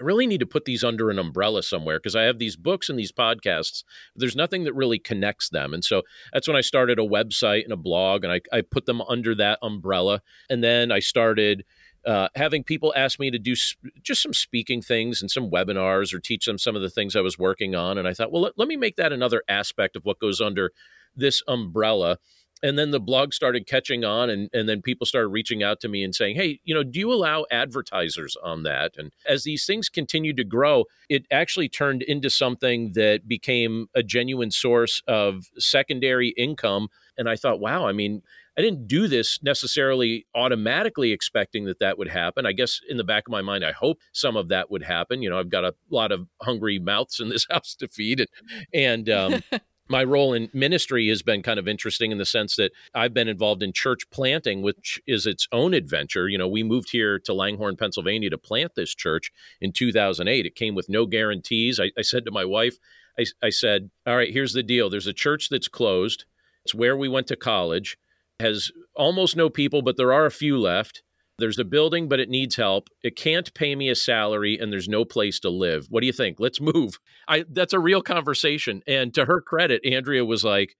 I 0.00 0.04
really 0.04 0.26
need 0.26 0.40
to 0.40 0.46
put 0.46 0.64
these 0.64 0.82
under 0.82 1.10
an 1.10 1.18
umbrella 1.18 1.62
somewhere 1.62 1.98
because 1.98 2.16
I 2.16 2.22
have 2.22 2.38
these 2.38 2.56
books 2.56 2.88
and 2.88 2.98
these 2.98 3.12
podcasts. 3.12 3.84
There's 4.16 4.36
nothing 4.36 4.64
that 4.64 4.74
really 4.74 4.98
connects 4.98 5.50
them. 5.50 5.74
And 5.74 5.84
so 5.84 6.02
that's 6.32 6.48
when 6.48 6.56
I 6.56 6.62
started 6.62 6.98
a 6.98 7.02
website 7.02 7.64
and 7.64 7.72
a 7.72 7.76
blog 7.76 8.24
and 8.24 8.32
I, 8.32 8.40
I 8.52 8.62
put 8.62 8.86
them 8.86 9.02
under 9.02 9.34
that 9.34 9.58
umbrella. 9.62 10.22
And 10.48 10.64
then 10.64 10.90
I 10.90 11.00
started 11.00 11.64
uh, 12.06 12.28
having 12.34 12.64
people 12.64 12.94
ask 12.96 13.20
me 13.20 13.30
to 13.30 13.38
do 13.38 13.54
sp- 13.54 13.92
just 14.02 14.22
some 14.22 14.32
speaking 14.32 14.80
things 14.80 15.20
and 15.20 15.30
some 15.30 15.50
webinars 15.50 16.14
or 16.14 16.18
teach 16.18 16.46
them 16.46 16.56
some 16.56 16.74
of 16.74 16.82
the 16.82 16.90
things 16.90 17.14
I 17.14 17.20
was 17.20 17.38
working 17.38 17.74
on. 17.74 17.98
And 17.98 18.08
I 18.08 18.14
thought, 18.14 18.32
well, 18.32 18.42
let, 18.42 18.52
let 18.56 18.68
me 18.68 18.76
make 18.76 18.96
that 18.96 19.12
another 19.12 19.42
aspect 19.48 19.96
of 19.96 20.04
what 20.04 20.18
goes 20.18 20.40
under 20.40 20.72
this 21.14 21.42
umbrella 21.46 22.18
and 22.62 22.78
then 22.78 22.90
the 22.90 23.00
blog 23.00 23.32
started 23.32 23.66
catching 23.66 24.04
on 24.04 24.30
and, 24.30 24.48
and 24.52 24.68
then 24.68 24.82
people 24.82 25.06
started 25.06 25.28
reaching 25.28 25.62
out 25.62 25.80
to 25.80 25.88
me 25.88 26.04
and 26.04 26.14
saying 26.14 26.36
hey 26.36 26.60
you 26.64 26.74
know 26.74 26.82
do 26.82 26.98
you 26.98 27.12
allow 27.12 27.44
advertisers 27.50 28.36
on 28.42 28.62
that 28.62 28.92
and 28.96 29.12
as 29.26 29.44
these 29.44 29.66
things 29.66 29.88
continued 29.88 30.36
to 30.36 30.44
grow 30.44 30.84
it 31.08 31.26
actually 31.30 31.68
turned 31.68 32.02
into 32.02 32.30
something 32.30 32.92
that 32.94 33.26
became 33.26 33.88
a 33.94 34.02
genuine 34.02 34.50
source 34.50 35.02
of 35.06 35.46
secondary 35.58 36.28
income 36.30 36.88
and 37.16 37.28
i 37.28 37.36
thought 37.36 37.60
wow 37.60 37.86
i 37.86 37.92
mean 37.92 38.22
I 38.58 38.62
didn't 38.62 38.88
do 38.88 39.08
this 39.08 39.42
necessarily 39.42 40.26
automatically 40.34 41.12
expecting 41.12 41.64
that 41.64 41.78
that 41.78 41.96
would 41.96 42.08
happen. 42.08 42.44
I 42.44 42.52
guess 42.52 42.80
in 42.88 42.98
the 42.98 43.04
back 43.04 43.26
of 43.26 43.30
my 43.30 43.40
mind, 43.40 43.64
I 43.64 43.72
hope 43.72 44.00
some 44.12 44.36
of 44.36 44.48
that 44.48 44.70
would 44.70 44.82
happen. 44.82 45.22
You 45.22 45.30
know, 45.30 45.38
I've 45.38 45.48
got 45.48 45.64
a 45.64 45.74
lot 45.88 46.12
of 46.12 46.26
hungry 46.42 46.78
mouths 46.78 47.20
in 47.20 47.30
this 47.30 47.46
house 47.50 47.74
to 47.76 47.88
feed, 47.88 48.20
and, 48.20 48.28
and 48.74 49.08
um, 49.08 49.42
my 49.90 50.04
role 50.04 50.32
in 50.32 50.48
ministry 50.52 51.08
has 51.08 51.20
been 51.20 51.42
kind 51.42 51.58
of 51.58 51.66
interesting 51.66 52.12
in 52.12 52.18
the 52.18 52.24
sense 52.24 52.54
that 52.56 52.70
I've 52.94 53.12
been 53.12 53.26
involved 53.26 53.62
in 53.62 53.72
church 53.72 54.08
planting, 54.10 54.62
which 54.62 55.00
is 55.06 55.26
its 55.26 55.48
own 55.50 55.74
adventure. 55.74 56.28
You 56.28 56.38
know, 56.38 56.46
we 56.46 56.62
moved 56.62 56.90
here 56.92 57.18
to 57.18 57.34
Langhorne, 57.34 57.76
Pennsylvania 57.76 58.30
to 58.30 58.38
plant 58.38 58.76
this 58.76 58.94
church 58.94 59.32
in 59.60 59.72
2008. 59.72 60.46
It 60.46 60.54
came 60.54 60.76
with 60.76 60.88
no 60.88 61.06
guarantees. 61.06 61.80
I, 61.80 61.90
I 61.98 62.02
said 62.02 62.24
to 62.24 62.30
my 62.30 62.44
wife, 62.44 62.76
I, 63.18 63.26
I 63.42 63.50
said, 63.50 63.90
All 64.06 64.16
right, 64.16 64.32
here's 64.32 64.52
the 64.52 64.62
deal. 64.62 64.88
There's 64.88 65.08
a 65.08 65.12
church 65.12 65.48
that's 65.48 65.68
closed, 65.68 66.24
it's 66.64 66.74
where 66.74 66.96
we 66.96 67.08
went 67.08 67.26
to 67.26 67.36
college, 67.36 67.98
has 68.38 68.70
almost 68.94 69.36
no 69.36 69.50
people, 69.50 69.82
but 69.82 69.96
there 69.96 70.12
are 70.12 70.26
a 70.26 70.30
few 70.30 70.56
left. 70.56 71.02
There's 71.40 71.58
a 71.58 71.64
building, 71.64 72.08
but 72.08 72.20
it 72.20 72.28
needs 72.28 72.56
help. 72.56 72.88
It 73.02 73.16
can't 73.16 73.52
pay 73.54 73.74
me 73.74 73.88
a 73.88 73.94
salary, 73.94 74.58
and 74.58 74.72
there's 74.72 74.88
no 74.88 75.04
place 75.04 75.40
to 75.40 75.50
live. 75.50 75.86
What 75.90 76.00
do 76.00 76.06
you 76.06 76.12
think? 76.12 76.38
Let's 76.38 76.60
move. 76.60 76.98
I 77.26 77.44
that's 77.50 77.72
a 77.72 77.80
real 77.80 78.02
conversation. 78.02 78.82
And 78.86 79.12
to 79.14 79.24
her 79.24 79.40
credit, 79.40 79.84
Andrea 79.84 80.24
was 80.24 80.44
like, 80.44 80.76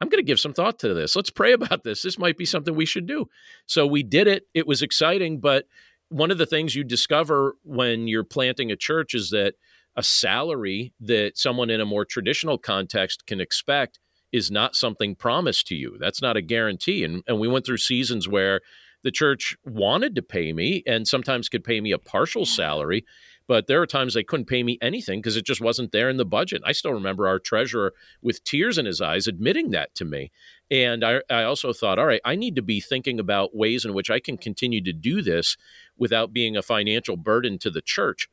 I'm 0.00 0.08
going 0.08 0.22
to 0.22 0.26
give 0.26 0.40
some 0.40 0.52
thought 0.52 0.78
to 0.80 0.92
this. 0.92 1.16
Let's 1.16 1.30
pray 1.30 1.52
about 1.52 1.84
this. 1.84 2.02
This 2.02 2.18
might 2.18 2.36
be 2.36 2.44
something 2.44 2.74
we 2.74 2.86
should 2.86 3.06
do. 3.06 3.26
So 3.66 3.86
we 3.86 4.02
did 4.02 4.26
it. 4.26 4.44
It 4.52 4.66
was 4.66 4.82
exciting, 4.82 5.40
but 5.40 5.66
one 6.08 6.30
of 6.30 6.38
the 6.38 6.46
things 6.46 6.74
you 6.74 6.84
discover 6.84 7.56
when 7.64 8.06
you're 8.06 8.24
planting 8.24 8.70
a 8.70 8.76
church 8.76 9.14
is 9.14 9.30
that 9.30 9.54
a 9.96 10.02
salary 10.02 10.92
that 11.00 11.38
someone 11.38 11.70
in 11.70 11.80
a 11.80 11.86
more 11.86 12.04
traditional 12.04 12.58
context 12.58 13.26
can 13.26 13.40
expect 13.40 13.98
is 14.32 14.50
not 14.50 14.76
something 14.76 15.14
promised 15.14 15.66
to 15.68 15.74
you. 15.74 15.96
That's 15.98 16.20
not 16.20 16.36
a 16.36 16.42
guarantee. 16.42 17.02
And 17.02 17.22
and 17.26 17.40
we 17.40 17.48
went 17.48 17.64
through 17.64 17.78
seasons 17.78 18.28
where 18.28 18.60
the 19.06 19.12
church 19.12 19.56
wanted 19.64 20.16
to 20.16 20.22
pay 20.22 20.52
me 20.52 20.82
and 20.84 21.06
sometimes 21.06 21.48
could 21.48 21.62
pay 21.62 21.80
me 21.80 21.92
a 21.92 21.98
partial 21.98 22.44
salary 22.44 23.04
but 23.48 23.68
there 23.68 23.80
are 23.80 23.86
times 23.86 24.14
they 24.14 24.24
couldn't 24.24 24.46
pay 24.46 24.64
me 24.64 24.78
anything 24.82 25.20
because 25.20 25.36
it 25.36 25.46
just 25.46 25.60
wasn't 25.60 25.92
there 25.92 26.08
in 26.08 26.16
the 26.16 26.24
budget. 26.24 26.62
I 26.64 26.72
still 26.72 26.92
remember 26.92 27.28
our 27.28 27.38
treasurer 27.38 27.94
with 28.20 28.42
tears 28.42 28.76
in 28.76 28.86
his 28.86 29.00
eyes 29.00 29.28
admitting 29.28 29.70
that 29.70 29.94
to 29.94 30.04
me. 30.04 30.32
And 30.68 31.04
I, 31.04 31.20
I, 31.30 31.44
also 31.44 31.72
thought, 31.72 32.00
all 32.00 32.06
right, 32.06 32.20
I 32.24 32.34
need 32.34 32.56
to 32.56 32.62
be 32.62 32.80
thinking 32.80 33.20
about 33.20 33.54
ways 33.54 33.84
in 33.84 33.94
which 33.94 34.10
I 34.10 34.18
can 34.18 34.36
continue 34.36 34.82
to 34.82 34.92
do 34.92 35.22
this 35.22 35.56
without 35.96 36.32
being 36.32 36.56
a 36.56 36.62
financial 36.62 37.16
burden 37.16 37.56
to 37.58 37.70
the 37.70 37.82
church. 37.82 38.28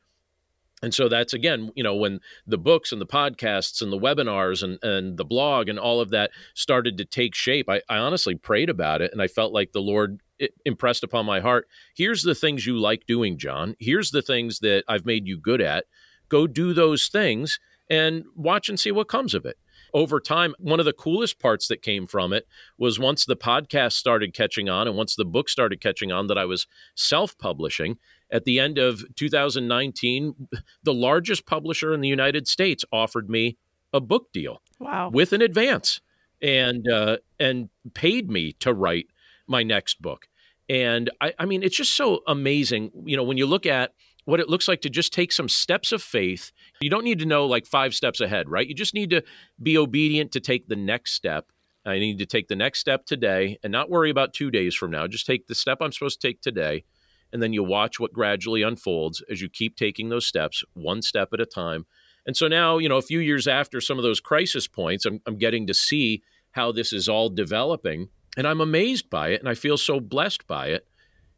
And 0.84 0.94
so 0.94 1.08
that's 1.08 1.34
again, 1.34 1.72
you 1.76 1.84
know, 1.84 1.96
when 1.96 2.20
the 2.46 2.58
books 2.58 2.92
and 2.92 3.00
the 3.00 3.08
podcasts 3.08 3.82
and 3.82 3.92
the 3.92 3.98
webinars 3.98 4.62
and, 4.64 4.78
and 4.84 5.18
the 5.18 5.24
blog 5.24 5.70
and 5.70 5.80
all 5.80 6.02
of 6.02 6.10
that 6.10 6.32
started 6.56 6.98
to 6.98 7.06
take 7.06 7.34
shape, 7.34 7.70
I, 7.70 7.82
I 7.88 7.98
honestly 7.98 8.36
prayed 8.36 8.70
about 8.70 9.02
it 9.02 9.14
and 9.14 9.22
I 9.22 9.28
felt 9.28 9.54
like 9.54 9.72
the 9.72 9.82
Lord 9.82 10.20
impressed 10.66 11.06
upon 11.06 11.26
my 11.26 11.40
heart. 11.40 11.70
Here's 11.96 12.22
the 12.22 12.36
things 12.36 12.68
you 12.68 12.78
like 12.78 13.06
doing, 13.08 13.38
John. 13.38 13.76
Here's 13.80 14.12
the 14.12 14.22
things 14.22 14.60
that 14.60 14.84
I've 14.90 15.06
made 15.06 15.26
you 15.26 15.38
good 15.38 15.62
at. 15.62 15.86
Go 16.28 16.48
do 16.48 16.74
those 16.74 17.08
things 17.08 17.60
and 17.90 18.26
watch 18.36 18.68
and 18.68 18.78
see 18.78 18.92
what 18.92 19.08
comes 19.08 19.34
of 19.34 19.46
it 19.46 19.58
over 19.94 20.20
time, 20.20 20.56
one 20.58 20.80
of 20.80 20.86
the 20.86 20.94
coolest 20.94 21.40
parts 21.40 21.68
that 21.68 21.82
came 21.82 22.08
from 22.08 22.34
it 22.34 22.48
was 22.78 23.00
once 23.00 23.26
the 23.26 23.36
podcast 23.36 23.94
started 23.94 24.34
catching 24.34 24.68
on 24.68 24.88
and 24.88 24.98
once 24.98 25.16
the 25.16 25.26
book 25.26 25.50
started 25.50 25.82
catching 25.82 26.12
on 26.12 26.28
that 26.28 26.38
I 26.38 26.46
was 26.46 26.68
self 26.96 27.38
publishing. 27.38 27.98
At 28.34 28.46
the 28.46 28.60
end 28.60 28.78
of 28.78 29.06
2019, 29.16 30.48
the 30.84 30.94
largest 30.94 31.46
publisher 31.46 31.94
in 31.94 32.02
the 32.02 32.10
United 32.10 32.48
States 32.48 32.84
offered 32.92 33.30
me 33.30 33.58
a 33.94 34.02
book 34.02 34.34
deal. 34.34 34.62
Wow. 34.80 35.10
With 35.14 35.32
an 35.34 35.42
advance 35.42 36.02
and 36.42 36.88
uh, 36.90 37.18
and 37.40 37.70
paid 37.94 38.30
me 38.30 38.54
to 38.54 38.74
write 38.74 39.08
my 39.48 39.64
next 39.64 40.02
book. 40.02 40.28
And 40.68 41.10
I, 41.22 41.34
I 41.38 41.46
mean, 41.46 41.62
it's 41.62 41.78
just 41.78 41.96
so 41.96 42.22
amazing. 42.28 42.92
You 43.06 43.16
know, 43.16 43.24
when 43.24 43.38
you 43.38 43.46
look 43.46 43.66
at 43.66 43.94
what 44.26 44.40
it 44.40 44.50
looks 44.50 44.68
like 44.68 44.82
to 44.82 44.90
just 44.90 45.14
take 45.14 45.32
some 45.32 45.50
steps 45.50 45.92
of 45.92 46.02
faith. 46.02 46.52
You 46.80 46.90
don't 46.90 47.04
need 47.04 47.20
to 47.20 47.26
know 47.26 47.46
like 47.46 47.66
five 47.66 47.94
steps 47.94 48.22
ahead, 48.22 48.50
right? 48.50 48.68
You 48.68 48.74
just 48.74 48.94
need 48.94 49.10
to 49.10 49.22
be 49.62 49.78
obedient 49.78 50.32
to 50.32 50.40
take 50.40 50.68
the 50.68 50.76
next 50.76 51.12
step. 51.12 51.48
I 51.86 52.00
need 52.00 52.20
to 52.20 52.26
take 52.26 52.48
the 52.48 52.56
next 52.56 52.80
step 52.80 53.06
today 53.06 53.60
and 53.64 53.72
not 53.72 53.90
worry 53.90 54.10
about 54.10 54.34
two 54.34 54.50
days 54.50 54.74
from 54.74 54.92
now. 54.92 55.08
Just 55.08 55.26
take 55.26 55.48
the 55.48 55.56
step 55.56 55.80
I'm 55.82 55.92
supposed 55.92 56.22
to 56.22 56.28
take 56.28 56.42
today. 56.42 56.86
And 57.34 57.42
then 57.42 57.52
you 57.52 57.64
watch 57.64 58.00
what 58.00 58.14
gradually 58.14 58.62
unfolds 58.62 59.22
as 59.30 59.42
you 59.42 59.50
keep 59.50 59.76
taking 59.76 60.10
those 60.10 60.28
steps, 60.28 60.64
one 60.74 61.02
step 61.02 61.30
at 61.34 61.42
a 61.42 61.46
time. 61.46 61.86
And 62.26 62.38
so 62.38 62.48
now, 62.48 62.78
you 62.78 62.88
know, 62.88 62.98
a 62.98 63.02
few 63.02 63.20
years 63.20 63.48
after 63.48 63.82
some 63.82 63.98
of 63.98 64.04
those 64.04 64.22
crisis 64.22 64.68
points, 64.68 65.06
I'm, 65.06 65.20
I'm 65.26 65.38
getting 65.38 65.68
to 65.68 65.74
see 65.74 66.22
how 66.52 66.72
this 66.72 66.94
is 66.94 67.10
all 67.10 67.30
developing. 67.30 68.10
And 68.38 68.48
I'm 68.48 68.62
amazed 68.62 69.10
by 69.10 69.30
it. 69.30 69.42
And 69.42 69.50
I 69.50 69.56
feel 69.56 69.78
so 69.78 70.00
blessed 70.00 70.48
by 70.48 70.68
it. 70.68 70.88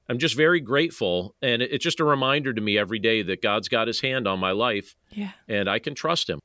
I'm 0.08 0.20
just 0.20 0.36
very 0.36 0.60
grateful. 0.60 1.34
And 1.42 1.62
it's 1.62 1.84
just 1.84 2.00
a 2.00 2.06
reminder 2.06 2.54
to 2.54 2.62
me 2.62 2.78
every 2.78 3.00
day 3.00 3.24
that 3.24 3.42
God's 3.42 3.70
got 3.70 3.88
his 3.88 4.02
hand 4.02 4.28
on 4.28 4.40
my 4.40 4.52
life 4.52 4.96
yeah. 5.12 5.32
and 5.48 5.70
I 5.70 5.80
can 5.80 5.96
trust 5.96 6.30
him. 6.30 6.40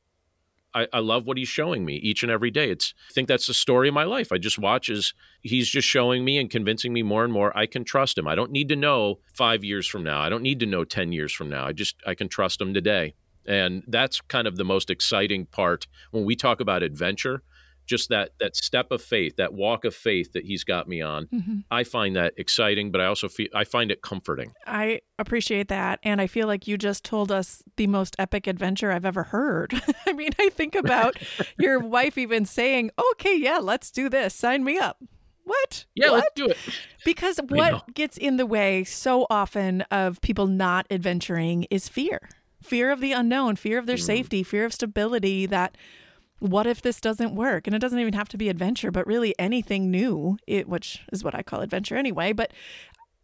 I, 0.74 0.86
I, 0.92 0.98
love 1.00 1.26
what 1.26 1.36
he's 1.36 1.48
showing 1.48 1.84
me 1.84 1.96
each 1.96 2.22
and 2.22 2.30
every 2.30 2.50
day. 2.50 2.70
It's 2.70 2.94
I 3.08 3.12
think 3.12 3.28
that's 3.28 3.46
the 3.46 3.54
story 3.54 3.88
of 3.88 3.94
my 3.94 4.04
life. 4.04 4.32
I 4.32 4.38
just 4.38 4.58
watch 4.58 4.88
as 4.88 5.12
he's 5.42 5.68
just 5.68 5.88
showing 5.88 6.24
me 6.24 6.38
and 6.38 6.48
convincing 6.50 6.92
me 6.92 7.02
more 7.02 7.24
and 7.24 7.32
more 7.32 7.56
I 7.56 7.66
can 7.66 7.84
trust 7.84 8.16
him. 8.16 8.28
I 8.28 8.34
don't 8.34 8.52
need 8.52 8.68
to 8.68 8.76
know 8.76 9.18
five 9.34 9.64
years 9.64 9.86
from 9.86 10.04
now. 10.04 10.20
I 10.20 10.28
don't 10.28 10.42
need 10.42 10.60
to 10.60 10.66
know 10.66 10.84
ten 10.84 11.12
years 11.12 11.32
from 11.32 11.48
now. 11.48 11.66
I 11.66 11.72
just 11.72 11.96
I 12.06 12.14
can 12.14 12.28
trust 12.28 12.60
him 12.60 12.74
today. 12.74 13.14
And 13.46 13.82
that's 13.88 14.20
kind 14.20 14.46
of 14.46 14.56
the 14.56 14.64
most 14.64 14.90
exciting 14.90 15.46
part 15.46 15.86
when 16.10 16.24
we 16.24 16.36
talk 16.36 16.60
about 16.60 16.82
adventure 16.82 17.42
just 17.86 18.08
that 18.08 18.30
that 18.40 18.56
step 18.56 18.90
of 18.90 19.02
faith, 19.02 19.36
that 19.36 19.52
walk 19.52 19.84
of 19.84 19.94
faith 19.94 20.32
that 20.32 20.44
he's 20.44 20.64
got 20.64 20.88
me 20.88 21.00
on. 21.00 21.26
Mm-hmm. 21.26 21.58
I 21.70 21.84
find 21.84 22.16
that 22.16 22.34
exciting, 22.36 22.90
but 22.90 23.00
I 23.00 23.06
also 23.06 23.28
feel 23.28 23.48
I 23.54 23.64
find 23.64 23.90
it 23.90 24.02
comforting. 24.02 24.52
I 24.66 25.00
appreciate 25.18 25.68
that, 25.68 26.00
and 26.02 26.20
I 26.20 26.26
feel 26.26 26.46
like 26.46 26.66
you 26.66 26.78
just 26.78 27.04
told 27.04 27.32
us 27.32 27.62
the 27.76 27.86
most 27.86 28.16
epic 28.18 28.46
adventure 28.46 28.92
I've 28.92 29.04
ever 29.04 29.24
heard. 29.24 29.80
I 30.06 30.12
mean, 30.12 30.30
I 30.38 30.50
think 30.50 30.74
about 30.74 31.16
your 31.58 31.78
wife 31.78 32.16
even 32.16 32.44
saying, 32.44 32.90
"Okay, 33.12 33.36
yeah, 33.36 33.58
let's 33.58 33.90
do 33.90 34.08
this. 34.08 34.34
Sign 34.34 34.64
me 34.64 34.78
up." 34.78 34.98
What? 35.44 35.86
Yeah, 35.96 36.10
what? 36.10 36.16
let's 36.16 36.34
do 36.36 36.46
it. 36.46 36.58
Because 37.04 37.40
what 37.48 37.94
gets 37.94 38.16
in 38.16 38.36
the 38.36 38.46
way 38.46 38.84
so 38.84 39.26
often 39.30 39.82
of 39.90 40.20
people 40.20 40.46
not 40.46 40.86
adventuring 40.90 41.66
is 41.70 41.88
fear. 41.88 42.28
Fear 42.62 42.92
of 42.92 43.00
the 43.00 43.12
unknown, 43.12 43.56
fear 43.56 43.78
of 43.78 43.86
their 43.86 43.96
mm. 43.96 44.02
safety, 44.02 44.42
fear 44.42 44.64
of 44.64 44.72
stability 44.72 45.46
that 45.46 45.76
what 46.40 46.66
if 46.66 46.82
this 46.82 47.00
doesn't 47.00 47.34
work? 47.34 47.66
And 47.66 47.76
it 47.76 47.78
doesn't 47.78 47.98
even 47.98 48.14
have 48.14 48.28
to 48.30 48.38
be 48.38 48.48
adventure, 48.48 48.90
but 48.90 49.06
really 49.06 49.34
anything 49.38 49.90
new, 49.90 50.38
it, 50.46 50.68
which 50.68 51.02
is 51.12 51.22
what 51.22 51.34
I 51.34 51.42
call 51.42 51.60
adventure 51.60 51.96
anyway. 51.96 52.32
But 52.32 52.52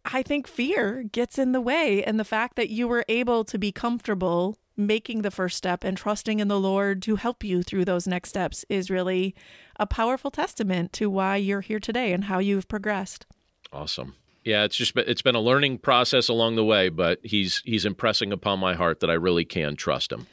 I 0.05 0.23
think 0.23 0.47
fear 0.47 1.03
gets 1.03 1.37
in 1.37 1.51
the 1.51 1.61
way. 1.61 2.03
And 2.03 2.19
the 2.19 2.23
fact 2.23 2.55
that 2.55 2.69
you 2.69 2.87
were 2.87 3.03
able 3.09 3.43
to 3.45 3.57
be 3.57 3.71
comfortable 3.71 4.57
making 4.77 5.23
the 5.23 5.31
first 5.31 5.57
step 5.57 5.83
and 5.83 5.97
trusting 5.97 6.39
in 6.39 6.47
the 6.47 6.59
Lord 6.59 7.01
to 7.01 7.15
help 7.15 7.43
you 7.43 7.63
through 7.63 7.85
those 7.85 8.07
next 8.07 8.29
steps 8.29 8.63
is 8.69 8.91
really 8.91 9.35
a 9.79 9.87
powerful 9.87 10.29
testament 10.29 10.93
to 10.93 11.09
why 11.09 11.35
you're 11.35 11.61
here 11.61 11.79
today 11.79 12.13
and 12.13 12.25
how 12.25 12.37
you've 12.37 12.67
progressed. 12.67 13.25
Awesome. 13.73 14.13
Yeah, 14.45 14.63
it's 14.63 14.77
just 14.77 14.95
it's 14.95 15.21
been 15.21 15.35
a 15.35 15.41
learning 15.41 15.79
process 15.79 16.29
along 16.29 16.55
the 16.55 16.63
way, 16.63 16.87
but 16.87 17.19
he's 17.21 17.61
he's 17.65 17.83
impressing 17.83 18.31
upon 18.31 18.59
my 18.59 18.75
heart 18.75 19.01
that 19.01 19.09
I 19.09 19.13
really 19.13 19.43
can 19.43 19.75
trust 19.75 20.11
him. 20.11 20.27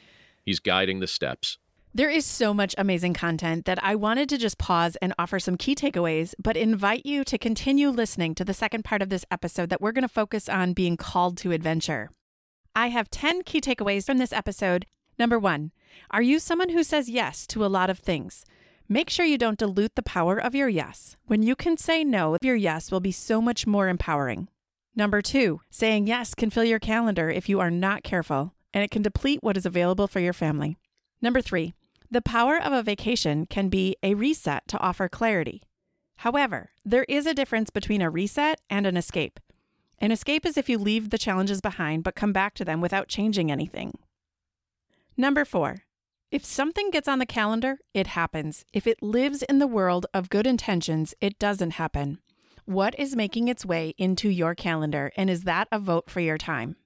He's 0.45 0.59
guiding 0.59 1.01
the 1.01 1.07
steps. 1.07 1.57
There 1.95 2.09
is 2.09 2.25
so 2.25 2.53
much 2.53 2.75
amazing 2.77 3.13
content 3.13 3.63
that 3.63 3.81
I 3.81 3.95
wanted 3.95 4.27
to 4.27 4.37
just 4.37 4.57
pause 4.57 4.97
and 4.97 5.13
offer 5.17 5.39
some 5.39 5.55
key 5.55 5.75
takeaways, 5.75 6.33
but 6.37 6.57
invite 6.57 7.05
you 7.05 7.23
to 7.23 7.37
continue 7.37 7.87
listening 7.87 8.35
to 8.35 8.43
the 8.43 8.53
second 8.53 8.83
part 8.83 9.01
of 9.01 9.07
this 9.07 9.23
episode 9.31 9.69
that 9.69 9.79
we're 9.79 9.93
going 9.93 10.01
to 10.01 10.09
focus 10.09 10.49
on 10.49 10.73
being 10.73 10.97
called 10.97 11.37
to 11.37 11.53
adventure. 11.53 12.09
I 12.75 12.89
have 12.89 13.09
10 13.09 13.43
key 13.43 13.61
takeaways 13.61 14.05
from 14.05 14.17
this 14.17 14.33
episode. 14.33 14.85
Number 15.17 15.39
one, 15.39 15.71
are 16.11 16.21
you 16.21 16.37
someone 16.37 16.67
who 16.67 16.83
says 16.83 17.09
yes 17.09 17.47
to 17.47 17.65
a 17.65 17.71
lot 17.71 17.89
of 17.89 17.99
things? 17.99 18.43
Make 18.89 19.09
sure 19.09 19.25
you 19.25 19.37
don't 19.37 19.57
dilute 19.57 19.95
the 19.95 20.03
power 20.03 20.37
of 20.37 20.53
your 20.53 20.67
yes. 20.67 21.15
When 21.27 21.43
you 21.43 21.55
can 21.55 21.77
say 21.77 22.03
no, 22.03 22.37
your 22.41 22.57
yes 22.57 22.91
will 22.91 22.99
be 22.99 23.13
so 23.13 23.41
much 23.41 23.65
more 23.65 23.87
empowering. 23.87 24.49
Number 24.97 25.21
two, 25.21 25.61
saying 25.69 26.07
yes 26.07 26.35
can 26.35 26.49
fill 26.49 26.65
your 26.65 26.77
calendar 26.77 27.29
if 27.29 27.47
you 27.47 27.61
are 27.61 27.71
not 27.71 28.03
careful, 28.03 28.53
and 28.73 28.83
it 28.83 28.91
can 28.91 29.01
deplete 29.01 29.41
what 29.41 29.55
is 29.55 29.65
available 29.65 30.09
for 30.09 30.19
your 30.19 30.33
family. 30.33 30.75
Number 31.21 31.39
three, 31.39 31.73
the 32.15 32.21
power 32.21 32.57
of 32.57 32.71
a 32.71 32.81
vacation 32.81 33.45
can 33.45 33.67
be 33.67 33.97
a 34.01 34.13
reset 34.13 34.65
to 34.69 34.79
offer 34.79 35.09
clarity. 35.09 35.61
However, 36.19 36.69
there 36.85 37.03
is 37.09 37.25
a 37.25 37.33
difference 37.33 37.69
between 37.69 38.01
a 38.01 38.09
reset 38.09 38.61
and 38.69 38.87
an 38.87 38.95
escape. 38.95 39.37
An 39.99 40.11
escape 40.11 40.45
is 40.45 40.55
if 40.55 40.69
you 40.69 40.77
leave 40.77 41.09
the 41.09 41.17
challenges 41.17 41.59
behind 41.59 42.05
but 42.05 42.15
come 42.15 42.31
back 42.31 42.53
to 42.53 42.63
them 42.63 42.79
without 42.79 43.09
changing 43.09 43.51
anything. 43.51 43.99
Number 45.17 45.43
four, 45.43 45.83
if 46.31 46.45
something 46.45 46.89
gets 46.89 47.09
on 47.09 47.19
the 47.19 47.25
calendar, 47.25 47.79
it 47.93 48.07
happens. 48.07 48.63
If 48.71 48.87
it 48.87 49.03
lives 49.03 49.43
in 49.43 49.59
the 49.59 49.67
world 49.67 50.05
of 50.13 50.29
good 50.29 50.47
intentions, 50.47 51.13
it 51.19 51.37
doesn't 51.37 51.71
happen. 51.71 52.19
What 52.63 52.97
is 52.97 53.13
making 53.13 53.49
its 53.49 53.65
way 53.65 53.93
into 53.97 54.29
your 54.29 54.55
calendar, 54.55 55.11
and 55.17 55.29
is 55.29 55.43
that 55.43 55.67
a 55.69 55.79
vote 55.79 56.09
for 56.09 56.21
your 56.21 56.37
time? 56.37 56.77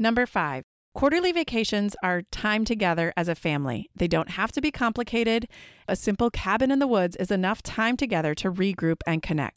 Number 0.00 0.26
five, 0.26 0.64
Quarterly 0.94 1.32
vacations 1.32 1.96
are 2.02 2.22
time 2.22 2.66
together 2.66 3.14
as 3.16 3.26
a 3.26 3.34
family. 3.34 3.88
They 3.96 4.08
don't 4.08 4.30
have 4.30 4.52
to 4.52 4.60
be 4.60 4.70
complicated. 4.70 5.48
A 5.88 5.96
simple 5.96 6.30
cabin 6.30 6.70
in 6.70 6.80
the 6.80 6.86
woods 6.86 7.16
is 7.16 7.30
enough 7.30 7.62
time 7.62 7.96
together 7.96 8.34
to 8.36 8.52
regroup 8.52 9.00
and 9.06 9.22
connect. 9.22 9.56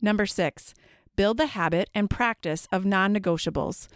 Number 0.00 0.24
six, 0.24 0.74
build 1.16 1.36
the 1.36 1.46
habit 1.46 1.90
and 1.94 2.08
practice 2.08 2.68
of 2.70 2.84
non 2.84 3.12
negotiables. 3.12 3.88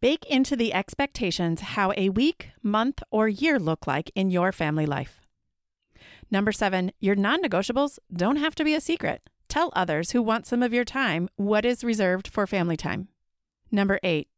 Bake 0.00 0.24
into 0.26 0.56
the 0.56 0.72
expectations 0.72 1.60
how 1.60 1.92
a 1.94 2.08
week, 2.08 2.48
month, 2.62 3.02
or 3.10 3.28
year 3.28 3.58
look 3.58 3.86
like 3.86 4.10
in 4.14 4.30
your 4.30 4.50
family 4.50 4.86
life. 4.86 5.20
Number 6.30 6.52
seven, 6.52 6.92
your 7.00 7.16
non 7.16 7.42
negotiables 7.42 7.98
don't 8.10 8.36
have 8.36 8.54
to 8.54 8.64
be 8.64 8.74
a 8.74 8.80
secret. 8.80 9.28
Tell 9.48 9.70
others 9.76 10.12
who 10.12 10.22
want 10.22 10.46
some 10.46 10.62
of 10.62 10.72
your 10.72 10.86
time 10.86 11.28
what 11.36 11.66
is 11.66 11.84
reserved 11.84 12.28
for 12.28 12.46
family 12.46 12.78
time. 12.78 13.08
Number 13.70 14.00
eight, 14.02 14.28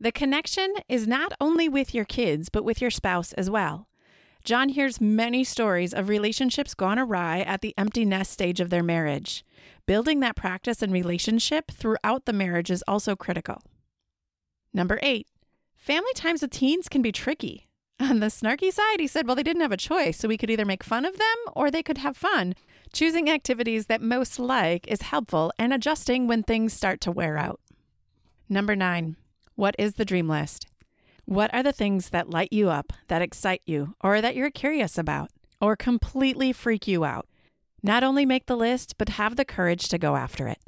the 0.00 0.12
connection 0.12 0.74
is 0.88 1.06
not 1.06 1.32
only 1.40 1.68
with 1.68 1.94
your 1.94 2.06
kids, 2.06 2.48
but 2.48 2.64
with 2.64 2.80
your 2.80 2.90
spouse 2.90 3.32
as 3.34 3.50
well. 3.50 3.86
John 4.44 4.70
hears 4.70 5.00
many 5.00 5.44
stories 5.44 5.92
of 5.92 6.08
relationships 6.08 6.72
gone 6.72 6.98
awry 6.98 7.40
at 7.40 7.60
the 7.60 7.74
empty 7.76 8.06
nest 8.06 8.30
stage 8.30 8.60
of 8.60 8.70
their 8.70 8.82
marriage. 8.82 9.44
Building 9.84 10.20
that 10.20 10.36
practice 10.36 10.80
and 10.80 10.92
relationship 10.92 11.70
throughout 11.70 12.24
the 12.24 12.32
marriage 12.32 12.70
is 12.70 12.82
also 12.88 13.14
critical. 13.14 13.60
Number 14.72 14.98
eight, 15.02 15.26
family 15.76 16.12
times 16.14 16.40
with 16.40 16.52
teens 16.52 16.88
can 16.88 17.02
be 17.02 17.12
tricky. 17.12 17.68
On 18.00 18.20
the 18.20 18.28
snarky 18.28 18.72
side, 18.72 18.98
he 18.98 19.06
said, 19.06 19.26
well, 19.26 19.36
they 19.36 19.42
didn't 19.42 19.60
have 19.60 19.72
a 19.72 19.76
choice, 19.76 20.16
so 20.16 20.26
we 20.26 20.38
could 20.38 20.48
either 20.48 20.64
make 20.64 20.82
fun 20.82 21.04
of 21.04 21.18
them 21.18 21.36
or 21.54 21.70
they 21.70 21.82
could 21.82 21.98
have 21.98 22.16
fun. 22.16 22.54
Choosing 22.94 23.28
activities 23.28 23.86
that 23.86 24.00
most 24.00 24.38
like 24.38 24.88
is 24.88 25.02
helpful 25.02 25.52
and 25.58 25.74
adjusting 25.74 26.26
when 26.26 26.42
things 26.42 26.72
start 26.72 27.02
to 27.02 27.12
wear 27.12 27.36
out. 27.36 27.60
Number 28.48 28.74
nine, 28.74 29.16
what 29.60 29.76
is 29.78 29.96
the 29.96 30.06
dream 30.06 30.26
list? 30.26 30.66
What 31.26 31.52
are 31.52 31.62
the 31.62 31.70
things 31.70 32.08
that 32.08 32.30
light 32.30 32.50
you 32.50 32.70
up, 32.70 32.94
that 33.08 33.20
excite 33.20 33.60
you, 33.66 33.94
or 34.00 34.22
that 34.22 34.34
you're 34.34 34.50
curious 34.50 34.96
about, 34.96 35.28
or 35.60 35.76
completely 35.76 36.50
freak 36.50 36.88
you 36.88 37.04
out? 37.04 37.26
Not 37.82 38.02
only 38.02 38.24
make 38.24 38.46
the 38.46 38.56
list, 38.56 38.94
but 38.96 39.10
have 39.10 39.36
the 39.36 39.44
courage 39.44 39.90
to 39.90 39.98
go 39.98 40.16
after 40.16 40.48
it. 40.48 40.60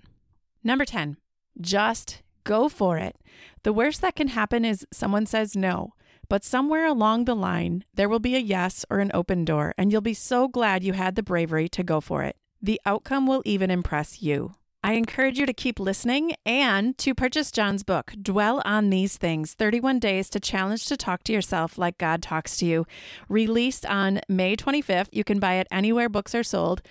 Number 0.63 0.85
10, 0.85 1.17
just 1.59 2.21
go 2.45 2.69
for 2.69 2.99
it. 2.99 3.17
The 3.63 3.73
worst 3.73 4.03
that 4.03 4.15
can 4.15 4.29
happen 4.29 4.63
is 4.63 4.87
someone 4.93 5.25
says 5.25 5.57
no, 5.57 5.95
but 6.29 6.45
somewhere 6.45 6.85
along 6.85 7.25
the 7.25 7.35
line, 7.35 7.85
there 7.95 8.11
will 8.11 8.21
be 8.21 8.37
a 8.37 8.41
yes 8.41 8.85
or 8.91 8.99
an 8.99 9.11
open 9.15 9.47
door, 9.47 9.73
and 9.79 9.91
you'll 9.91 10.03
be 10.03 10.13
so 10.13 10.49
glad 10.49 10.85
you 10.85 10.93
had 10.93 11.15
the 11.15 11.23
bravery 11.23 11.67
to 11.71 11.83
go 11.83 12.03
for 12.03 12.25
it. 12.25 12.37
The 12.61 12.79
outcome 12.85 13.27
will 13.27 13.41
even 13.47 13.71
impress 13.71 14.21
you. 14.21 14.53
I 14.85 14.95
encourage 14.95 15.39
you 15.39 15.47
to 15.47 15.53
keep 15.53 15.79
listening 15.79 16.35
and 16.45 16.99
to 16.99 17.15
purchase 17.15 17.53
John's 17.53 17.85
book, 17.85 18.15
Dwell 18.21 18.61
on 18.65 18.91
These 18.91 19.17
Things 19.17 19.55
31 19.55 20.01
Days 20.01 20.29
to 20.31 20.41
Challenge 20.41 20.85
to 20.87 20.97
Talk 20.97 21.23
to 21.25 21.33
Yourself 21.33 21.79
Like 21.79 21.99
God 21.99 22.21
Talks 22.21 22.57
to 22.57 22.67
You. 22.67 22.87
Released 23.29 23.87
on 23.87 24.21
May 24.29 24.57
25th. 24.57 25.07
You 25.13 25.23
can 25.23 25.39
buy 25.39 25.55
it 25.55 25.69
anywhere 25.71 26.09
books 26.09 26.35
are 26.35 26.43
sold. 26.43 26.83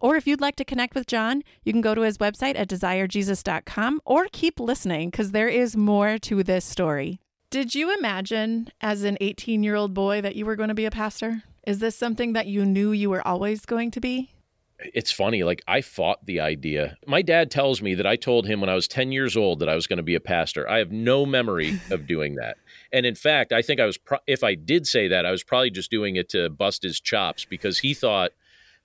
Or 0.00 0.16
if 0.16 0.26
you'd 0.26 0.40
like 0.40 0.56
to 0.56 0.64
connect 0.64 0.94
with 0.94 1.06
John, 1.06 1.42
you 1.62 1.74
can 1.74 1.82
go 1.82 1.94
to 1.94 2.00
his 2.02 2.16
website 2.16 2.58
at 2.58 2.68
desirejesus.com 2.68 4.00
or 4.06 4.28
keep 4.32 4.58
listening 4.58 5.10
because 5.10 5.32
there 5.32 5.48
is 5.48 5.76
more 5.76 6.16
to 6.20 6.42
this 6.42 6.64
story. 6.64 7.20
Did 7.50 7.74
you 7.74 7.94
imagine 7.96 8.70
as 8.80 9.02
an 9.02 9.18
18 9.20 9.62
year 9.62 9.74
old 9.74 9.92
boy 9.92 10.22
that 10.22 10.36
you 10.36 10.46
were 10.46 10.56
going 10.56 10.70
to 10.70 10.74
be 10.74 10.86
a 10.86 10.90
pastor? 10.90 11.42
Is 11.66 11.80
this 11.80 11.96
something 11.96 12.32
that 12.32 12.46
you 12.46 12.64
knew 12.64 12.92
you 12.92 13.10
were 13.10 13.26
always 13.26 13.66
going 13.66 13.90
to 13.90 14.00
be? 14.00 14.35
It's 14.78 15.10
funny 15.10 15.42
like 15.42 15.62
i 15.66 15.80
fought 15.80 16.24
the 16.26 16.40
idea. 16.40 16.96
My 17.06 17.22
dad 17.22 17.50
tells 17.50 17.80
me 17.80 17.94
that 17.94 18.06
i 18.06 18.16
told 18.16 18.46
him 18.46 18.60
when 18.60 18.70
i 18.70 18.74
was 18.74 18.88
10 18.88 19.12
years 19.12 19.36
old 19.36 19.60
that 19.60 19.68
i 19.68 19.74
was 19.74 19.86
going 19.86 19.96
to 19.98 20.02
be 20.02 20.14
a 20.14 20.20
pastor. 20.20 20.68
I 20.68 20.78
have 20.78 20.92
no 20.92 21.24
memory 21.24 21.80
of 21.90 22.06
doing 22.06 22.34
that. 22.36 22.56
And 22.92 23.06
in 23.06 23.14
fact 23.14 23.52
i 23.52 23.62
think 23.62 23.80
i 23.80 23.86
was 23.86 23.98
pro- 23.98 24.18
if 24.26 24.44
i 24.44 24.54
did 24.54 24.86
say 24.86 25.08
that 25.08 25.26
i 25.26 25.30
was 25.30 25.42
probably 25.42 25.70
just 25.70 25.90
doing 25.90 26.16
it 26.16 26.28
to 26.30 26.50
bust 26.50 26.82
his 26.82 27.00
chops 27.00 27.44
because 27.44 27.78
he 27.78 27.94
thought 27.94 28.32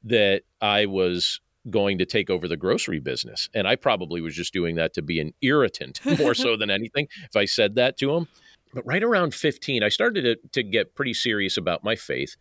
that 0.04 0.44
i 0.62 0.86
was 0.86 1.40
going 1.70 2.00
to 2.00 2.06
take 2.06 2.32
over 2.32 2.48
the 2.48 2.58
grocery 2.58 3.00
business. 3.00 3.50
And 3.54 3.68
i 3.68 3.76
probably 3.76 4.22
was 4.22 4.36
just 4.36 4.54
doing 4.54 4.76
that 4.76 4.94
to 4.96 5.02
be 5.02 5.20
an 5.20 5.34
irritant 5.42 6.00
more 6.20 6.34
so 6.34 6.56
than 6.56 6.70
anything 6.70 7.08
if 7.24 7.36
i 7.36 7.46
said 7.46 7.76
that 7.76 7.98
to 7.98 8.16
him. 8.16 8.28
But 8.74 8.86
right 8.86 9.04
around 9.04 9.36
15 9.36 9.84
i 9.84 9.90
started 9.90 10.22
to, 10.22 10.50
to 10.54 10.64
get 10.64 10.96
pretty 10.96 11.14
serious 11.14 11.58
about 11.58 11.84
my 11.84 11.96
faith. 11.96 12.36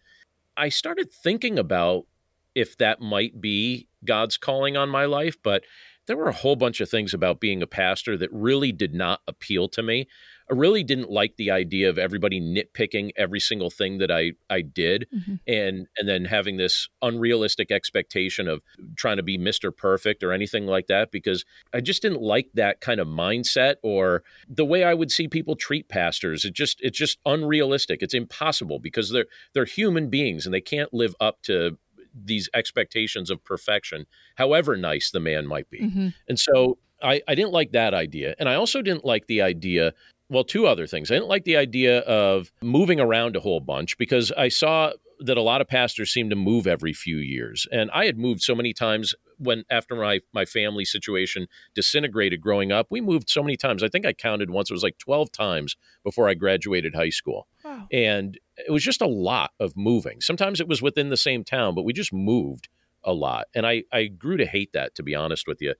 I 0.56 0.68
started 0.68 1.10
thinking 1.12 1.58
about 1.58 2.06
if 2.54 2.76
that 2.78 3.00
might 3.00 3.40
be 3.40 3.88
God's 4.04 4.36
calling 4.36 4.76
on 4.76 4.88
my 4.88 5.04
life, 5.04 5.36
but 5.42 5.62
there 6.06 6.16
were 6.16 6.28
a 6.28 6.32
whole 6.32 6.56
bunch 6.56 6.80
of 6.80 6.88
things 6.88 7.14
about 7.14 7.40
being 7.40 7.62
a 7.62 7.66
pastor 7.66 8.16
that 8.16 8.30
really 8.32 8.72
did 8.72 8.94
not 8.94 9.20
appeal 9.28 9.68
to 9.68 9.82
me. 9.82 10.08
I 10.50 10.54
really 10.54 10.82
didn't 10.82 11.08
like 11.08 11.36
the 11.36 11.52
idea 11.52 11.88
of 11.88 11.98
everybody 11.98 12.40
nitpicking 12.40 13.12
every 13.16 13.38
single 13.38 13.70
thing 13.70 13.98
that 13.98 14.10
I 14.10 14.32
I 14.48 14.62
did 14.62 15.06
mm-hmm. 15.14 15.36
and 15.46 15.86
and 15.96 16.08
then 16.08 16.24
having 16.24 16.56
this 16.56 16.88
unrealistic 17.00 17.70
expectation 17.70 18.48
of 18.48 18.60
trying 18.96 19.18
to 19.18 19.22
be 19.22 19.38
Mr. 19.38 19.74
Perfect 19.74 20.24
or 20.24 20.32
anything 20.32 20.66
like 20.66 20.88
that 20.88 21.12
because 21.12 21.44
I 21.72 21.80
just 21.80 22.02
didn't 22.02 22.22
like 22.22 22.48
that 22.54 22.80
kind 22.80 22.98
of 22.98 23.06
mindset 23.06 23.76
or 23.84 24.24
the 24.48 24.64
way 24.64 24.82
I 24.82 24.94
would 24.94 25.12
see 25.12 25.28
people 25.28 25.54
treat 25.54 25.88
pastors. 25.88 26.44
It 26.44 26.54
just 26.54 26.80
it's 26.80 26.98
just 26.98 27.18
unrealistic. 27.24 28.02
It's 28.02 28.14
impossible 28.14 28.80
because 28.80 29.10
they're 29.10 29.26
they're 29.54 29.64
human 29.64 30.10
beings 30.10 30.44
and 30.44 30.52
they 30.52 30.60
can't 30.60 30.92
live 30.92 31.14
up 31.20 31.42
to 31.42 31.78
these 32.14 32.48
expectations 32.54 33.30
of 33.30 33.44
perfection, 33.44 34.06
however 34.36 34.76
nice 34.76 35.10
the 35.10 35.20
man 35.20 35.46
might 35.46 35.68
be. 35.70 35.80
Mm-hmm. 35.80 36.08
And 36.28 36.38
so 36.38 36.78
I, 37.02 37.22
I 37.26 37.34
didn't 37.34 37.52
like 37.52 37.72
that 37.72 37.94
idea. 37.94 38.34
And 38.38 38.48
I 38.48 38.54
also 38.54 38.82
didn't 38.82 39.04
like 39.04 39.26
the 39.26 39.42
idea 39.42 39.94
well, 40.30 40.44
two 40.44 40.66
other 40.66 40.86
things. 40.86 41.10
I 41.10 41.14
didn't 41.14 41.28
like 41.28 41.44
the 41.44 41.56
idea 41.56 41.98
of 42.00 42.52
moving 42.62 43.00
around 43.00 43.34
a 43.34 43.40
whole 43.40 43.58
bunch 43.58 43.98
because 43.98 44.30
I 44.38 44.48
saw 44.48 44.92
that 45.18 45.36
a 45.36 45.42
lot 45.42 45.60
of 45.60 45.68
pastors 45.68 46.12
seem 46.12 46.30
to 46.30 46.36
move 46.36 46.66
every 46.66 46.92
few 46.92 47.18
years. 47.18 47.66
And 47.70 47.90
I 47.90 48.06
had 48.06 48.16
moved 48.16 48.40
so 48.40 48.54
many 48.54 48.72
times 48.72 49.14
when 49.38 49.64
after 49.70 49.96
my 49.96 50.20
my 50.32 50.44
family 50.44 50.84
situation 50.84 51.46
disintegrated 51.74 52.40
growing 52.40 52.72
up, 52.72 52.86
we 52.90 53.00
moved 53.00 53.28
so 53.28 53.42
many 53.42 53.56
times. 53.56 53.82
I 53.82 53.88
think 53.88 54.06
I 54.06 54.12
counted 54.12 54.50
once 54.50 54.70
it 54.70 54.74
was 54.74 54.82
like 54.82 54.98
12 54.98 55.32
times 55.32 55.76
before 56.04 56.28
I 56.28 56.34
graduated 56.34 56.94
high 56.94 57.10
school. 57.10 57.48
Wow. 57.64 57.88
And 57.92 58.38
it 58.66 58.70
was 58.70 58.82
just 58.82 59.02
a 59.02 59.06
lot 59.06 59.52
of 59.60 59.76
moving. 59.76 60.20
Sometimes 60.20 60.60
it 60.60 60.68
was 60.68 60.82
within 60.82 61.10
the 61.10 61.16
same 61.16 61.44
town, 61.44 61.74
but 61.74 61.84
we 61.84 61.92
just 61.92 62.12
moved 62.12 62.68
a 63.04 63.12
lot. 63.12 63.46
And 63.54 63.66
I 63.66 63.84
I 63.92 64.06
grew 64.06 64.36
to 64.36 64.46
hate 64.46 64.72
that 64.72 64.94
to 64.96 65.02
be 65.02 65.14
honest 65.14 65.46
with 65.46 65.60
you. 65.60 65.74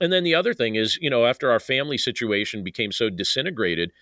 And 0.00 0.12
then 0.12 0.24
the 0.24 0.34
other 0.34 0.52
thing 0.52 0.74
is, 0.74 0.98
you 1.00 1.08
know, 1.08 1.24
after 1.24 1.50
our 1.50 1.60
family 1.60 1.96
situation 1.96 2.62
became 2.62 2.92
so 2.92 3.08
disintegrated, 3.08 3.92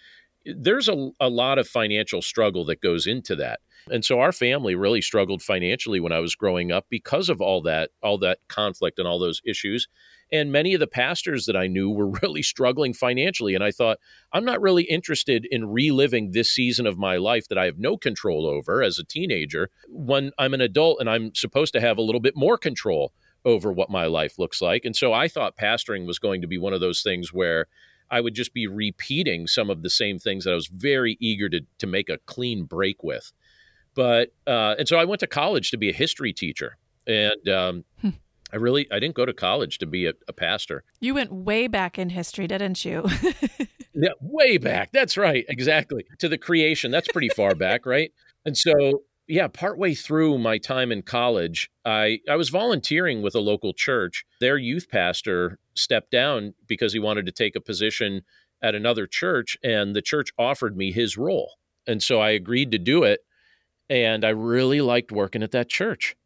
there's 0.44 0.88
a, 0.88 1.10
a 1.20 1.28
lot 1.28 1.58
of 1.58 1.68
financial 1.68 2.20
struggle 2.20 2.64
that 2.66 2.80
goes 2.80 3.06
into 3.06 3.36
that. 3.36 3.60
And 3.90 4.04
so 4.04 4.20
our 4.20 4.32
family 4.32 4.74
really 4.74 5.02
struggled 5.02 5.42
financially 5.42 6.00
when 6.00 6.12
I 6.12 6.18
was 6.18 6.34
growing 6.34 6.72
up 6.72 6.86
because 6.88 7.28
of 7.28 7.40
all 7.40 7.62
that 7.62 7.90
all 8.02 8.18
that 8.18 8.38
conflict 8.48 8.98
and 8.98 9.06
all 9.06 9.18
those 9.18 9.42
issues. 9.44 9.88
And 10.32 10.50
many 10.50 10.74
of 10.74 10.80
the 10.80 10.86
pastors 10.86 11.46
that 11.46 11.56
I 11.56 11.66
knew 11.66 11.90
were 11.90 12.06
really 12.22 12.42
struggling 12.42 12.92
financially 12.92 13.54
and 13.54 13.64
I 13.64 13.70
thought 13.70 13.98
I'm 14.32 14.44
not 14.44 14.60
really 14.60 14.84
interested 14.84 15.46
in 15.50 15.70
reliving 15.70 16.30
this 16.30 16.50
season 16.50 16.86
of 16.86 16.98
my 16.98 17.16
life 17.16 17.48
that 17.48 17.58
I 17.58 17.66
have 17.66 17.78
no 17.78 17.96
control 17.96 18.46
over 18.46 18.82
as 18.82 18.98
a 18.98 19.04
teenager 19.04 19.70
when 19.88 20.32
I'm 20.38 20.54
an 20.54 20.60
adult 20.60 21.00
and 21.00 21.08
I'm 21.08 21.34
supposed 21.34 21.72
to 21.74 21.80
have 21.80 21.98
a 21.98 22.02
little 22.02 22.20
bit 22.20 22.36
more 22.36 22.58
control 22.58 23.12
over 23.44 23.72
what 23.72 23.90
my 23.90 24.06
life 24.06 24.38
looks 24.38 24.62
like. 24.62 24.84
And 24.84 24.96
so 24.96 25.12
I 25.12 25.28
thought 25.28 25.56
pastoring 25.56 26.06
was 26.06 26.18
going 26.18 26.40
to 26.40 26.46
be 26.46 26.58
one 26.58 26.72
of 26.72 26.80
those 26.80 27.02
things 27.02 27.32
where 27.32 27.66
I 28.10 28.20
would 28.20 28.34
just 28.34 28.54
be 28.54 28.66
repeating 28.66 29.46
some 29.46 29.70
of 29.70 29.82
the 29.82 29.90
same 29.90 30.18
things 30.18 30.44
that 30.44 30.52
I 30.52 30.54
was 30.54 30.68
very 30.68 31.16
eager 31.20 31.48
to 31.48 31.60
to 31.78 31.86
make 31.86 32.08
a 32.08 32.18
clean 32.26 32.64
break 32.64 33.02
with. 33.02 33.32
But 33.94 34.32
uh, 34.46 34.74
and 34.78 34.88
so 34.88 34.98
I 34.98 35.04
went 35.04 35.20
to 35.20 35.26
college 35.26 35.70
to 35.70 35.76
be 35.76 35.90
a 35.90 35.94
history 35.94 36.32
teacher, 36.32 36.76
and 37.06 37.48
um, 37.48 37.84
hmm. 38.00 38.10
I 38.54 38.58
really 38.58 38.86
I 38.92 39.00
didn't 39.00 39.16
go 39.16 39.26
to 39.26 39.32
college 39.34 39.78
to 39.78 39.86
be 39.86 40.06
a, 40.06 40.12
a 40.28 40.32
pastor. 40.32 40.84
You 41.00 41.14
went 41.14 41.32
way 41.32 41.66
back 41.66 41.98
in 41.98 42.10
history, 42.10 42.46
didn't 42.46 42.84
you? 42.84 43.04
yeah, 43.92 44.10
way 44.20 44.58
back. 44.58 44.92
That's 44.92 45.16
right, 45.16 45.44
exactly 45.48 46.06
to 46.18 46.28
the 46.28 46.38
creation. 46.38 46.92
That's 46.92 47.08
pretty 47.08 47.30
far 47.30 47.56
back, 47.56 47.84
right? 47.86 48.12
And 48.46 48.56
so 48.56 49.02
yeah, 49.26 49.48
partway 49.48 49.94
through 49.94 50.38
my 50.38 50.58
time 50.58 50.92
in 50.92 51.02
college, 51.02 51.70
I, 51.84 52.20
I 52.28 52.36
was 52.36 52.50
volunteering 52.50 53.22
with 53.22 53.34
a 53.34 53.40
local 53.40 53.72
church. 53.72 54.24
Their 54.38 54.56
youth 54.58 54.88
pastor 54.88 55.58
stepped 55.74 56.10
down 56.10 56.54
because 56.66 56.92
he 56.92 56.98
wanted 56.98 57.26
to 57.26 57.32
take 57.32 57.56
a 57.56 57.60
position 57.60 58.22
at 58.62 58.74
another 58.74 59.06
church, 59.06 59.56
and 59.64 59.96
the 59.96 60.02
church 60.02 60.30
offered 60.38 60.76
me 60.76 60.92
his 60.92 61.16
role. 61.16 61.54
And 61.86 62.02
so 62.02 62.20
I 62.20 62.30
agreed 62.30 62.70
to 62.72 62.78
do 62.78 63.02
it. 63.02 63.20
And 63.90 64.24
I 64.24 64.30
really 64.30 64.80
liked 64.80 65.12
working 65.12 65.42
at 65.42 65.50
that 65.50 65.68
church. 65.68 66.16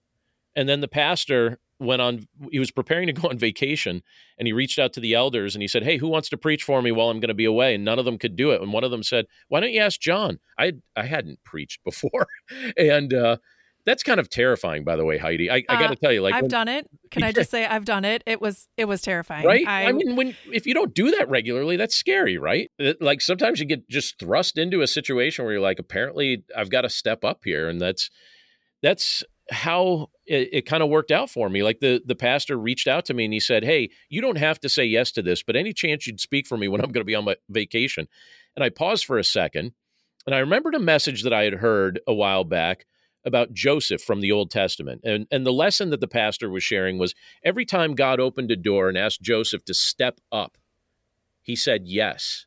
And 0.55 0.69
then 0.69 0.81
the 0.81 0.89
pastor 0.89 1.59
went 1.81 2.03
on 2.03 2.27
he 2.51 2.59
was 2.59 2.71
preparing 2.71 3.07
to 3.07 3.13
go 3.13 3.29
on 3.29 3.39
vacation 3.39 4.03
and 4.39 4.47
he 4.47 4.53
reached 4.53 4.79
out 4.79 4.93
to 4.93 5.01
the 5.01 5.15
elders 5.15 5.55
and 5.55 5.63
he 5.63 5.69
said 5.69 5.83
hey 5.83 5.97
who 5.97 6.09
wants 6.09 6.29
to 6.29 6.37
preach 6.37 6.65
for 6.65 6.83
me 6.83 6.91
while 6.91 7.09
i'm 7.09 7.21
going 7.21 7.29
to 7.29 7.35
be 7.35 7.45
away 7.45 7.75
and 7.75 7.85
none 7.85 7.99
of 7.99 8.05
them 8.05 8.19
could 8.19 8.37
do 8.37 8.51
it 8.51 8.61
and 8.61 8.73
one 8.73 8.85
of 8.85 8.91
them 8.91 9.03
said 9.03 9.27
why 9.49 9.61
don't 9.61 9.73
you 9.73 9.81
ask 9.81 10.01
john 10.01 10.39
i 10.59 10.73
i 10.97 11.05
hadn't 11.05 11.43
preached 11.45 11.83
before 11.85 12.27
and 12.77 13.15
uh, 13.15 13.37
that's 13.89 14.03
kind 14.03 14.21
of 14.21 14.29
terrifying, 14.29 14.85
by 14.85 14.97
the 14.97 15.05
way, 15.07 15.17
Heidi. 15.17 15.51
I, 15.51 15.65
I 15.67 15.77
got 15.77 15.87
to 15.87 15.93
uh, 15.93 15.95
tell 15.95 16.13
you, 16.13 16.21
like 16.21 16.35
I've 16.35 16.43
when, 16.43 16.51
done 16.51 16.69
it. 16.69 16.91
Can 17.11 17.23
I 17.23 17.33
just 17.33 17.51
say 17.51 17.65
I've 17.65 17.87
done 17.87 18.05
it? 18.05 18.23
It 18.27 18.39
was 18.39 18.69
it 18.77 18.85
was 18.85 19.01
terrifying, 19.01 19.47
right? 19.47 19.67
I, 19.67 19.87
I, 19.87 19.93
mean, 19.93 20.15
when 20.15 20.37
if 20.53 20.67
you 20.67 20.75
don't 20.75 20.95
do 20.95 21.11
that 21.13 21.31
regularly, 21.31 21.77
that's 21.77 21.97
scary, 21.97 22.37
right? 22.37 22.71
Like 23.01 23.23
sometimes 23.23 23.61
you 23.61 23.65
get 23.65 23.89
just 23.89 24.19
thrust 24.19 24.59
into 24.59 24.83
a 24.83 24.87
situation 24.87 25.47
where 25.47 25.55
you're 25.55 25.63
like, 25.63 25.79
apparently, 25.79 26.45
I've 26.55 26.69
got 26.69 26.83
to 26.83 26.91
step 26.91 27.25
up 27.25 27.41
here, 27.45 27.67
and 27.67 27.81
that's 27.81 28.11
that's 28.83 29.25
how 29.51 30.11
it, 30.27 30.49
it 30.53 30.67
kind 30.67 30.83
of 30.83 30.89
worked 30.89 31.11
out 31.11 31.31
for 31.31 31.49
me. 31.49 31.63
Like 31.63 31.81
the 31.81 32.03
the 32.05 32.15
pastor 32.15 32.59
reached 32.59 32.87
out 32.87 33.05
to 33.07 33.15
me 33.15 33.25
and 33.25 33.33
he 33.33 33.41
said, 33.41 33.65
"Hey, 33.65 33.91
you 34.09 34.21
don't 34.21 34.39
have 34.39 34.61
to 34.61 34.69
say 34.69 34.85
yes 34.85 35.11
to 35.13 35.23
this, 35.23 35.43
but 35.43 35.57
any 35.57 35.73
chance 35.73 36.07
you'd 36.07 36.21
speak 36.21 36.47
for 36.47 36.57
me 36.57 36.69
when 36.69 36.81
I'm 36.81 36.93
going 36.93 37.03
to 37.03 37.05
be 37.05 37.15
on 37.15 37.25
my 37.25 37.37
vacation?" 37.49 38.09
And 38.57 38.65
I 38.65 38.69
paused 38.71 39.05
for 39.05 39.19
a 39.19 39.25
second, 39.25 39.73
and 40.27 40.35
I 40.35 40.39
remembered 40.39 40.75
a 40.75 40.81
message 40.81 41.23
that 41.23 41.33
I 41.33 41.45
had 41.45 41.55
heard 41.55 42.01
a 42.07 42.15
while 42.15 42.45
back 42.45 42.87
about 43.25 43.53
Joseph 43.53 44.03
from 44.03 44.21
the 44.21 44.33
Old 44.33 44.51
Testament. 44.51 45.03
And, 45.05 45.27
and 45.31 45.47
the 45.47 45.53
lesson 45.53 45.91
that 45.91 46.01
the 46.01 46.09
pastor 46.09 46.51
was 46.51 46.63
sharing 46.63 46.99
was 46.99 47.15
every 47.45 47.65
time 47.65 47.95
God 47.95 48.21
opened 48.21 48.51
a 48.51 48.57
door 48.57 48.89
and 48.89 48.99
asked 48.99 49.23
Joseph 49.23 49.65
to 49.67 49.75
step 49.75 50.21
up, 50.33 50.59
he 51.43 51.55
said 51.55 51.87
yes. 51.87 52.47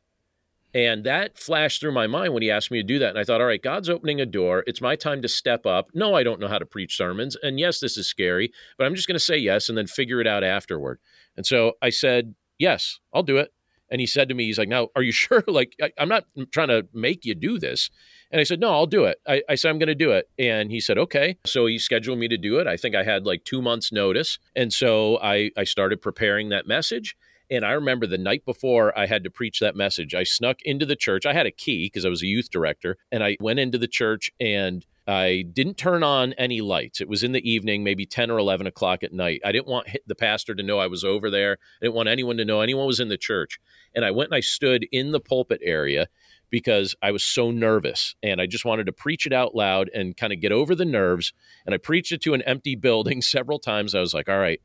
And 0.74 1.04
that 1.04 1.38
flashed 1.38 1.80
through 1.80 1.92
my 1.92 2.06
mind 2.06 2.32
when 2.32 2.42
he 2.42 2.50
asked 2.50 2.70
me 2.70 2.78
to 2.78 2.86
do 2.86 2.98
that. 2.98 3.10
And 3.10 3.18
I 3.18 3.24
thought, 3.24 3.40
all 3.40 3.46
right, 3.46 3.62
God's 3.62 3.90
opening 3.90 4.20
a 4.20 4.26
door. 4.26 4.64
It's 4.66 4.80
my 4.80 4.96
time 4.96 5.20
to 5.22 5.28
step 5.28 5.66
up. 5.66 5.90
No, 5.94 6.14
I 6.14 6.22
don't 6.22 6.40
know 6.40 6.48
how 6.48 6.58
to 6.58 6.66
preach 6.66 6.96
sermons. 6.96 7.36
And 7.42 7.60
yes, 7.60 7.80
this 7.80 7.96
is 7.96 8.06
scary, 8.06 8.52
but 8.78 8.86
I'm 8.86 8.94
just 8.94 9.06
going 9.06 9.16
to 9.16 9.24
say 9.24 9.36
yes 9.36 9.68
and 9.68 9.76
then 9.76 9.86
figure 9.86 10.20
it 10.20 10.26
out 10.26 10.44
afterward. 10.44 10.98
And 11.36 11.44
so 11.44 11.72
I 11.82 11.90
said, 11.90 12.34
yes, 12.58 13.00
I'll 13.12 13.22
do 13.22 13.36
it. 13.36 13.52
And 13.90 14.00
he 14.00 14.06
said 14.06 14.30
to 14.30 14.34
me, 14.34 14.46
he's 14.46 14.58
like, 14.58 14.70
now, 14.70 14.88
are 14.96 15.02
you 15.02 15.12
sure? 15.12 15.44
Like, 15.46 15.76
I, 15.80 15.92
am 15.98 16.08
not 16.08 16.24
trying 16.50 16.68
to 16.68 16.88
make 16.94 17.26
you 17.26 17.34
do 17.34 17.58
this. 17.58 17.90
And 18.30 18.40
I 18.40 18.44
said, 18.44 18.58
no, 18.58 18.70
I'll 18.70 18.86
do 18.86 19.04
it. 19.04 19.18
I, 19.28 19.42
I 19.50 19.54
said, 19.56 19.68
I'm 19.68 19.78
going 19.78 19.88
to 19.88 19.94
do 19.94 20.12
it. 20.12 20.30
And 20.38 20.70
he 20.70 20.80
said, 20.80 20.96
okay. 20.96 21.36
So 21.44 21.66
he 21.66 21.78
scheduled 21.78 22.18
me 22.18 22.28
to 22.28 22.38
do 22.38 22.58
it. 22.58 22.66
I 22.66 22.78
think 22.78 22.94
I 22.94 23.02
had 23.02 23.26
like 23.26 23.44
two 23.44 23.60
months 23.60 23.92
notice. 23.92 24.38
And 24.56 24.72
so 24.72 25.18
I, 25.22 25.50
I 25.58 25.64
started 25.64 26.00
preparing 26.00 26.48
that 26.48 26.66
message. 26.66 27.14
And 27.52 27.66
I 27.66 27.72
remember 27.72 28.06
the 28.06 28.16
night 28.16 28.46
before 28.46 28.98
I 28.98 29.04
had 29.04 29.24
to 29.24 29.30
preach 29.30 29.60
that 29.60 29.76
message, 29.76 30.14
I 30.14 30.24
snuck 30.24 30.62
into 30.62 30.86
the 30.86 30.96
church. 30.96 31.26
I 31.26 31.34
had 31.34 31.44
a 31.44 31.50
key 31.50 31.84
because 31.84 32.06
I 32.06 32.08
was 32.08 32.22
a 32.22 32.26
youth 32.26 32.48
director. 32.50 32.96
And 33.12 33.22
I 33.22 33.36
went 33.40 33.58
into 33.58 33.76
the 33.76 33.86
church 33.86 34.30
and 34.40 34.86
I 35.06 35.44
didn't 35.52 35.76
turn 35.76 36.02
on 36.02 36.32
any 36.34 36.62
lights. 36.62 37.02
It 37.02 37.10
was 37.10 37.22
in 37.22 37.32
the 37.32 37.46
evening, 37.46 37.84
maybe 37.84 38.06
10 38.06 38.30
or 38.30 38.38
11 38.38 38.66
o'clock 38.66 39.02
at 39.02 39.12
night. 39.12 39.42
I 39.44 39.52
didn't 39.52 39.66
want 39.66 39.86
the 40.06 40.14
pastor 40.14 40.54
to 40.54 40.62
know 40.62 40.78
I 40.78 40.86
was 40.86 41.04
over 41.04 41.28
there. 41.28 41.58
I 41.82 41.84
didn't 41.84 41.94
want 41.94 42.08
anyone 42.08 42.38
to 42.38 42.44
know 42.46 42.62
anyone 42.62 42.86
was 42.86 43.00
in 43.00 43.08
the 43.08 43.18
church. 43.18 43.60
And 43.94 44.02
I 44.02 44.12
went 44.12 44.30
and 44.30 44.36
I 44.36 44.40
stood 44.40 44.86
in 44.90 45.12
the 45.12 45.20
pulpit 45.20 45.60
area 45.62 46.08
because 46.48 46.94
I 47.02 47.10
was 47.10 47.22
so 47.22 47.50
nervous 47.50 48.14
and 48.22 48.40
I 48.40 48.46
just 48.46 48.64
wanted 48.64 48.86
to 48.86 48.92
preach 48.92 49.26
it 49.26 49.32
out 49.34 49.54
loud 49.54 49.90
and 49.92 50.16
kind 50.16 50.32
of 50.32 50.40
get 50.40 50.52
over 50.52 50.74
the 50.74 50.86
nerves. 50.86 51.34
And 51.66 51.74
I 51.74 51.78
preached 51.78 52.12
it 52.12 52.22
to 52.22 52.32
an 52.32 52.40
empty 52.42 52.76
building 52.76 53.20
several 53.22 53.58
times. 53.58 53.94
I 53.94 54.00
was 54.00 54.14
like, 54.14 54.30
all 54.30 54.38
right, 54.38 54.62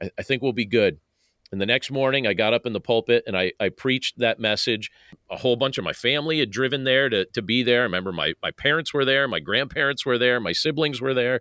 I, 0.00 0.10
I 0.18 0.22
think 0.22 0.40
we'll 0.40 0.54
be 0.54 0.64
good. 0.64 1.00
And 1.52 1.60
the 1.60 1.66
next 1.66 1.90
morning, 1.90 2.26
I 2.26 2.32
got 2.32 2.54
up 2.54 2.64
in 2.64 2.72
the 2.72 2.80
pulpit 2.80 3.24
and 3.26 3.36
I, 3.36 3.52
I 3.58 3.70
preached 3.70 4.18
that 4.18 4.38
message. 4.38 4.90
A 5.30 5.36
whole 5.36 5.56
bunch 5.56 5.78
of 5.78 5.84
my 5.84 5.92
family 5.92 6.38
had 6.38 6.50
driven 6.50 6.84
there 6.84 7.08
to, 7.08 7.24
to 7.26 7.42
be 7.42 7.62
there. 7.62 7.80
I 7.80 7.84
remember 7.84 8.12
my, 8.12 8.34
my 8.42 8.52
parents 8.52 8.94
were 8.94 9.04
there, 9.04 9.26
my 9.26 9.40
grandparents 9.40 10.06
were 10.06 10.18
there, 10.18 10.38
my 10.38 10.52
siblings 10.52 11.00
were 11.00 11.14
there. 11.14 11.40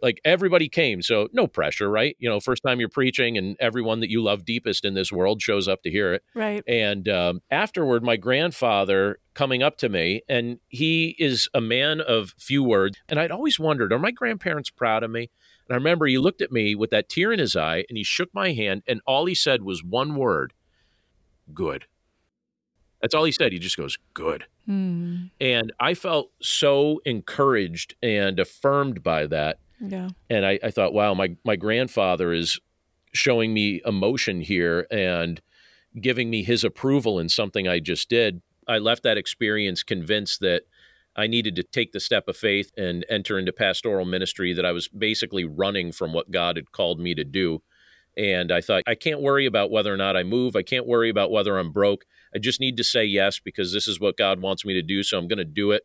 Like 0.00 0.20
everybody 0.24 0.68
came. 0.68 1.00
So 1.00 1.28
no 1.32 1.46
pressure, 1.46 1.88
right? 1.88 2.16
You 2.18 2.28
know, 2.28 2.40
first 2.40 2.62
time 2.66 2.80
you're 2.80 2.88
preaching 2.88 3.38
and 3.38 3.56
everyone 3.60 4.00
that 4.00 4.10
you 4.10 4.20
love 4.20 4.44
deepest 4.44 4.84
in 4.84 4.94
this 4.94 5.12
world 5.12 5.40
shows 5.40 5.68
up 5.68 5.82
to 5.82 5.90
hear 5.90 6.14
it. 6.14 6.24
Right. 6.34 6.64
And 6.66 7.08
um, 7.08 7.40
afterward, 7.52 8.02
my 8.02 8.16
grandfather 8.16 9.18
coming 9.34 9.62
up 9.62 9.76
to 9.78 9.88
me, 9.88 10.22
and 10.28 10.58
he 10.68 11.14
is 11.20 11.48
a 11.54 11.60
man 11.60 12.00
of 12.00 12.34
few 12.36 12.64
words. 12.64 12.98
And 13.08 13.20
I'd 13.20 13.30
always 13.30 13.60
wondered, 13.60 13.92
are 13.92 13.98
my 13.98 14.10
grandparents 14.10 14.70
proud 14.70 15.04
of 15.04 15.10
me? 15.10 15.30
And 15.68 15.74
I 15.74 15.76
remember 15.76 16.06
he 16.06 16.18
looked 16.18 16.42
at 16.42 16.52
me 16.52 16.74
with 16.74 16.90
that 16.90 17.08
tear 17.08 17.32
in 17.32 17.38
his 17.38 17.56
eye 17.56 17.84
and 17.88 17.96
he 17.96 18.04
shook 18.04 18.30
my 18.34 18.52
hand, 18.52 18.82
and 18.86 19.00
all 19.06 19.26
he 19.26 19.34
said 19.34 19.62
was 19.62 19.82
one 19.84 20.16
word 20.16 20.52
good. 21.54 21.86
That's 23.00 23.14
all 23.14 23.24
he 23.24 23.32
said. 23.32 23.52
He 23.52 23.58
just 23.58 23.76
goes, 23.76 23.98
good. 24.14 24.44
Mm. 24.68 25.30
And 25.40 25.72
I 25.80 25.94
felt 25.94 26.30
so 26.40 27.00
encouraged 27.04 27.96
and 28.00 28.38
affirmed 28.38 29.02
by 29.02 29.26
that. 29.26 29.58
Yeah. 29.80 30.10
And 30.30 30.46
I, 30.46 30.60
I 30.62 30.70
thought, 30.70 30.92
wow, 30.94 31.12
my, 31.14 31.36
my 31.44 31.56
grandfather 31.56 32.32
is 32.32 32.60
showing 33.12 33.52
me 33.52 33.80
emotion 33.84 34.40
here 34.40 34.86
and 34.90 35.40
giving 36.00 36.30
me 36.30 36.44
his 36.44 36.62
approval 36.62 37.18
in 37.18 37.28
something 37.28 37.66
I 37.66 37.80
just 37.80 38.08
did. 38.08 38.40
I 38.68 38.78
left 38.78 39.02
that 39.02 39.18
experience 39.18 39.82
convinced 39.82 40.40
that 40.40 40.62
I 41.16 41.26
needed 41.26 41.56
to 41.56 41.62
take 41.62 41.92
the 41.92 42.00
step 42.00 42.28
of 42.28 42.36
faith 42.36 42.70
and 42.76 43.04
enter 43.08 43.38
into 43.38 43.52
pastoral 43.52 44.04
ministry 44.04 44.54
that 44.54 44.64
I 44.64 44.72
was 44.72 44.88
basically 44.88 45.44
running 45.44 45.92
from 45.92 46.12
what 46.12 46.30
God 46.30 46.56
had 46.56 46.72
called 46.72 46.98
me 46.98 47.14
to 47.14 47.24
do. 47.24 47.62
And 48.16 48.52
I 48.52 48.60
thought, 48.60 48.82
I 48.86 48.94
can't 48.94 49.22
worry 49.22 49.46
about 49.46 49.70
whether 49.70 49.92
or 49.92 49.96
not 49.96 50.16
I 50.16 50.22
move. 50.22 50.56
I 50.56 50.62
can't 50.62 50.86
worry 50.86 51.08
about 51.08 51.30
whether 51.30 51.58
I'm 51.58 51.72
broke. 51.72 52.04
I 52.34 52.38
just 52.38 52.60
need 52.60 52.76
to 52.76 52.84
say 52.84 53.04
yes 53.04 53.40
because 53.40 53.72
this 53.72 53.88
is 53.88 54.00
what 54.00 54.16
God 54.16 54.40
wants 54.40 54.64
me 54.64 54.74
to 54.74 54.82
do. 54.82 55.02
So 55.02 55.18
I'm 55.18 55.28
going 55.28 55.38
to 55.38 55.44
do 55.44 55.70
it. 55.70 55.82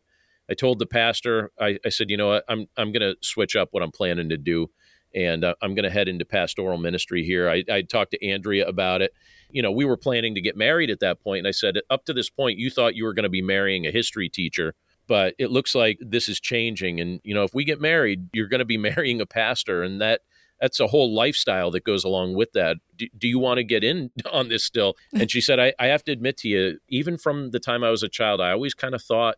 I 0.50 0.54
told 0.54 0.78
the 0.78 0.86
pastor, 0.86 1.50
I, 1.60 1.78
I 1.84 1.90
said, 1.90 2.10
you 2.10 2.16
know 2.16 2.28
what, 2.28 2.44
I'm, 2.48 2.66
I'm 2.76 2.92
going 2.92 3.02
to 3.02 3.16
switch 3.22 3.54
up 3.56 3.68
what 3.72 3.82
I'm 3.82 3.92
planning 3.92 4.30
to 4.30 4.38
do. 4.38 4.70
And 5.14 5.42
uh, 5.42 5.54
I'm 5.62 5.74
going 5.74 5.84
to 5.84 5.90
head 5.90 6.08
into 6.08 6.26
pastoral 6.26 6.76
ministry 6.76 7.24
here. 7.24 7.48
I, 7.48 7.64
I 7.70 7.82
talked 7.82 8.10
to 8.10 8.26
Andrea 8.26 8.66
about 8.66 9.00
it. 9.00 9.12
You 9.50 9.62
know, 9.62 9.72
we 9.72 9.86
were 9.86 9.96
planning 9.96 10.34
to 10.34 10.42
get 10.42 10.56
married 10.56 10.90
at 10.90 11.00
that 11.00 11.22
point, 11.22 11.38
And 11.38 11.48
I 11.48 11.52
said, 11.52 11.76
up 11.88 12.04
to 12.04 12.12
this 12.12 12.28
point, 12.28 12.58
you 12.58 12.70
thought 12.70 12.94
you 12.94 13.04
were 13.04 13.14
going 13.14 13.22
to 13.22 13.30
be 13.30 13.40
marrying 13.40 13.86
a 13.86 13.90
history 13.90 14.28
teacher 14.28 14.74
but 15.08 15.34
it 15.38 15.50
looks 15.50 15.74
like 15.74 15.98
this 16.00 16.28
is 16.28 16.38
changing 16.38 17.00
and 17.00 17.20
you 17.24 17.34
know 17.34 17.42
if 17.42 17.54
we 17.54 17.64
get 17.64 17.80
married 17.80 18.28
you're 18.32 18.46
going 18.46 18.60
to 18.60 18.64
be 18.64 18.76
marrying 18.90 19.20
a 19.20 19.26
pastor 19.26 19.82
and 19.82 20.00
that 20.00 20.20
that's 20.60 20.80
a 20.80 20.86
whole 20.86 21.14
lifestyle 21.14 21.70
that 21.70 21.84
goes 21.84 22.04
along 22.04 22.34
with 22.34 22.52
that. 22.52 22.78
Do, 22.96 23.06
do 23.16 23.28
you 23.28 23.38
want 23.38 23.58
to 23.58 23.64
get 23.64 23.84
in 23.84 24.10
on 24.32 24.48
this 24.48 24.64
still? 24.64 24.96
And 25.12 25.30
she 25.30 25.40
said 25.40 25.58
I, 25.58 25.72
I 25.78 25.86
have 25.86 26.04
to 26.04 26.12
admit 26.12 26.36
to 26.38 26.48
you 26.48 26.78
even 26.88 27.16
from 27.16 27.50
the 27.50 27.58
time 27.58 27.82
i 27.82 27.90
was 27.90 28.02
a 28.02 28.08
child 28.08 28.40
i 28.40 28.52
always 28.52 28.74
kind 28.74 28.94
of 28.94 29.02
thought 29.02 29.36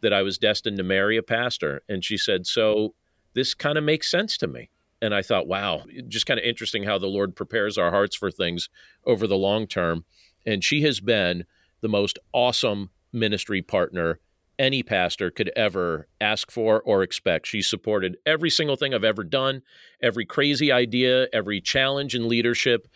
that 0.00 0.12
i 0.12 0.22
was 0.22 0.36
destined 0.38 0.76
to 0.78 0.82
marry 0.82 1.16
a 1.16 1.22
pastor. 1.22 1.82
And 1.88 2.04
she 2.04 2.16
said 2.16 2.46
so 2.46 2.94
this 3.34 3.54
kind 3.54 3.78
of 3.78 3.84
makes 3.84 4.10
sense 4.10 4.36
to 4.38 4.46
me. 4.46 4.68
And 5.00 5.14
i 5.14 5.22
thought 5.22 5.46
wow. 5.46 5.84
Just 6.08 6.26
kind 6.26 6.38
of 6.38 6.44
interesting 6.44 6.82
how 6.84 6.98
the 6.98 7.06
lord 7.06 7.36
prepares 7.36 7.78
our 7.78 7.90
hearts 7.90 8.16
for 8.16 8.30
things 8.30 8.68
over 9.06 9.26
the 9.26 9.36
long 9.36 9.66
term. 9.66 10.04
And 10.44 10.62
she 10.62 10.82
has 10.82 11.00
been 11.00 11.44
the 11.80 11.88
most 11.88 12.18
awesome 12.32 12.90
ministry 13.12 13.62
partner 13.62 14.18
any 14.62 14.82
pastor 14.82 15.28
could 15.30 15.50
ever 15.56 16.06
ask 16.20 16.50
for 16.50 16.80
or 16.82 17.02
expect. 17.02 17.48
She 17.48 17.60
supported 17.62 18.16
every 18.24 18.48
single 18.48 18.76
thing 18.76 18.94
I've 18.94 19.02
ever 19.02 19.24
done, 19.24 19.62
every 20.00 20.24
crazy 20.24 20.70
idea, 20.70 21.26
every 21.32 21.60
challenge 21.60 22.14
in 22.14 22.28
leadership, 22.28 22.86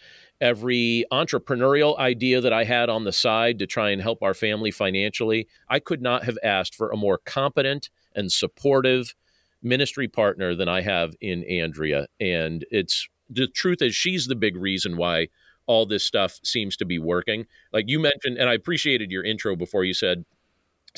every 0.40 1.04
entrepreneurial 1.10 1.98
idea 1.98 2.40
that 2.40 2.52
I 2.52 2.62
had 2.62 2.88
on 2.88 3.02
the 3.02 3.12
side 3.12 3.58
to 3.58 3.66
try 3.66 3.90
and 3.90 4.00
help 4.00 4.22
our 4.22 4.32
family 4.32 4.70
financially. 4.70 5.48
I 5.68 5.80
could 5.80 6.00
not 6.00 6.24
have 6.24 6.38
asked 6.44 6.76
for 6.76 6.90
a 6.90 6.96
more 6.96 7.18
competent 7.18 7.90
and 8.14 8.30
supportive 8.30 9.16
ministry 9.60 10.06
partner 10.06 10.54
than 10.54 10.68
I 10.68 10.82
have 10.82 11.14
in 11.20 11.42
Andrea. 11.44 12.06
And 12.20 12.64
it's 12.70 13.08
the 13.28 13.48
truth 13.48 13.82
is, 13.82 13.96
she's 13.96 14.26
the 14.26 14.36
big 14.36 14.56
reason 14.56 14.96
why 14.96 15.28
all 15.66 15.84
this 15.84 16.04
stuff 16.04 16.38
seems 16.44 16.76
to 16.76 16.84
be 16.84 17.00
working. 17.00 17.46
Like 17.72 17.86
you 17.88 17.98
mentioned, 17.98 18.38
and 18.38 18.48
I 18.48 18.54
appreciated 18.54 19.10
your 19.10 19.24
intro 19.24 19.56
before 19.56 19.82
you 19.82 19.94
said 19.94 20.24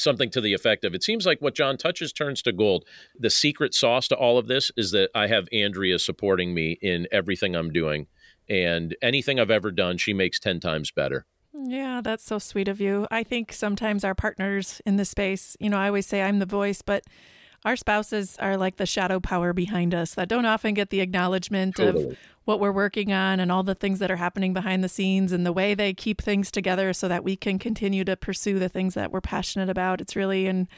something 0.00 0.30
to 0.30 0.40
the 0.40 0.54
effect 0.54 0.84
of 0.84 0.94
it 0.94 1.02
seems 1.02 1.26
like 1.26 1.40
what 1.40 1.54
John 1.54 1.76
touches 1.76 2.12
turns 2.12 2.42
to 2.42 2.52
gold. 2.52 2.84
The 3.18 3.30
secret 3.30 3.74
sauce 3.74 4.08
to 4.08 4.16
all 4.16 4.38
of 4.38 4.48
this 4.48 4.70
is 4.76 4.90
that 4.92 5.10
I 5.14 5.26
have 5.26 5.48
Andrea 5.52 5.98
supporting 5.98 6.54
me 6.54 6.78
in 6.80 7.06
everything 7.12 7.54
I'm 7.54 7.72
doing. 7.72 8.06
And 8.48 8.96
anything 9.02 9.38
I've 9.38 9.50
ever 9.50 9.70
done, 9.70 9.98
she 9.98 10.12
makes 10.12 10.40
10 10.40 10.60
times 10.60 10.90
better. 10.90 11.26
Yeah, 11.52 12.00
that's 12.02 12.24
so 12.24 12.38
sweet 12.38 12.68
of 12.68 12.80
you. 12.80 13.06
I 13.10 13.22
think 13.22 13.52
sometimes 13.52 14.04
our 14.04 14.14
partners 14.14 14.80
in 14.86 14.96
this 14.96 15.10
space, 15.10 15.56
you 15.60 15.68
know, 15.68 15.78
I 15.78 15.88
always 15.88 16.06
say 16.06 16.22
I'm 16.22 16.38
the 16.38 16.46
voice, 16.46 16.82
but 16.82 17.04
our 17.64 17.76
spouses 17.76 18.36
are 18.38 18.56
like 18.56 18.76
the 18.76 18.86
shadow 18.86 19.20
power 19.20 19.52
behind 19.52 19.94
us 19.94 20.14
that 20.14 20.28
don't 20.28 20.46
often 20.46 20.74
get 20.74 20.90
the 20.90 21.00
acknowledgement 21.00 21.76
totally. 21.76 22.10
of 22.10 22.18
what 22.44 22.60
we're 22.60 22.72
working 22.72 23.12
on 23.12 23.40
and 23.40 23.50
all 23.50 23.62
the 23.62 23.74
things 23.74 23.98
that 23.98 24.10
are 24.10 24.16
happening 24.16 24.54
behind 24.54 24.82
the 24.82 24.88
scenes 24.88 25.32
and 25.32 25.44
the 25.44 25.52
way 25.52 25.74
they 25.74 25.92
keep 25.92 26.22
things 26.22 26.50
together 26.50 26.92
so 26.92 27.08
that 27.08 27.24
we 27.24 27.36
can 27.36 27.58
continue 27.58 28.04
to 28.04 28.16
pursue 28.16 28.58
the 28.58 28.68
things 28.68 28.94
that 28.94 29.12
we're 29.12 29.20
passionate 29.20 29.68
about. 29.68 30.00
It's 30.00 30.16
really 30.16 30.46
and 30.46 30.68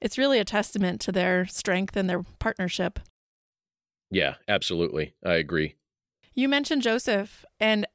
it's 0.00 0.18
really 0.18 0.38
a 0.38 0.44
testament 0.44 1.00
to 1.02 1.12
their 1.12 1.46
strength 1.46 1.96
and 1.96 2.08
their 2.08 2.22
partnership. 2.38 2.98
Yeah, 4.10 4.34
absolutely. 4.48 5.14
I 5.24 5.34
agree. 5.34 5.76
You 6.34 6.48
mentioned 6.48 6.82
Joseph 6.82 7.44
and 7.60 7.86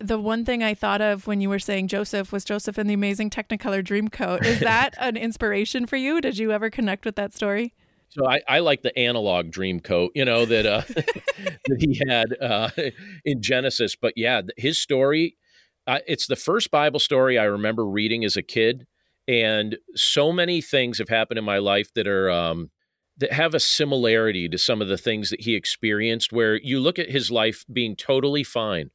the 0.00 0.18
one 0.18 0.44
thing 0.44 0.62
I 0.62 0.74
thought 0.74 1.00
of 1.00 1.26
when 1.26 1.40
you 1.40 1.48
were 1.48 1.58
saying 1.58 1.88
Joseph 1.88 2.32
was 2.32 2.44
Joseph 2.44 2.78
in 2.78 2.86
the 2.86 2.94
Amazing 2.94 3.30
Technicolor 3.30 3.84
Dreamcoat. 3.84 4.44
Is 4.44 4.60
that 4.60 4.94
an 4.98 5.16
inspiration 5.16 5.86
for 5.86 5.96
you? 5.96 6.20
Did 6.20 6.38
you 6.38 6.52
ever 6.52 6.70
connect 6.70 7.04
with 7.04 7.16
that 7.16 7.34
story? 7.34 7.74
So 8.08 8.26
I, 8.26 8.40
I 8.48 8.58
like 8.58 8.82
the 8.82 8.98
analog 8.98 9.50
dream 9.50 9.78
coat, 9.78 10.10
you 10.14 10.24
know, 10.24 10.44
that, 10.46 10.66
uh, 10.66 10.80
that 10.88 11.76
he 11.78 12.00
had 12.08 12.36
uh, 12.40 12.70
in 13.24 13.42
Genesis. 13.42 13.94
But 13.94 14.14
yeah, 14.16 14.42
his 14.56 14.78
story, 14.78 15.36
uh, 15.86 16.00
it's 16.08 16.26
the 16.26 16.36
first 16.36 16.70
Bible 16.70 16.98
story 16.98 17.38
I 17.38 17.44
remember 17.44 17.86
reading 17.86 18.24
as 18.24 18.36
a 18.36 18.42
kid. 18.42 18.86
And 19.28 19.76
so 19.94 20.32
many 20.32 20.60
things 20.60 20.98
have 20.98 21.08
happened 21.08 21.38
in 21.38 21.44
my 21.44 21.58
life 21.58 21.92
that 21.94 22.08
are, 22.08 22.30
um, 22.30 22.70
that 23.18 23.32
have 23.32 23.54
a 23.54 23.60
similarity 23.60 24.48
to 24.48 24.58
some 24.58 24.80
of 24.80 24.88
the 24.88 24.96
things 24.96 25.30
that 25.30 25.42
he 25.42 25.54
experienced 25.54 26.32
where 26.32 26.56
you 26.56 26.80
look 26.80 26.98
at 26.98 27.10
his 27.10 27.30
life 27.30 27.64
being 27.70 27.94
totally 27.94 28.42
fine 28.42 28.90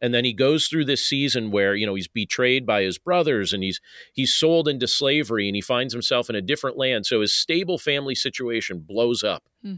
and 0.00 0.14
then 0.14 0.24
he 0.24 0.32
goes 0.32 0.66
through 0.66 0.84
this 0.84 1.04
season 1.04 1.50
where 1.50 1.74
you 1.74 1.86
know 1.86 1.94
he's 1.94 2.08
betrayed 2.08 2.66
by 2.66 2.82
his 2.82 2.98
brothers 2.98 3.52
and 3.52 3.62
he's 3.62 3.80
he's 4.12 4.34
sold 4.34 4.68
into 4.68 4.86
slavery 4.86 5.48
and 5.48 5.56
he 5.56 5.60
finds 5.62 5.92
himself 5.92 6.28
in 6.30 6.36
a 6.36 6.42
different 6.42 6.76
land. 6.76 7.06
So 7.06 7.20
his 7.20 7.32
stable 7.32 7.78
family 7.78 8.14
situation 8.14 8.80
blows 8.80 9.22
up. 9.22 9.44
Hmm. 9.62 9.76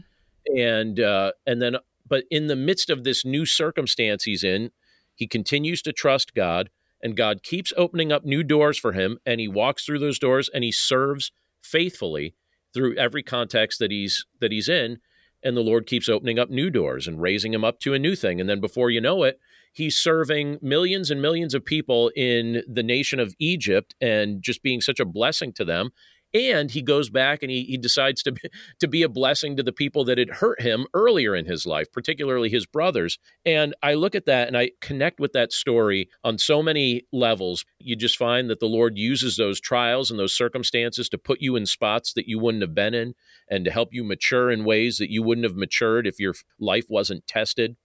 and 0.55 0.99
uh 0.99 1.31
and 1.45 1.61
then 1.61 1.77
but 2.07 2.23
in 2.29 2.47
the 2.47 2.55
midst 2.55 2.89
of 2.89 3.03
this 3.03 3.23
new 3.23 3.45
circumstance 3.45 4.23
he's 4.23 4.43
in 4.43 4.71
he 5.15 5.27
continues 5.27 5.81
to 5.83 5.93
trust 5.93 6.33
god 6.33 6.69
and 7.01 7.15
god 7.15 7.43
keeps 7.43 7.71
opening 7.77 8.11
up 8.11 8.25
new 8.25 8.43
doors 8.43 8.77
for 8.77 8.93
him 8.93 9.19
and 9.25 9.39
he 9.39 9.47
walks 9.47 9.85
through 9.85 9.99
those 9.99 10.19
doors 10.19 10.49
and 10.53 10.63
he 10.63 10.71
serves 10.71 11.31
faithfully 11.61 12.33
through 12.73 12.97
every 12.97 13.23
context 13.23 13.79
that 13.79 13.91
he's 13.91 14.25
that 14.39 14.51
he's 14.51 14.69
in. 14.69 14.99
And 15.43 15.57
the 15.57 15.61
lord 15.61 15.87
keeps 15.87 16.07
opening 16.07 16.37
up 16.37 16.49
new 16.49 16.69
doors 16.69 17.07
and 17.07 17.21
raising 17.21 17.53
him 17.53 17.63
up 17.63 17.79
to 17.79 17.93
a 17.93 17.99
new 17.99 18.15
thing. 18.15 18.39
And 18.39 18.49
then 18.49 18.59
before 18.59 18.89
you 18.91 19.01
know 19.01 19.23
it 19.23 19.39
he's 19.71 19.95
serving 19.95 20.59
millions 20.61 21.11
and 21.11 21.21
millions 21.21 21.53
of 21.53 21.65
people 21.65 22.11
in 22.15 22.63
the 22.67 22.83
nation 22.83 23.19
of 23.19 23.33
Egypt 23.39 23.95
and 24.01 24.41
just 24.41 24.63
being 24.63 24.81
such 24.81 24.99
a 24.99 25.05
blessing 25.05 25.53
to 25.53 25.65
them. 25.65 25.91
And 26.33 26.71
he 26.71 26.81
goes 26.81 27.09
back 27.09 27.43
and 27.43 27.51
he, 27.51 27.63
he 27.63 27.77
decides 27.77 28.23
to 28.23 28.31
be, 28.31 28.41
to 28.79 28.87
be 28.87 29.03
a 29.03 29.09
blessing 29.09 29.57
to 29.57 29.63
the 29.63 29.73
people 29.73 30.05
that 30.05 30.17
had 30.17 30.29
hurt 30.29 30.61
him 30.61 30.87
earlier 30.93 31.35
in 31.35 31.45
his 31.45 31.65
life 31.65 31.91
particularly 31.91 32.49
his 32.49 32.65
brothers. 32.65 33.19
And 33.45 33.75
i 33.83 33.93
look 33.93 34.15
at 34.15 34.25
that 34.25 34.47
and 34.47 34.57
i 34.57 34.71
connect 34.79 35.19
with 35.19 35.33
that 35.33 35.51
story 35.51 36.09
on 36.23 36.37
so 36.37 36.63
many 36.63 37.03
levels. 37.11 37.65
You 37.79 37.95
just 37.95 38.17
find 38.17 38.49
that 38.49 38.59
the 38.59 38.65
lord 38.65 38.97
uses 38.97 39.35
those 39.35 39.59
trials 39.59 40.09
and 40.09 40.19
those 40.19 40.35
circumstances 40.35 41.09
to 41.09 41.17
put 41.17 41.41
you 41.41 41.55
in 41.55 41.65
spots 41.65 42.13
that 42.13 42.27
you 42.27 42.39
wouldn't 42.39 42.63
have 42.63 42.75
been 42.75 42.93
in 42.93 43.13
and 43.49 43.65
to 43.65 43.71
help 43.71 43.89
you 43.91 44.03
mature 44.03 44.51
in 44.51 44.63
ways 44.63 44.97
that 44.97 45.11
you 45.11 45.23
wouldn't 45.23 45.45
have 45.45 45.55
matured 45.55 46.07
if 46.07 46.19
your 46.19 46.33
life 46.59 46.85
wasn't 46.89 47.27
tested 47.27 47.75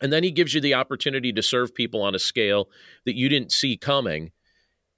and 0.00 0.12
then 0.12 0.22
he 0.22 0.30
gives 0.30 0.54
you 0.54 0.60
the 0.60 0.74
opportunity 0.74 1.32
to 1.32 1.42
serve 1.42 1.74
people 1.74 2.02
on 2.02 2.14
a 2.14 2.18
scale 2.18 2.68
that 3.04 3.16
you 3.16 3.28
didn't 3.28 3.52
see 3.52 3.76
coming 3.76 4.30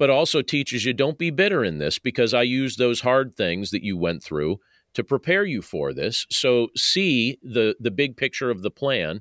but 0.00 0.08
also 0.08 0.40
teaches 0.40 0.86
you 0.86 0.94
don't 0.94 1.18
be 1.18 1.28
bitter 1.28 1.62
in 1.62 1.76
this 1.76 1.98
because 1.98 2.32
I 2.32 2.40
use 2.40 2.76
those 2.76 3.02
hard 3.02 3.36
things 3.36 3.70
that 3.70 3.84
you 3.84 3.98
went 3.98 4.22
through 4.22 4.58
to 4.94 5.04
prepare 5.04 5.44
you 5.44 5.60
for 5.60 5.92
this. 5.92 6.26
So 6.30 6.68
see 6.74 7.38
the 7.42 7.76
the 7.78 7.90
big 7.90 8.16
picture 8.16 8.50
of 8.50 8.62
the 8.62 8.70
plan, 8.70 9.20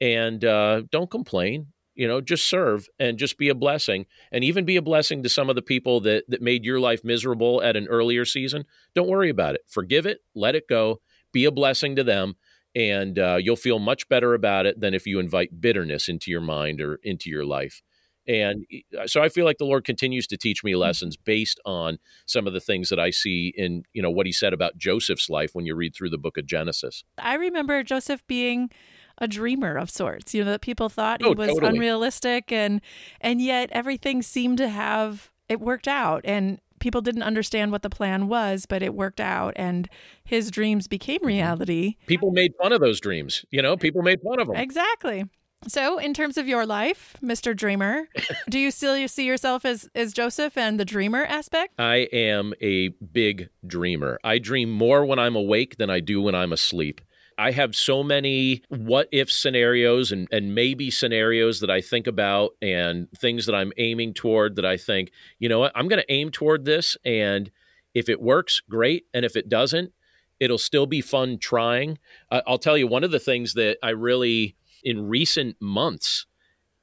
and 0.00 0.42
uh, 0.42 0.82
don't 0.90 1.10
complain. 1.10 1.66
You 1.94 2.08
know, 2.08 2.22
just 2.22 2.48
serve 2.48 2.88
and 2.98 3.18
just 3.18 3.36
be 3.36 3.50
a 3.50 3.54
blessing, 3.54 4.06
and 4.32 4.42
even 4.42 4.64
be 4.64 4.76
a 4.76 4.82
blessing 4.82 5.22
to 5.22 5.28
some 5.28 5.50
of 5.50 5.56
the 5.56 5.62
people 5.62 6.00
that 6.00 6.24
that 6.28 6.40
made 6.40 6.64
your 6.64 6.80
life 6.80 7.04
miserable 7.04 7.62
at 7.62 7.76
an 7.76 7.86
earlier 7.88 8.24
season. 8.24 8.64
Don't 8.94 9.10
worry 9.10 9.28
about 9.28 9.54
it. 9.54 9.60
Forgive 9.68 10.06
it. 10.06 10.20
Let 10.34 10.54
it 10.54 10.66
go. 10.68 11.02
Be 11.32 11.44
a 11.44 11.52
blessing 11.52 11.96
to 11.96 12.04
them, 12.04 12.36
and 12.74 13.18
uh, 13.18 13.38
you'll 13.40 13.56
feel 13.56 13.78
much 13.78 14.08
better 14.08 14.34
about 14.34 14.66
it 14.66 14.80
than 14.80 14.94
if 14.94 15.06
you 15.06 15.18
invite 15.18 15.60
bitterness 15.60 16.08
into 16.08 16.30
your 16.30 16.40
mind 16.40 16.80
or 16.80 16.98
into 17.02 17.30
your 17.30 17.44
life. 17.44 17.82
And 18.26 18.64
uh, 18.98 19.06
so 19.06 19.22
I 19.22 19.28
feel 19.28 19.44
like 19.44 19.58
the 19.58 19.66
Lord 19.66 19.84
continues 19.84 20.26
to 20.28 20.36
teach 20.36 20.64
me 20.64 20.72
mm. 20.72 20.78
lessons 20.78 21.16
based 21.16 21.60
on 21.64 21.98
some 22.26 22.46
of 22.46 22.52
the 22.52 22.60
things 22.60 22.88
that 22.88 22.98
I 22.98 23.10
see 23.10 23.52
in, 23.56 23.84
you 23.92 24.02
know, 24.02 24.10
what 24.10 24.26
he 24.26 24.32
said 24.32 24.52
about 24.52 24.78
Joseph's 24.78 25.28
life 25.28 25.50
when 25.52 25.66
you 25.66 25.74
read 25.74 25.94
through 25.94 26.10
the 26.10 26.18
book 26.18 26.38
of 26.38 26.46
Genesis. 26.46 27.04
I 27.18 27.34
remember 27.34 27.82
Joseph 27.82 28.26
being 28.26 28.70
a 29.18 29.28
dreamer 29.28 29.76
of 29.76 29.90
sorts, 29.90 30.34
you 30.34 30.42
know, 30.42 30.50
that 30.52 30.62
people 30.62 30.88
thought 30.88 31.22
he 31.22 31.28
oh, 31.28 31.34
was 31.34 31.48
totally. 31.48 31.68
unrealistic 31.68 32.50
and 32.50 32.80
and 33.20 33.40
yet 33.40 33.68
everything 33.72 34.22
seemed 34.22 34.58
to 34.58 34.68
have 34.68 35.30
it 35.48 35.60
worked 35.60 35.86
out 35.86 36.22
and 36.24 36.58
people 36.84 37.00
didn't 37.00 37.22
understand 37.22 37.72
what 37.72 37.80
the 37.80 37.88
plan 37.88 38.28
was, 38.28 38.66
but 38.66 38.82
it 38.82 38.94
worked 38.94 39.18
out 39.18 39.54
and 39.56 39.88
his 40.22 40.50
dreams 40.50 40.86
became 40.86 41.16
mm-hmm. 41.20 41.28
reality. 41.28 41.96
People 42.06 42.30
made 42.30 42.52
fun 42.60 42.74
of 42.74 42.80
those 42.82 43.00
dreams, 43.00 43.42
you 43.50 43.62
know, 43.62 43.74
people 43.74 44.02
made 44.02 44.20
fun 44.20 44.38
of 44.38 44.48
them. 44.48 44.56
Exactly. 44.56 45.24
So, 45.66 45.96
in 45.96 46.12
terms 46.12 46.36
of 46.36 46.46
your 46.46 46.66
life, 46.66 47.16
Mr. 47.22 47.56
Dreamer, 47.56 48.06
do 48.50 48.58
you 48.58 48.70
still 48.70 49.08
see 49.08 49.24
yourself 49.24 49.64
as 49.64 49.88
as 49.94 50.12
Joseph 50.12 50.58
and 50.58 50.78
the 50.78 50.84
dreamer 50.84 51.24
aspect? 51.24 51.72
I 51.78 52.06
am 52.12 52.52
a 52.60 52.88
big 52.88 53.48
dreamer. 53.66 54.18
I 54.22 54.36
dream 54.36 54.70
more 54.70 55.06
when 55.06 55.18
I'm 55.18 55.36
awake 55.36 55.78
than 55.78 55.88
I 55.88 56.00
do 56.00 56.20
when 56.20 56.34
I'm 56.34 56.52
asleep. 56.52 57.00
I 57.38 57.50
have 57.50 57.74
so 57.74 58.02
many 58.02 58.62
what 58.68 59.08
if 59.12 59.30
scenarios 59.30 60.12
and, 60.12 60.28
and 60.30 60.54
maybe 60.54 60.90
scenarios 60.90 61.60
that 61.60 61.70
I 61.70 61.80
think 61.80 62.06
about 62.06 62.52
and 62.62 63.10
things 63.12 63.46
that 63.46 63.54
I'm 63.54 63.72
aiming 63.76 64.14
toward 64.14 64.56
that 64.56 64.64
I 64.64 64.76
think, 64.76 65.10
you 65.38 65.48
know 65.48 65.60
what, 65.60 65.72
I'm 65.74 65.88
going 65.88 66.00
to 66.00 66.12
aim 66.12 66.30
toward 66.30 66.64
this. 66.64 66.96
And 67.04 67.50
if 67.94 68.08
it 68.08 68.20
works, 68.20 68.60
great. 68.68 69.04
And 69.12 69.24
if 69.24 69.36
it 69.36 69.48
doesn't, 69.48 69.92
it'll 70.40 70.58
still 70.58 70.86
be 70.86 71.00
fun 71.00 71.38
trying. 71.38 71.98
Uh, 72.30 72.42
I'll 72.46 72.58
tell 72.58 72.76
you, 72.76 72.86
one 72.86 73.04
of 73.04 73.10
the 73.10 73.20
things 73.20 73.54
that 73.54 73.78
I 73.82 73.90
really 73.90 74.56
in 74.82 75.08
recent 75.08 75.56
months 75.60 76.26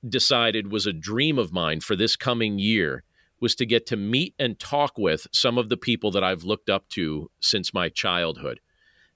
decided 0.08 0.72
was 0.72 0.88
a 0.88 0.94
dream 0.94 1.38
of 1.38 1.54
mine 1.54 1.80
for 1.80 1.96
this 1.96 2.16
coming 2.16 2.58
year 2.58 3.04
was 3.40 3.56
to 3.56 3.66
get 3.66 3.86
to 3.88 3.98
meet 3.98 4.36
and 4.40 4.60
talk 4.60 4.98
with 4.98 5.28
some 5.32 5.58
of 5.58 5.70
the 5.70 5.78
people 5.78 6.12
that 6.12 6.24
I've 6.24 6.44
looked 6.44 6.70
up 6.70 6.88
to 6.90 7.30
since 7.40 7.74
my 7.74 7.90
childhood. 7.90 8.60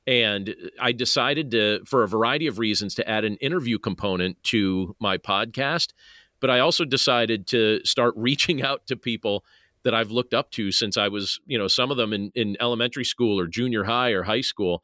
And 0.08 0.50
uh, 0.50 0.70
I 0.80 0.92
decided 0.92 1.52
to, 1.52 1.82
for 1.86 2.04
a 2.04 2.08
variety 2.08 2.48
of 2.48 2.60
reasons, 2.60 2.96
to 2.96 3.10
add 3.10 3.26
an 3.26 3.38
interview 3.38 3.80
component 3.80 4.42
to 4.44 4.96
my 5.00 5.18
podcast. 5.18 5.94
But 6.40 6.50
I 6.50 6.60
also 6.60 6.86
decided 6.86 7.48
to 7.48 7.84
start 7.84 8.14
reaching 8.18 8.62
out 8.62 8.88
to 8.88 8.96
people 8.96 9.46
that 9.84 9.94
I've 9.94 10.12
looked 10.12 10.34
up 10.34 10.50
to 10.52 10.72
since 10.72 10.98
I 10.98 11.08
was, 11.08 11.40
you 11.46 11.58
know, 11.58 11.68
some 11.68 11.92
of 11.92 11.98
them 11.98 12.12
in, 12.12 12.32
in 12.34 12.58
elementary 12.60 13.06
school 13.06 13.40
or 13.40 13.46
junior 13.46 13.84
high 13.84 14.12
or 14.12 14.24
high 14.24 14.42
school. 14.42 14.84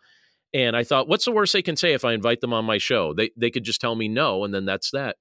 And 0.53 0.75
I 0.75 0.83
thought, 0.83 1.07
what's 1.07 1.25
the 1.25 1.31
worst 1.31 1.53
they 1.53 1.61
can 1.61 1.75
say 1.75 1.93
if 1.93 2.05
I 2.05 2.13
invite 2.13 2.41
them 2.41 2.53
on 2.53 2.65
my 2.65 2.77
show? 2.77 3.13
They 3.13 3.31
they 3.37 3.49
could 3.49 3.63
just 3.63 3.81
tell 3.81 3.95
me 3.95 4.07
no, 4.07 4.43
and 4.43 4.53
then 4.53 4.65
that's 4.65 4.91
that. 4.91 5.15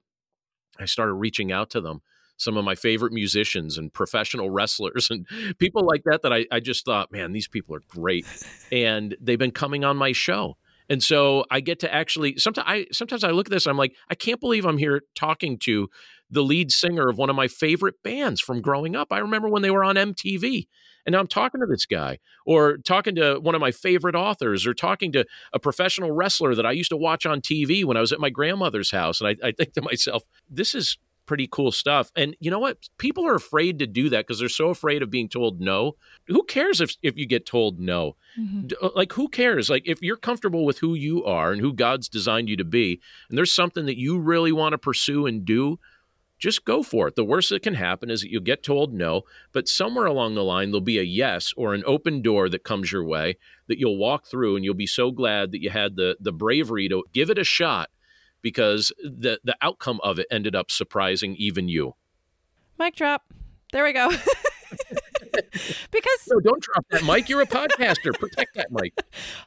I 0.78 0.86
started 0.86 1.14
reaching 1.14 1.52
out 1.52 1.70
to 1.70 1.80
them, 1.80 2.02
some 2.40 2.56
of 2.56 2.64
my 2.64 2.74
favorite 2.74 3.12
musicians 3.12 3.78
and 3.78 3.92
professional 3.92 4.50
wrestlers 4.50 5.10
and 5.10 5.26
people 5.58 5.86
like 5.86 6.04
that. 6.04 6.22
That 6.22 6.32
I, 6.32 6.46
I 6.50 6.60
just 6.60 6.84
thought, 6.84 7.12
man, 7.12 7.32
these 7.32 7.48
people 7.48 7.74
are 7.74 7.82
great, 7.88 8.26
and 8.72 9.16
they've 9.20 9.38
been 9.38 9.50
coming 9.50 9.84
on 9.84 9.96
my 9.96 10.12
show. 10.12 10.56
And 10.88 11.00
so 11.00 11.44
I 11.52 11.60
get 11.60 11.78
to 11.80 11.94
actually 11.94 12.36
sometimes 12.38 12.66
I 12.68 12.86
sometimes 12.90 13.22
I 13.22 13.30
look 13.30 13.46
at 13.46 13.52
this 13.52 13.66
I'm 13.66 13.76
like 13.76 13.94
I 14.08 14.16
can't 14.16 14.40
believe 14.40 14.66
I'm 14.66 14.78
here 14.78 15.02
talking 15.14 15.56
to 15.60 15.88
the 16.30 16.42
lead 16.42 16.72
singer 16.72 17.08
of 17.08 17.16
one 17.16 17.30
of 17.30 17.36
my 17.36 17.46
favorite 17.46 18.02
bands 18.02 18.40
from 18.40 18.60
growing 18.60 18.96
up. 18.96 19.12
I 19.12 19.18
remember 19.18 19.48
when 19.48 19.62
they 19.62 19.70
were 19.70 19.84
on 19.84 19.94
MTV 19.94 20.66
and 21.06 21.12
now 21.12 21.20
I'm 21.20 21.26
talking 21.26 21.60
to 21.60 21.66
this 21.66 21.86
guy, 21.86 22.18
or 22.44 22.78
talking 22.78 23.14
to 23.16 23.38
one 23.40 23.54
of 23.54 23.60
my 23.60 23.70
favorite 23.70 24.14
authors, 24.14 24.66
or 24.66 24.74
talking 24.74 25.12
to 25.12 25.24
a 25.52 25.58
professional 25.58 26.12
wrestler 26.12 26.54
that 26.54 26.66
I 26.66 26.72
used 26.72 26.90
to 26.90 26.96
watch 26.96 27.26
on 27.26 27.40
TV 27.40 27.84
when 27.84 27.96
I 27.96 28.00
was 28.00 28.12
at 28.12 28.20
my 28.20 28.30
grandmother's 28.30 28.90
house. 28.90 29.20
And 29.20 29.28
I, 29.28 29.48
I 29.48 29.52
think 29.52 29.72
to 29.74 29.82
myself, 29.82 30.22
this 30.48 30.74
is 30.74 30.98
pretty 31.30 31.46
cool 31.46 31.70
stuff. 31.70 32.10
And 32.16 32.36
you 32.40 32.50
know 32.50 32.58
what? 32.58 32.88
People 32.98 33.24
are 33.24 33.36
afraid 33.36 33.78
to 33.78 33.86
do 33.86 34.08
that 34.08 34.26
because 34.26 34.40
they're 34.40 34.48
so 34.48 34.70
afraid 34.70 35.00
of 35.00 35.12
being 35.12 35.28
told 35.28 35.60
no. 35.60 35.94
Who 36.26 36.42
cares 36.42 36.80
if, 36.80 36.96
if 37.04 37.16
you 37.16 37.24
get 37.24 37.46
told 37.46 37.78
no? 37.78 38.16
Mm-hmm. 38.36 38.70
Uh, 38.82 38.88
like, 38.96 39.12
who 39.12 39.28
cares? 39.28 39.70
Like, 39.70 39.84
if 39.86 40.02
you're 40.02 40.16
comfortable 40.16 40.64
with 40.64 40.80
who 40.80 40.94
you 40.94 41.24
are 41.24 41.52
and 41.52 41.60
who 41.60 41.72
God's 41.72 42.08
designed 42.08 42.48
you 42.48 42.56
to 42.56 42.64
be, 42.64 43.00
and 43.28 43.38
there's 43.38 43.52
something 43.52 43.86
that 43.86 43.96
you 43.96 44.18
really 44.18 44.50
want 44.50 44.72
to 44.72 44.78
pursue 44.78 45.24
and 45.26 45.44
do, 45.44 45.78
just 46.40 46.64
go 46.64 46.82
for 46.82 47.06
it. 47.06 47.14
The 47.14 47.24
worst 47.24 47.50
that 47.50 47.62
can 47.62 47.74
happen 47.74 48.10
is 48.10 48.22
that 48.22 48.32
you'll 48.32 48.42
get 48.42 48.64
told 48.64 48.92
no, 48.92 49.22
but 49.52 49.68
somewhere 49.68 50.06
along 50.06 50.34
the 50.34 50.42
line, 50.42 50.72
there'll 50.72 50.80
be 50.80 50.98
a 50.98 51.04
yes 51.04 51.52
or 51.56 51.74
an 51.74 51.84
open 51.86 52.22
door 52.22 52.48
that 52.48 52.64
comes 52.64 52.90
your 52.90 53.04
way 53.04 53.36
that 53.68 53.78
you'll 53.78 53.98
walk 53.98 54.26
through 54.26 54.56
and 54.56 54.64
you'll 54.64 54.74
be 54.74 54.84
so 54.84 55.12
glad 55.12 55.52
that 55.52 55.62
you 55.62 55.70
had 55.70 55.94
the, 55.94 56.16
the 56.18 56.32
bravery 56.32 56.88
to 56.88 57.04
give 57.12 57.30
it 57.30 57.38
a 57.38 57.44
shot 57.44 57.88
because 58.42 58.92
the, 59.02 59.40
the 59.44 59.56
outcome 59.62 60.00
of 60.02 60.18
it 60.18 60.26
ended 60.30 60.54
up 60.54 60.70
surprising 60.70 61.34
even 61.36 61.68
you. 61.68 61.94
Mic 62.78 62.96
drop. 62.96 63.24
There 63.72 63.84
we 63.84 63.92
go. 63.92 64.10
because 65.90 66.28
no, 66.28 66.40
don't 66.40 66.62
drop 66.62 66.84
that 66.90 67.04
mic. 67.04 67.28
You're 67.28 67.42
a 67.42 67.46
podcaster. 67.46 68.12
Protect 68.18 68.54
that 68.54 68.70
mic. 68.70 68.92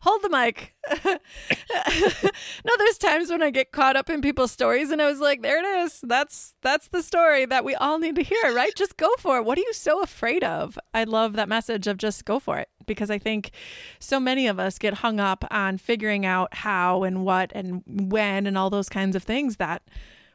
Hold 0.02 0.22
the 0.22 0.30
mic. 0.30 0.76
no, 1.06 2.72
there's 2.78 2.98
times 2.98 3.30
when 3.30 3.42
I 3.42 3.50
get 3.50 3.72
caught 3.72 3.96
up 3.96 4.10
in 4.10 4.22
people's 4.22 4.52
stories, 4.52 4.92
and 4.92 5.02
I 5.02 5.10
was 5.10 5.20
like, 5.20 5.42
"There 5.42 5.60
it 5.60 5.86
is. 5.86 6.02
That's 6.02 6.56
that's 6.62 6.88
the 6.90 7.02
story 7.02 7.46
that 7.46 7.64
we 7.64 7.76
all 7.76 8.00
need 8.00 8.16
to 8.16 8.24
hear, 8.24 8.54
right? 8.54 8.74
Just 8.76 8.98
go 8.98 9.10
for 9.20 9.38
it. 9.38 9.46
What 9.46 9.58
are 9.58 9.62
you 9.62 9.74
so 9.74 10.02
afraid 10.02 10.44
of?" 10.44 10.78
I 10.94 11.04
love 11.04 11.34
that 11.34 11.50
message 11.50 11.88
of 11.88 11.98
just 11.98 12.26
go 12.26 12.40
for 12.40 12.60
it 12.60 12.70
because 12.86 13.10
I 13.10 13.18
think 13.18 13.52
so 14.00 14.20
many 14.20 14.48
of 14.48 14.60
us 14.60 14.78
get 14.78 14.96
hung 14.96 15.20
up 15.20 15.46
on 15.52 15.78
figuring 15.78 16.26
out 16.26 16.54
how 16.54 17.04
and 17.04 17.24
what 17.24 17.52
and 17.56 17.82
when 17.86 18.46
and 18.46 18.58
all 18.58 18.70
those 18.70 18.90
kinds 18.90 19.16
of 19.16 19.24
things 19.24 19.58
that 19.58 19.84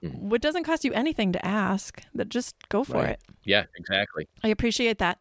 Mm-hmm. 0.03 0.35
It 0.35 0.43
doesn't 0.43 0.65
cost 0.65 0.85
you 0.85 0.93
anything 0.93 1.33
to 1.33 1.45
ask. 1.45 2.03
That 2.15 2.29
just 2.29 2.57
go 2.69 2.85
for 2.85 2.99
right. 2.99 3.11
it. 3.11 3.21
Yeah, 3.45 3.65
exactly. 3.77 4.29
I 4.43 4.49
appreciate 4.49 4.99
that. 4.99 5.21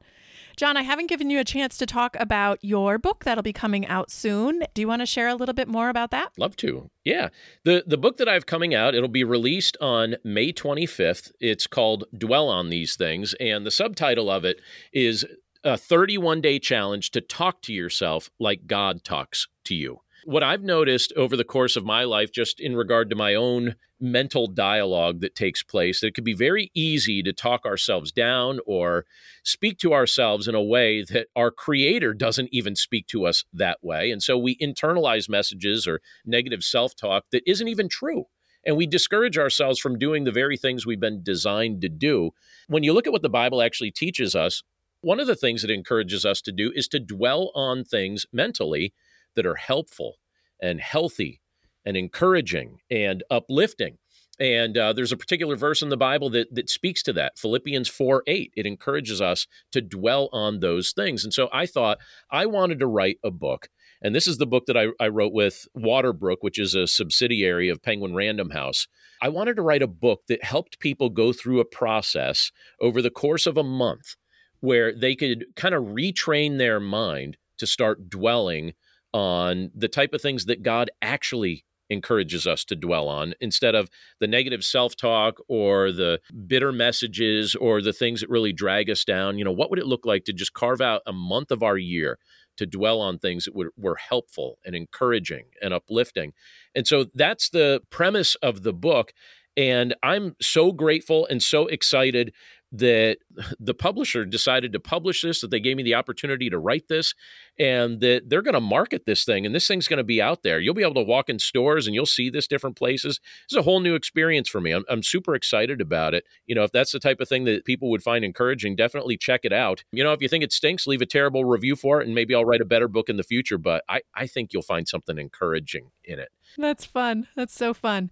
John, 0.57 0.75
I 0.75 0.81
haven't 0.81 1.05
given 1.05 1.29
you 1.29 1.39
a 1.39 1.43
chance 1.43 1.77
to 1.77 1.85
talk 1.85 2.17
about 2.19 2.57
your 2.63 2.97
book 2.97 3.23
that'll 3.23 3.43
be 3.43 3.53
coming 3.53 3.85
out 3.85 4.09
soon. 4.09 4.63
Do 4.73 4.81
you 4.81 4.87
want 4.87 5.03
to 5.03 5.05
share 5.05 5.27
a 5.27 5.35
little 5.35 5.53
bit 5.53 5.67
more 5.67 5.89
about 5.89 6.09
that? 6.09 6.31
Love 6.35 6.55
to. 6.57 6.89
Yeah. 7.05 7.29
The 7.63 7.83
the 7.85 7.97
book 7.97 8.17
that 8.17 8.27
I 8.27 8.33
have 8.33 8.47
coming 8.47 8.73
out, 8.73 8.95
it'll 8.95 9.07
be 9.07 9.23
released 9.23 9.77
on 9.79 10.15
May 10.23 10.51
25th. 10.51 11.31
It's 11.39 11.67
called 11.67 12.05
Dwell 12.17 12.49
on 12.49 12.69
These 12.69 12.95
Things 12.95 13.35
and 13.39 13.67
the 13.67 13.71
subtitle 13.71 14.31
of 14.31 14.45
it 14.45 14.59
is 14.91 15.25
a 15.63 15.77
31 15.77 16.41
day 16.41 16.57
challenge 16.57 17.11
to 17.11 17.21
talk 17.21 17.61
to 17.63 17.73
yourself 17.73 18.31
like 18.39 18.65
God 18.65 19.03
talks 19.03 19.47
to 19.65 19.75
you. 19.75 19.99
What 20.27 20.43
I've 20.43 20.61
noticed 20.61 21.13
over 21.15 21.37
the 21.37 21.45
course 21.45 21.77
of 21.77 21.85
my 21.85 22.03
life, 22.03 22.33
just 22.33 22.59
in 22.59 22.75
regard 22.75 23.09
to 23.09 23.15
my 23.15 23.33
own 23.33 23.75
mental 23.97 24.47
dialogue 24.47 25.21
that 25.21 25.35
takes 25.35 25.63
place, 25.63 26.01
that 26.01 26.07
it 26.07 26.15
could 26.15 26.25
be 26.25 26.33
very 26.33 26.69
easy 26.73 27.23
to 27.23 27.31
talk 27.31 27.65
ourselves 27.65 28.11
down 28.11 28.59
or 28.65 29.05
speak 29.45 29.77
to 29.77 29.93
ourselves 29.93 30.45
in 30.45 30.53
a 30.53 30.61
way 30.61 31.01
that 31.01 31.27
our 31.37 31.49
creator 31.49 32.13
doesn't 32.13 32.49
even 32.51 32.75
speak 32.75 33.07
to 33.07 33.25
us 33.25 33.45
that 33.53 33.77
way. 33.81 34.11
And 34.11 34.21
so 34.21 34.37
we 34.37 34.57
internalize 34.57 35.29
messages 35.29 35.87
or 35.87 36.01
negative 36.25 36.61
self 36.61 36.93
talk 36.93 37.27
that 37.31 37.49
isn't 37.49 37.69
even 37.69 37.87
true 37.87 38.25
and 38.65 38.75
we 38.75 38.85
discourage 38.85 39.37
ourselves 39.37 39.79
from 39.79 39.97
doing 39.97 40.25
the 40.25 40.31
very 40.33 40.57
things 40.57 40.85
we've 40.85 40.99
been 40.99 41.23
designed 41.23 41.79
to 41.79 41.87
do. 41.87 42.31
When 42.67 42.83
you 42.83 42.91
look 42.91 43.07
at 43.07 43.13
what 43.13 43.21
the 43.21 43.29
Bible 43.29 43.61
actually 43.61 43.91
teaches 43.91 44.35
us, 44.35 44.61
one 44.99 45.21
of 45.21 45.27
the 45.27 45.37
things 45.37 45.63
it 45.63 45.71
encourages 45.71 46.25
us 46.25 46.41
to 46.41 46.51
do 46.51 46.73
is 46.75 46.89
to 46.89 46.99
dwell 46.99 47.49
on 47.55 47.85
things 47.85 48.25
mentally 48.33 48.93
that 49.37 49.45
are 49.45 49.55
helpful 49.55 50.17
and 50.61 50.81
healthy 50.81 51.39
and 51.85 51.95
encouraging 51.95 52.79
and 52.91 53.23
uplifting. 53.31 53.97
And 54.39 54.77
uh, 54.77 54.93
there's 54.93 55.11
a 55.11 55.17
particular 55.17 55.55
verse 55.55 55.81
in 55.81 55.89
the 55.89 55.97
Bible 55.97 56.29
that, 56.31 56.53
that 56.53 56.69
speaks 56.69 57.01
to 57.03 57.13
that 57.13 57.39
Philippians 57.39 57.87
4 57.87 58.23
8. 58.27 58.51
It 58.55 58.65
encourages 58.65 59.21
us 59.21 59.47
to 59.71 59.81
dwell 59.81 60.29
on 60.31 60.59
those 60.59 60.91
things. 60.91 61.23
And 61.23 61.33
so 61.33 61.49
I 61.51 61.65
thought 61.65 61.97
I 62.29 62.45
wanted 62.45 62.79
to 62.79 62.87
write 62.87 63.17
a 63.23 63.31
book. 63.31 63.69
And 64.01 64.13
this 64.13 64.27
is 64.27 64.37
the 64.37 64.45
book 64.45 64.65
that 64.67 64.77
I, 64.77 64.87
I 64.99 65.07
wrote 65.07 65.33
with 65.33 65.67
Waterbrook, 65.75 66.37
which 66.41 66.59
is 66.59 66.75
a 66.75 66.85
subsidiary 66.85 67.69
of 67.69 67.81
Penguin 67.81 68.13
Random 68.13 68.51
House. 68.51 68.87
I 69.21 69.29
wanted 69.29 69.55
to 69.55 69.63
write 69.63 69.81
a 69.81 69.87
book 69.87 70.21
that 70.27 70.43
helped 70.43 70.79
people 70.79 71.09
go 71.09 71.33
through 71.33 71.59
a 71.59 71.65
process 71.65 72.51
over 72.79 73.01
the 73.01 73.09
course 73.09 73.47
of 73.47 73.57
a 73.57 73.63
month 73.63 74.15
where 74.59 74.93
they 74.93 75.15
could 75.15 75.45
kind 75.55 75.73
of 75.73 75.85
retrain 75.85 76.57
their 76.57 76.79
mind 76.79 77.37
to 77.57 77.65
start 77.65 78.09
dwelling 78.09 78.73
on 79.17 79.71
the 79.73 79.87
type 79.87 80.13
of 80.13 80.21
things 80.21 80.45
that 80.45 80.61
God 80.61 80.91
actually 81.01 81.65
encourages 81.89 82.45
us 82.45 82.63
to 82.65 82.75
dwell 82.75 83.07
on 83.07 83.33
instead 83.41 83.73
of 83.73 83.89
the 84.19 84.27
negative 84.27 84.63
self-talk 84.63 85.37
or 85.47 85.91
the 85.91 86.19
bitter 86.45 86.71
messages 86.71 87.55
or 87.55 87.81
the 87.81 87.93
things 87.93 88.21
that 88.21 88.29
really 88.29 88.53
drag 88.53 88.91
us 88.91 89.03
down. 89.03 89.39
You 89.39 89.45
know 89.45 89.51
what 89.51 89.71
would 89.71 89.79
it 89.79 89.87
look 89.87 90.05
like 90.05 90.23
to 90.25 90.33
just 90.33 90.53
carve 90.53 90.81
out 90.81 91.01
a 91.07 91.13
month 91.13 91.49
of 91.49 91.63
our 91.63 91.77
year 91.77 92.19
to 92.57 92.67
dwell 92.67 93.01
on 93.01 93.17
things 93.17 93.45
that 93.45 93.55
were, 93.55 93.71
were 93.75 93.95
helpful 93.95 94.59
and 94.63 94.75
encouraging 94.75 95.45
and 95.63 95.73
uplifting? 95.73 96.33
And 96.75 96.85
so 96.85 97.05
that's 97.15 97.49
the 97.49 97.81
premise 97.89 98.35
of 98.35 98.61
the 98.61 98.73
book 98.73 99.13
and 99.57 99.95
i'm 100.03 100.35
so 100.39 100.71
grateful 100.71 101.25
and 101.25 101.41
so 101.41 101.65
excited 101.65 102.31
that 102.71 103.17
the 103.59 103.73
publisher 103.73 104.25
decided 104.25 104.73
to 104.73 104.79
publish 104.79 105.21
this, 105.21 105.41
that 105.41 105.51
they 105.51 105.59
gave 105.59 105.77
me 105.77 105.83
the 105.83 105.95
opportunity 105.95 106.49
to 106.49 106.59
write 106.59 106.87
this, 106.87 107.13
and 107.59 107.99
that 108.01 108.29
they're 108.29 108.41
going 108.41 108.53
to 108.53 108.59
market 108.59 109.05
this 109.05 109.23
thing. 109.23 109.45
And 109.45 109.53
this 109.53 109.67
thing's 109.67 109.87
going 109.87 109.97
to 109.97 110.03
be 110.03 110.21
out 110.21 110.43
there. 110.43 110.59
You'll 110.59 110.73
be 110.73 110.83
able 110.83 110.93
to 110.95 111.01
walk 111.01 111.29
in 111.29 111.39
stores 111.39 111.87
and 111.87 111.95
you'll 111.95 112.05
see 112.05 112.29
this 112.29 112.47
different 112.47 112.75
places. 112.75 113.19
It's 113.45 113.55
a 113.55 113.61
whole 113.61 113.79
new 113.79 113.95
experience 113.95 114.49
for 114.49 114.61
me. 114.61 114.71
I'm, 114.71 114.85
I'm 114.89 115.03
super 115.03 115.35
excited 115.35 115.81
about 115.81 116.13
it. 116.13 116.25
You 116.45 116.55
know, 116.55 116.63
if 116.63 116.71
that's 116.71 116.91
the 116.91 116.99
type 116.99 117.19
of 117.19 117.27
thing 117.27 117.45
that 117.45 117.65
people 117.65 117.89
would 117.89 118.03
find 118.03 118.23
encouraging, 118.23 118.75
definitely 118.75 119.17
check 119.17 119.41
it 119.43 119.53
out. 119.53 119.83
You 119.91 120.03
know, 120.03 120.13
if 120.13 120.21
you 120.21 120.27
think 120.27 120.43
it 120.43 120.53
stinks, 120.53 120.87
leave 120.87 121.01
a 121.01 121.05
terrible 121.05 121.45
review 121.45 121.75
for 121.75 122.01
it, 122.01 122.05
and 122.05 122.15
maybe 122.15 122.35
I'll 122.35 122.45
write 122.45 122.61
a 122.61 122.65
better 122.65 122.87
book 122.87 123.09
in 123.09 123.17
the 123.17 123.23
future. 123.23 123.57
But 123.57 123.83
I, 123.89 124.01
I 124.13 124.27
think 124.27 124.53
you'll 124.53 124.61
find 124.61 124.87
something 124.87 125.17
encouraging 125.17 125.91
in 126.03 126.19
it. 126.19 126.29
That's 126.57 126.85
fun. 126.85 127.27
That's 127.35 127.53
so 127.53 127.73
fun. 127.73 128.09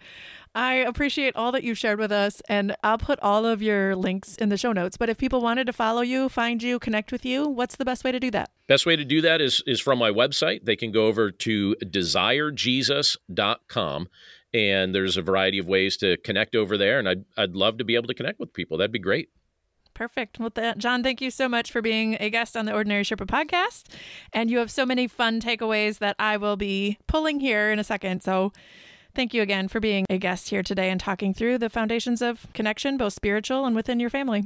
I 0.54 0.76
appreciate 0.76 1.36
all 1.36 1.52
that 1.52 1.64
you've 1.64 1.78
shared 1.78 2.00
with 2.00 2.12
us, 2.12 2.42
and 2.48 2.76
I'll 2.84 2.98
put 2.98 3.20
all 3.20 3.46
of 3.46 3.62
your 3.62 3.96
links 3.96 4.36
in 4.36 4.50
the 4.50 4.58
show 4.58 4.72
notes. 4.72 4.98
But 4.98 5.10
if 5.10 5.18
people 5.18 5.42
wanted 5.42 5.68
to 5.68 5.74
follow 5.74 6.02
you, 6.02 6.30
find 6.30 6.64
you, 6.64 6.80
connect 6.80 7.12
with 7.12 7.26
you, 7.26 7.48
what's 7.48 7.76
the 7.76 7.86
best 7.86 8.04
way 8.04 8.12
to 8.12 8.20
do 8.20 8.32
that? 8.32 8.50
Best 8.68 8.86
way 8.86 8.96
to 8.96 9.06
do 9.06 9.22
that 9.22 9.42
is 9.42 9.64
is 9.68 9.82
from 9.82 10.00
my 10.00 10.12
website. 10.12 10.66
They 10.66 10.76
can 10.76 10.92
go 10.92 11.08
over 11.08 11.32
to 11.32 11.76
desirejesus.com 11.84 14.08
and 14.54 14.96
there's 14.96 15.18
a 15.18 15.22
variety 15.22 15.60
of 15.60 15.68
ways 15.68 15.98
to 15.98 16.18
connect 16.18 16.56
over 16.56 16.78
there 16.78 17.00
and 17.00 17.10
I'd 17.10 17.26
I'd 17.38 17.56
love 17.56 17.78
to 17.80 17.84
be 17.84 17.96
able 17.96 18.08
to 18.08 18.14
connect 18.14 18.40
with 18.40 18.54
people. 18.54 18.78
That'd 18.78 18.92
be 18.92 19.00
great. 19.00 19.30
Perfect. 19.96 20.40
Well, 20.40 20.52
that, 20.54 20.78
John, 20.78 21.02
thank 21.02 21.22
you 21.22 21.32
so 21.32 21.50
much 21.50 21.72
for 21.72 21.82
being 21.82 22.18
a 22.20 22.30
guest 22.30 22.56
on 22.56 22.66
the 22.66 22.74
Ordinary 22.74 23.04
Sherpa 23.04 23.26
podcast. 23.26 23.86
And 24.34 24.52
you 24.52 24.60
have 24.60 24.70
so 24.70 24.86
many 24.86 25.08
fun 25.08 25.42
takeaways 25.42 26.00
that 26.00 26.16
I 26.20 26.38
will 26.38 26.58
be 26.58 27.00
pulling 27.08 27.40
here 27.40 27.72
in 27.72 27.80
a 27.80 27.84
second. 27.84 28.22
So 28.22 28.52
thank 29.16 29.34
you 29.34 29.42
again 29.42 29.70
for 29.70 29.80
being 29.80 30.06
a 30.10 30.18
guest 30.18 30.50
here 30.50 30.62
today 30.62 30.92
and 30.92 31.00
talking 31.00 31.34
through 31.34 31.60
the 31.60 31.70
foundations 31.70 32.22
of 32.22 32.46
connection, 32.54 32.98
both 32.98 33.14
spiritual 33.14 33.66
and 33.66 33.74
within 33.76 34.00
your 34.00 34.10
family. 34.10 34.44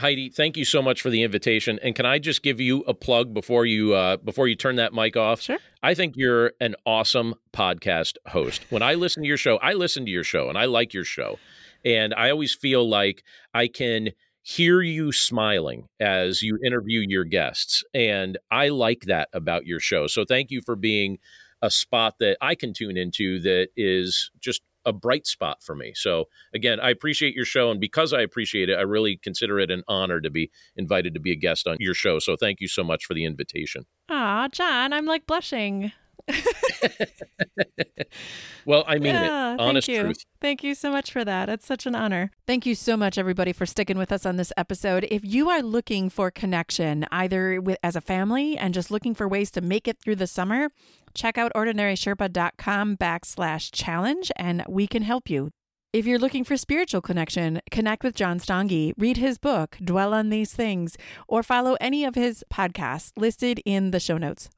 Heidi, 0.00 0.28
thank 0.28 0.56
you 0.56 0.64
so 0.64 0.80
much 0.82 1.00
for 1.00 1.10
the 1.10 1.22
invitation. 1.22 1.78
And 1.82 1.94
can 1.94 2.06
I 2.06 2.18
just 2.18 2.42
give 2.42 2.60
you 2.60 2.82
a 2.82 2.94
plug 2.94 3.34
before 3.34 3.66
you 3.66 3.94
uh, 3.94 4.16
before 4.18 4.46
you 4.46 4.54
turn 4.54 4.76
that 4.76 4.92
mic 4.92 5.16
off? 5.16 5.40
Sure. 5.40 5.58
I 5.82 5.94
think 5.94 6.14
you're 6.16 6.52
an 6.60 6.76
awesome 6.86 7.34
podcast 7.52 8.16
host. 8.26 8.64
When 8.70 8.82
I 8.82 8.94
listen 8.94 9.22
to 9.22 9.28
your 9.28 9.36
show, 9.36 9.56
I 9.58 9.72
listen 9.72 10.04
to 10.04 10.10
your 10.10 10.24
show 10.24 10.48
and 10.48 10.58
I 10.58 10.66
like 10.66 10.94
your 10.94 11.04
show. 11.04 11.38
And 11.84 12.14
I 12.14 12.30
always 12.30 12.54
feel 12.54 12.88
like 12.88 13.24
I 13.54 13.68
can 13.68 14.10
hear 14.48 14.80
you 14.80 15.12
smiling 15.12 15.86
as 16.00 16.42
you 16.42 16.58
interview 16.64 17.04
your 17.06 17.24
guests. 17.24 17.84
And 17.92 18.38
I 18.50 18.68
like 18.68 19.02
that 19.02 19.28
about 19.34 19.66
your 19.66 19.78
show. 19.78 20.06
So 20.06 20.24
thank 20.24 20.50
you 20.50 20.62
for 20.64 20.74
being 20.74 21.18
a 21.60 21.70
spot 21.70 22.14
that 22.20 22.38
I 22.40 22.54
can 22.54 22.72
tune 22.72 22.96
into 22.96 23.40
that 23.40 23.68
is 23.76 24.30
just 24.40 24.62
a 24.86 24.92
bright 24.94 25.26
spot 25.26 25.62
for 25.62 25.74
me. 25.74 25.92
So 25.94 26.28
again, 26.54 26.80
I 26.80 26.88
appreciate 26.88 27.34
your 27.34 27.44
show, 27.44 27.70
and 27.70 27.78
because 27.78 28.14
I 28.14 28.22
appreciate 28.22 28.70
it, 28.70 28.78
I 28.78 28.82
really 28.82 29.18
consider 29.22 29.58
it 29.58 29.70
an 29.70 29.82
honor 29.86 30.18
to 30.18 30.30
be 30.30 30.50
invited 30.76 31.12
to 31.12 31.20
be 31.20 31.32
a 31.32 31.36
guest 31.36 31.66
on 31.66 31.76
your 31.78 31.92
show. 31.92 32.18
So 32.18 32.34
thank 32.34 32.62
you 32.62 32.68
so 32.68 32.82
much 32.82 33.04
for 33.04 33.12
the 33.12 33.26
invitation. 33.26 33.84
Ah, 34.08 34.48
John, 34.50 34.94
I'm 34.94 35.04
like 35.04 35.26
blushing. 35.26 35.92
well, 38.66 38.84
I 38.86 38.94
mean 38.94 39.14
yeah, 39.14 39.54
it. 39.54 39.60
Honest 39.60 39.86
thank 39.86 39.96
you. 39.96 40.02
truth. 40.04 40.24
Thank 40.40 40.62
you 40.62 40.74
so 40.74 40.90
much 40.90 41.12
for 41.12 41.24
that. 41.24 41.48
It's 41.48 41.66
such 41.66 41.86
an 41.86 41.94
honor. 41.94 42.30
Thank 42.46 42.66
you 42.66 42.74
so 42.74 42.96
much, 42.96 43.18
everybody, 43.18 43.52
for 43.52 43.66
sticking 43.66 43.98
with 43.98 44.12
us 44.12 44.26
on 44.26 44.36
this 44.36 44.52
episode. 44.56 45.06
If 45.10 45.24
you 45.24 45.48
are 45.50 45.62
looking 45.62 46.10
for 46.10 46.30
connection, 46.30 47.06
either 47.10 47.60
with 47.60 47.78
as 47.82 47.96
a 47.96 48.00
family 48.00 48.56
and 48.56 48.74
just 48.74 48.90
looking 48.90 49.14
for 49.14 49.28
ways 49.28 49.50
to 49.52 49.60
make 49.60 49.88
it 49.88 49.98
through 50.00 50.16
the 50.16 50.26
summer, 50.26 50.68
check 51.14 51.38
out 51.38 51.52
ordinarysherpa.com 51.54 52.96
backslash 52.96 53.70
challenge 53.72 54.30
and 54.36 54.64
we 54.68 54.86
can 54.86 55.02
help 55.02 55.30
you. 55.30 55.50
If 55.90 56.04
you're 56.04 56.18
looking 56.18 56.44
for 56.44 56.58
spiritual 56.58 57.00
connection, 57.00 57.62
connect 57.70 58.04
with 58.04 58.14
John 58.14 58.38
Stange, 58.38 58.92
read 58.98 59.16
his 59.16 59.38
book, 59.38 59.78
Dwell 59.82 60.12
on 60.12 60.28
These 60.28 60.52
Things, 60.52 60.98
or 61.26 61.42
follow 61.42 61.78
any 61.80 62.04
of 62.04 62.14
his 62.14 62.44
podcasts 62.52 63.10
listed 63.16 63.62
in 63.64 63.90
the 63.90 63.98
show 63.98 64.18
notes. 64.18 64.50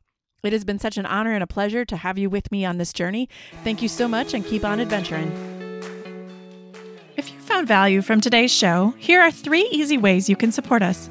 It 0.42 0.52
has 0.52 0.64
been 0.64 0.78
such 0.78 0.96
an 0.96 1.06
honor 1.06 1.32
and 1.32 1.42
a 1.42 1.46
pleasure 1.46 1.84
to 1.84 1.96
have 1.96 2.18
you 2.18 2.30
with 2.30 2.50
me 2.50 2.64
on 2.64 2.78
this 2.78 2.92
journey. 2.92 3.28
Thank 3.62 3.82
you 3.82 3.88
so 3.88 4.08
much 4.08 4.34
and 4.34 4.44
keep 4.44 4.64
on 4.64 4.80
adventuring. 4.80 5.30
If 7.16 7.30
you 7.32 7.38
found 7.40 7.68
value 7.68 8.00
from 8.00 8.20
today's 8.20 8.50
show, 8.50 8.94
here 8.98 9.20
are 9.20 9.30
three 9.30 9.68
easy 9.70 9.98
ways 9.98 10.28
you 10.28 10.36
can 10.36 10.52
support 10.52 10.82
us 10.82 11.10